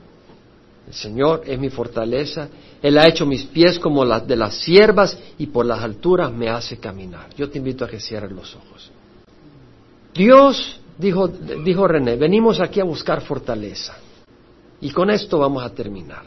el 0.87 0.93
Señor 0.93 1.41
es 1.45 1.59
mi 1.59 1.69
fortaleza, 1.69 2.47
Él 2.85 2.99
ha 2.99 3.07
hecho 3.07 3.25
mis 3.25 3.45
pies 3.45 3.79
como 3.79 4.05
las 4.05 4.27
de 4.27 4.35
las 4.35 4.57
siervas 4.57 5.17
y 5.39 5.47
por 5.47 5.65
las 5.65 5.81
alturas 5.83 6.31
me 6.31 6.49
hace 6.49 6.77
caminar. 6.77 7.33
Yo 7.35 7.49
te 7.49 7.57
invito 7.57 7.83
a 7.83 7.87
que 7.87 7.99
cierres 7.99 8.31
los 8.31 8.55
ojos. 8.55 8.91
Dios, 10.13 10.79
dijo, 10.95 11.27
dijo 11.27 11.87
René, 11.87 12.15
venimos 12.15 12.59
aquí 12.59 12.79
a 12.79 12.83
buscar 12.83 13.21
fortaleza. 13.21 13.97
Y 14.81 14.91
con 14.91 15.09
esto 15.09 15.39
vamos 15.39 15.63
a 15.63 15.71
terminar. 15.71 16.25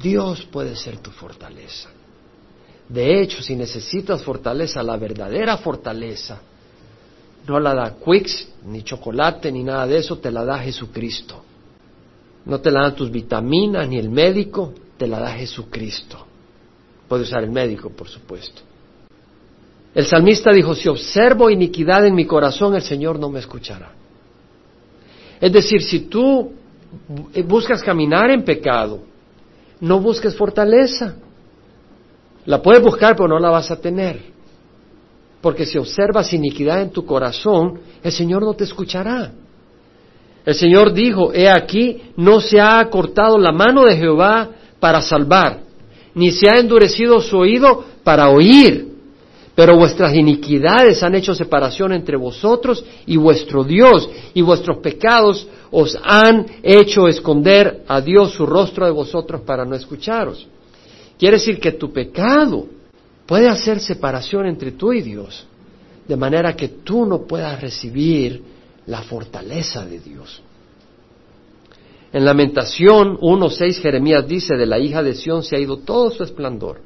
Dios 0.00 0.48
puede 0.50 0.74
ser 0.74 1.00
tu 1.00 1.10
fortaleza. 1.10 1.90
De 2.88 3.20
hecho, 3.20 3.42
si 3.42 3.54
necesitas 3.54 4.22
fortaleza, 4.22 4.82
la 4.82 4.96
verdadera 4.96 5.58
fortaleza, 5.58 6.40
no 7.46 7.60
la 7.60 7.74
da 7.74 7.94
Quicks, 8.02 8.48
ni 8.64 8.84
chocolate, 8.84 9.52
ni 9.52 9.64
nada 9.64 9.86
de 9.86 9.98
eso, 9.98 10.16
te 10.16 10.30
la 10.30 10.46
da 10.46 10.60
Jesucristo. 10.60 11.44
No 12.46 12.58
te 12.58 12.70
la 12.70 12.84
dan 12.84 12.96
tus 12.96 13.10
vitaminas 13.10 13.86
ni 13.86 13.98
el 13.98 14.08
médico, 14.08 14.72
te 14.98 15.06
la 15.06 15.20
da 15.20 15.30
Jesucristo. 15.30 16.26
Puede 17.08 17.22
usar 17.22 17.44
el 17.44 17.50
médico, 17.50 17.88
por 17.88 18.08
supuesto. 18.08 18.60
El 19.94 20.04
salmista 20.04 20.52
dijo, 20.52 20.74
si 20.74 20.88
observo 20.88 21.48
iniquidad 21.48 22.04
en 22.06 22.14
mi 22.14 22.26
corazón, 22.26 22.74
el 22.74 22.82
Señor 22.82 23.18
no 23.18 23.30
me 23.30 23.38
escuchará. 23.38 23.92
Es 25.40 25.52
decir, 25.52 25.82
si 25.82 26.00
tú 26.00 26.52
buscas 27.46 27.82
caminar 27.82 28.30
en 28.30 28.44
pecado, 28.44 29.00
no 29.80 30.00
busques 30.00 30.36
fortaleza. 30.36 31.14
La 32.44 32.60
puedes 32.60 32.82
buscar, 32.82 33.16
pero 33.16 33.28
no 33.28 33.38
la 33.38 33.50
vas 33.50 33.70
a 33.70 33.80
tener. 33.80 34.20
Porque 35.40 35.64
si 35.64 35.78
observas 35.78 36.32
iniquidad 36.32 36.82
en 36.82 36.90
tu 36.90 37.06
corazón, 37.06 37.80
el 38.02 38.12
Señor 38.12 38.42
no 38.42 38.54
te 38.54 38.64
escuchará. 38.64 39.32
El 40.44 40.54
Señor 40.54 40.92
dijo, 40.92 41.32
he 41.32 41.48
aquí, 41.48 42.12
no 42.16 42.40
se 42.40 42.60
ha 42.60 42.88
cortado 42.90 43.38
la 43.38 43.52
mano 43.52 43.84
de 43.84 43.96
Jehová 43.96 44.50
para 44.80 45.00
salvar, 45.00 45.60
ni 46.14 46.30
se 46.30 46.48
ha 46.48 46.58
endurecido 46.58 47.20
su 47.20 47.38
oído 47.38 47.84
para 48.04 48.30
oír. 48.30 48.88
Pero 49.54 49.76
vuestras 49.76 50.14
iniquidades 50.14 51.02
han 51.02 51.16
hecho 51.16 51.34
separación 51.34 51.92
entre 51.92 52.16
vosotros 52.16 52.84
y 53.06 53.16
vuestro 53.16 53.64
Dios, 53.64 54.08
y 54.32 54.40
vuestros 54.40 54.78
pecados 54.78 55.48
os 55.70 55.98
han 56.04 56.46
hecho 56.62 57.08
esconder 57.08 57.82
a 57.88 58.00
Dios 58.00 58.32
su 58.32 58.46
rostro 58.46 58.86
de 58.86 58.92
vosotros 58.92 59.40
para 59.42 59.64
no 59.64 59.74
escucharos. 59.74 60.46
Quiere 61.18 61.38
decir 61.38 61.58
que 61.58 61.72
tu 61.72 61.92
pecado 61.92 62.66
puede 63.26 63.48
hacer 63.48 63.80
separación 63.80 64.46
entre 64.46 64.72
tú 64.72 64.92
y 64.92 65.02
Dios, 65.02 65.44
de 66.06 66.16
manera 66.16 66.54
que 66.54 66.68
tú 66.68 67.04
no 67.04 67.22
puedas 67.22 67.60
recibir 67.60 68.40
la 68.86 69.02
fortaleza 69.02 69.84
de 69.84 69.98
Dios. 69.98 70.40
En 72.12 72.24
Lamentación 72.24 73.18
1.6 73.18 73.80
Jeremías 73.80 74.26
dice, 74.26 74.56
de 74.56 74.66
la 74.66 74.78
hija 74.78 75.02
de 75.02 75.14
Sión 75.14 75.42
se 75.42 75.56
ha 75.56 75.60
ido 75.60 75.78
todo 75.78 76.10
su 76.10 76.22
esplendor. 76.22 76.80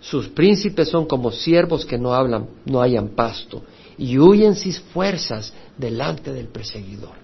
Sus 0.00 0.28
príncipes 0.28 0.88
son 0.88 1.06
como 1.06 1.30
siervos 1.30 1.84
que 1.84 1.98
no 1.98 2.14
hablan, 2.14 2.48
no 2.64 2.80
hayan 2.80 3.10
pasto, 3.10 3.62
y 3.98 4.18
huyen 4.18 4.56
sin 4.56 4.72
fuerzas 4.72 5.52
delante 5.76 6.32
del 6.32 6.48
perseguidor. 6.48 7.14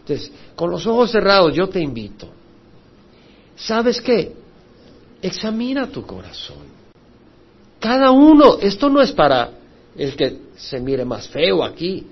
Entonces, 0.00 0.32
con 0.54 0.70
los 0.70 0.86
ojos 0.86 1.10
cerrados 1.10 1.54
yo 1.54 1.68
te 1.68 1.80
invito. 1.80 2.28
¿Sabes 3.56 4.00
qué? 4.00 4.34
Examina 5.22 5.86
tu 5.88 6.04
corazón. 6.04 6.76
Cada 7.80 8.10
uno, 8.10 8.58
esto 8.60 8.90
no 8.90 9.00
es 9.00 9.12
para 9.12 9.50
el 9.96 10.14
que 10.16 10.38
se 10.56 10.80
mire 10.80 11.04
más 11.04 11.28
feo 11.28 11.64
aquí 11.64 12.06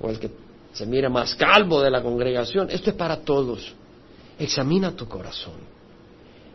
o 0.00 0.08
el 0.08 0.18
que 0.18 0.30
se 0.72 0.86
mire 0.86 1.08
más 1.08 1.34
calvo 1.34 1.80
de 1.82 1.90
la 1.90 2.02
congregación. 2.02 2.70
Esto 2.70 2.90
es 2.90 2.96
para 2.96 3.18
todos. 3.20 3.74
Examina 4.38 4.92
tu 4.92 5.06
corazón. 5.06 5.60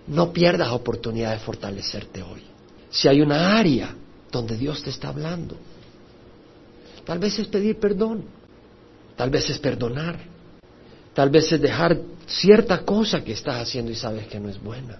No 0.07 0.33
pierdas 0.33 0.71
oportunidad 0.71 1.33
de 1.33 1.39
fortalecerte 1.39 2.23
hoy. 2.23 2.41
Si 2.89 3.07
hay 3.07 3.21
una 3.21 3.57
área 3.57 3.93
donde 4.31 4.57
Dios 4.57 4.81
te 4.81 4.89
está 4.89 5.09
hablando, 5.09 5.57
tal 7.05 7.19
vez 7.19 7.37
es 7.39 7.47
pedir 7.47 7.79
perdón, 7.79 8.25
tal 9.15 9.29
vez 9.29 9.49
es 9.49 9.59
perdonar, 9.59 10.19
tal 11.13 11.29
vez 11.29 11.51
es 11.51 11.61
dejar 11.61 11.99
cierta 12.25 12.83
cosa 12.83 13.23
que 13.23 13.33
estás 13.33 13.61
haciendo 13.61 13.91
y 13.91 13.95
sabes 13.95 14.27
que 14.27 14.39
no 14.39 14.49
es 14.49 14.61
buena. 14.61 14.97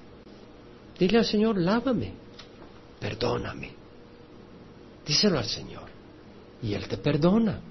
Dile 1.00 1.20
al 1.20 1.26
Señor, 1.26 1.58
lávame, 1.58 2.14
perdóname. 3.00 3.72
Díselo 5.06 5.38
al 5.38 5.46
Señor 5.46 5.86
y 6.62 6.74
Él 6.74 6.88
te 6.88 6.98
perdona. 6.98 7.62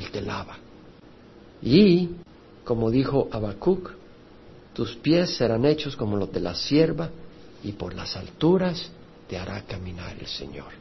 Él 0.00 0.10
te 0.10 0.22
lava. 0.22 0.56
Y, 1.62 2.08
como 2.64 2.90
dijo 2.90 3.28
Habacuc, 3.30 3.90
tus 4.72 4.96
pies 4.96 5.36
serán 5.36 5.66
hechos 5.66 5.94
como 5.94 6.16
los 6.16 6.32
de 6.32 6.40
la 6.40 6.54
sierva 6.54 7.10
y 7.62 7.72
por 7.72 7.94
las 7.94 8.16
alturas 8.16 8.90
te 9.28 9.36
hará 9.36 9.62
caminar 9.62 10.16
el 10.18 10.26
Señor. 10.26 10.72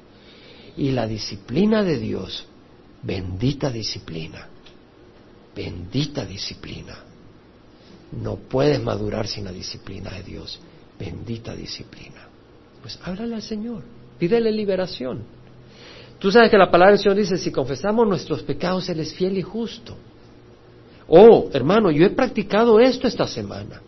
Y 0.78 0.92
la 0.92 1.06
disciplina 1.06 1.84
de 1.84 2.00
Dios, 2.00 2.46
bendita 3.04 3.70
disciplina, 3.70 4.48
bendita 5.54 6.26
disciplina. 6.26 7.04
No 8.14 8.38
puedes 8.38 8.82
madurar 8.82 9.28
sin 9.28 9.44
la 9.44 9.52
disciplina 9.52 10.12
de 10.12 10.24
Dios, 10.24 10.60
bendita 10.98 11.54
disciplina. 11.54 12.28
Pues 12.82 12.98
háblale 13.04 13.36
al 13.36 13.42
Señor, 13.42 13.84
pídele 14.18 14.52
liberación. 14.52 15.24
Tú 16.20 16.32
sabes 16.32 16.52
que 16.52 16.58
la 16.58 16.70
palabra 16.70 16.92
del 16.92 17.00
Señor 17.00 17.18
dice, 17.18 17.38
si 17.38 17.52
confesamos 17.52 18.08
nuestros 18.08 18.44
pecados, 18.44 18.90
Él 18.90 19.00
es 19.00 19.14
fiel 19.14 19.38
y 19.38 19.42
justo. 19.42 19.96
Oh, 21.08 21.50
hermano, 21.54 21.90
yo 21.90 22.06
he 22.06 22.10
practicado 22.10 22.80
esto 22.80 23.08
esta 23.08 23.26
semana. 23.26 23.82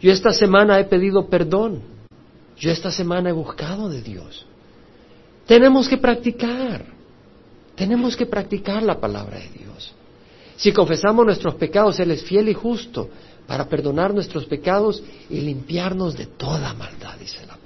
Yo 0.00 0.10
esta 0.10 0.30
semana 0.32 0.80
he 0.80 0.84
pedido 0.84 1.28
perdón. 1.28 1.82
Yo 2.56 2.70
esta 2.70 2.90
semana 2.90 3.30
he 3.30 3.32
buscado 3.32 3.88
de 3.88 4.00
Dios. 4.00 4.46
Tenemos 5.46 5.88
que 5.88 5.98
practicar. 5.98 6.86
Tenemos 7.76 8.16
que 8.16 8.26
practicar 8.26 8.82
la 8.82 8.98
palabra 8.98 9.38
de 9.38 9.48
Dios. 9.48 9.94
Si 10.56 10.72
confesamos 10.72 11.26
nuestros 11.26 11.56
pecados, 11.56 12.00
Él 12.00 12.10
es 12.10 12.24
fiel 12.24 12.48
y 12.48 12.54
justo 12.54 13.10
para 13.46 13.68
perdonar 13.68 14.14
nuestros 14.14 14.46
pecados 14.46 15.02
y 15.28 15.40
limpiarnos 15.40 16.16
de 16.16 16.26
toda 16.26 16.72
maldad, 16.72 17.18
dice 17.18 17.44
la 17.46 17.56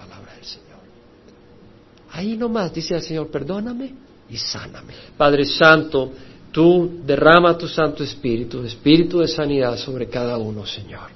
Ahí 2.19 2.37
nomás 2.37 2.75
dice 2.75 2.97
el 2.97 3.03
Señor, 3.03 3.31
perdóname 3.31 3.95
y 4.29 4.37
sáname. 4.37 4.93
Padre 5.17 5.45
Santo, 5.45 6.11
tú 6.51 6.99
derrama 7.07 7.57
tu 7.57 7.69
Santo 7.69 8.03
Espíritu, 8.03 8.65
Espíritu 8.65 9.21
de 9.21 9.29
sanidad 9.29 9.77
sobre 9.77 10.09
cada 10.09 10.37
uno, 10.37 10.67
Señor. 10.67 11.11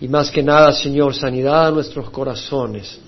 Y 0.00 0.08
más 0.08 0.32
que 0.32 0.42
nada, 0.42 0.72
Señor, 0.72 1.14
sanidad 1.14 1.68
a 1.68 1.70
nuestros 1.70 2.10
corazones. 2.10 2.98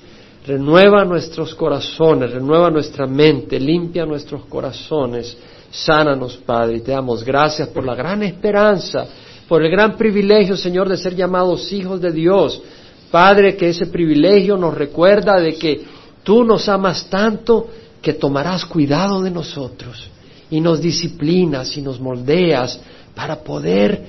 Renueva 0.47 1.05
nuestros 1.05 1.57
corazones, 1.57 2.31
renueva 2.31 2.71
nuestra 2.71 3.05
mente, 3.05 3.59
limpia 3.59 4.07
nuestros 4.07 4.45
corazones. 4.45 5.37
Sánanos, 5.73 6.37
Padre, 6.37 6.77
y 6.77 6.81
te 6.83 6.93
damos 6.93 7.25
gracias 7.25 7.67
por 7.67 7.85
la 7.85 7.97
gran 7.97 8.23
esperanza, 8.23 9.09
por 9.49 9.61
el 9.61 9.73
gran 9.73 9.97
privilegio, 9.97 10.57
Señor, 10.57 10.89
de 10.89 10.97
ser 10.97 11.17
llamados 11.17 11.73
hijos 11.73 12.01
de 12.01 12.13
Dios. 12.13 12.63
Padre, 13.11 13.57
que 13.57 13.71
ese 13.71 13.87
privilegio 13.87 14.57
nos 14.57 14.75
recuerda 14.75 15.41
de 15.41 15.55
que 15.57 15.94
Tú 16.25 16.43
nos 16.43 16.69
amas 16.69 17.09
tanto 17.09 17.69
que 18.03 18.15
tomarás 18.15 18.65
cuidado 18.65 19.23
de 19.23 19.31
nosotros 19.31 20.09
y 20.51 20.61
nos 20.61 20.81
disciplinas 20.81 21.77
y 21.77 21.83
nos 21.83 22.01
moldeas 22.01 22.81
para 23.15 23.43
poder 23.45 24.05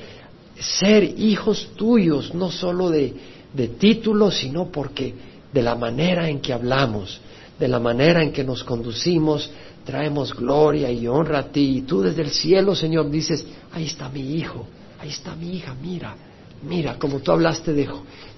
ser 0.58 1.04
hijos 1.04 1.70
tuyos, 1.76 2.34
no 2.34 2.50
solo 2.50 2.90
de, 2.90 3.14
de 3.54 3.68
títulos, 3.68 4.38
sino 4.38 4.72
porque 4.72 5.14
de 5.54 5.62
la 5.62 5.76
manera 5.76 6.30
en 6.30 6.40
que 6.40 6.54
hablamos, 6.54 7.20
de 7.60 7.68
la 7.68 7.80
manera 7.80 8.24
en 8.24 8.32
que 8.32 8.44
nos 8.44 8.64
conducimos, 8.64 9.50
traemos 9.86 10.34
gloria 10.34 10.92
y 10.92 11.08
honra 11.08 11.40
a 11.40 11.52
ti. 11.52 11.78
Y 11.78 11.82
tú 11.84 12.02
desde 12.02 12.24
el 12.24 12.32
cielo, 12.32 12.76
Señor, 12.76 13.10
dices, 13.10 13.46
ahí 13.72 13.86
está 13.86 14.10
mi 14.10 14.36
hijo, 14.36 14.66
ahí 15.00 15.10
está 15.10 15.36
mi 15.36 15.56
hija, 15.56 15.76
mira, 15.82 16.16
mira, 16.64 16.98
como 16.98 17.20
tú 17.20 17.32
hablaste 17.32 17.74
de, 17.74 17.88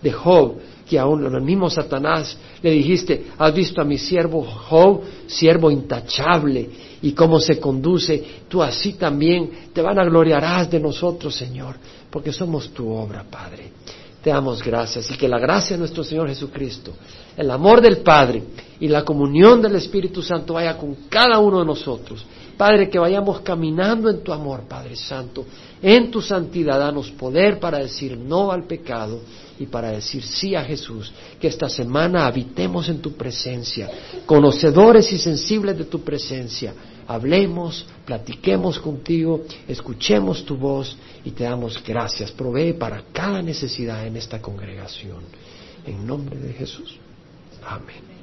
de 0.02 0.12
Job, 0.12 0.58
que 0.88 0.98
aún 0.98 1.26
el 1.26 1.42
mismo 1.42 1.70
Satanás 1.70 2.38
le 2.62 2.72
dijiste, 2.72 3.28
has 3.38 3.54
visto 3.54 3.82
a 3.82 3.86
mi 3.86 3.98
siervo 3.98 4.44
Job, 4.44 5.02
siervo 5.28 5.70
intachable, 5.70 6.70
y 7.02 7.12
cómo 7.12 7.40
se 7.40 7.60
conduce, 7.60 8.24
tú 8.48 8.64
así 8.64 8.94
también 8.94 9.50
te 9.74 9.82
van 9.82 10.00
a 10.00 10.06
gloriarás 10.06 10.70
de 10.72 10.80
nosotros, 10.80 11.36
Señor, 11.36 11.76
porque 12.10 12.32
somos 12.32 12.70
tu 12.70 12.90
obra, 12.90 13.24
Padre. 13.30 13.72
Te 14.24 14.32
damos 14.32 14.64
gracias 14.64 15.12
y 15.12 15.16
que 15.16 15.28
la 15.28 15.40
gracia 15.40 15.76
de 15.76 15.80
nuestro 15.80 16.04
Señor 16.04 16.28
Jesucristo, 16.28 16.94
el 17.36 17.52
amor 17.52 17.82
del 17.82 17.98
Padre 17.98 18.44
y 18.80 18.88
la 18.88 19.04
comunión 19.04 19.62
del 19.62 19.76
Espíritu 19.76 20.22
Santo 20.22 20.56
vaya 20.56 20.78
con 20.78 20.96
cada 21.08 21.38
uno 21.40 21.60
de 21.60 21.66
nosotros. 21.66 22.26
Padre, 22.58 22.90
que 22.90 22.98
vayamos 22.98 23.42
caminando 23.42 24.10
en 24.10 24.24
tu 24.24 24.34
amor, 24.34 24.64
Padre 24.68 24.96
Santo, 24.96 25.46
en 25.82 26.10
tu 26.10 26.22
santidad, 26.22 26.80
danos 26.80 27.12
poder 27.12 27.60
para 27.60 27.78
decir 27.78 28.18
no 28.18 28.52
al 28.52 28.66
pecado 28.66 29.20
y 29.60 29.66
para 29.66 29.92
decir 29.92 30.24
sí 30.24 30.56
a 30.56 30.64
Jesús. 30.64 31.12
Que 31.40 31.48
esta 31.48 31.70
semana 31.70 32.26
habitemos 32.26 32.90
en 32.90 33.00
tu 33.00 33.14
presencia, 33.14 33.90
conocedores 34.26 35.12
y 35.12 35.18
sensibles 35.18 35.78
de 35.78 35.86
tu 35.86 36.02
presencia. 36.02 36.74
Hablemos, 37.08 37.86
platiquemos 38.06 38.80
contigo, 38.80 39.46
escuchemos 39.68 40.44
tu 40.44 40.58
voz 40.58 40.98
y 41.24 41.32
te 41.32 41.46
damos 41.46 41.82
gracias. 41.84 42.32
Provee 42.32 42.74
para 42.74 43.04
cada 43.14 43.42
necesidad 43.42 44.06
en 44.06 44.18
esta 44.18 44.42
congregación. 44.42 45.20
En 45.86 46.06
nombre 46.06 46.38
de 46.38 46.54
Jesús. 46.54 46.98
Amén. 47.66 48.17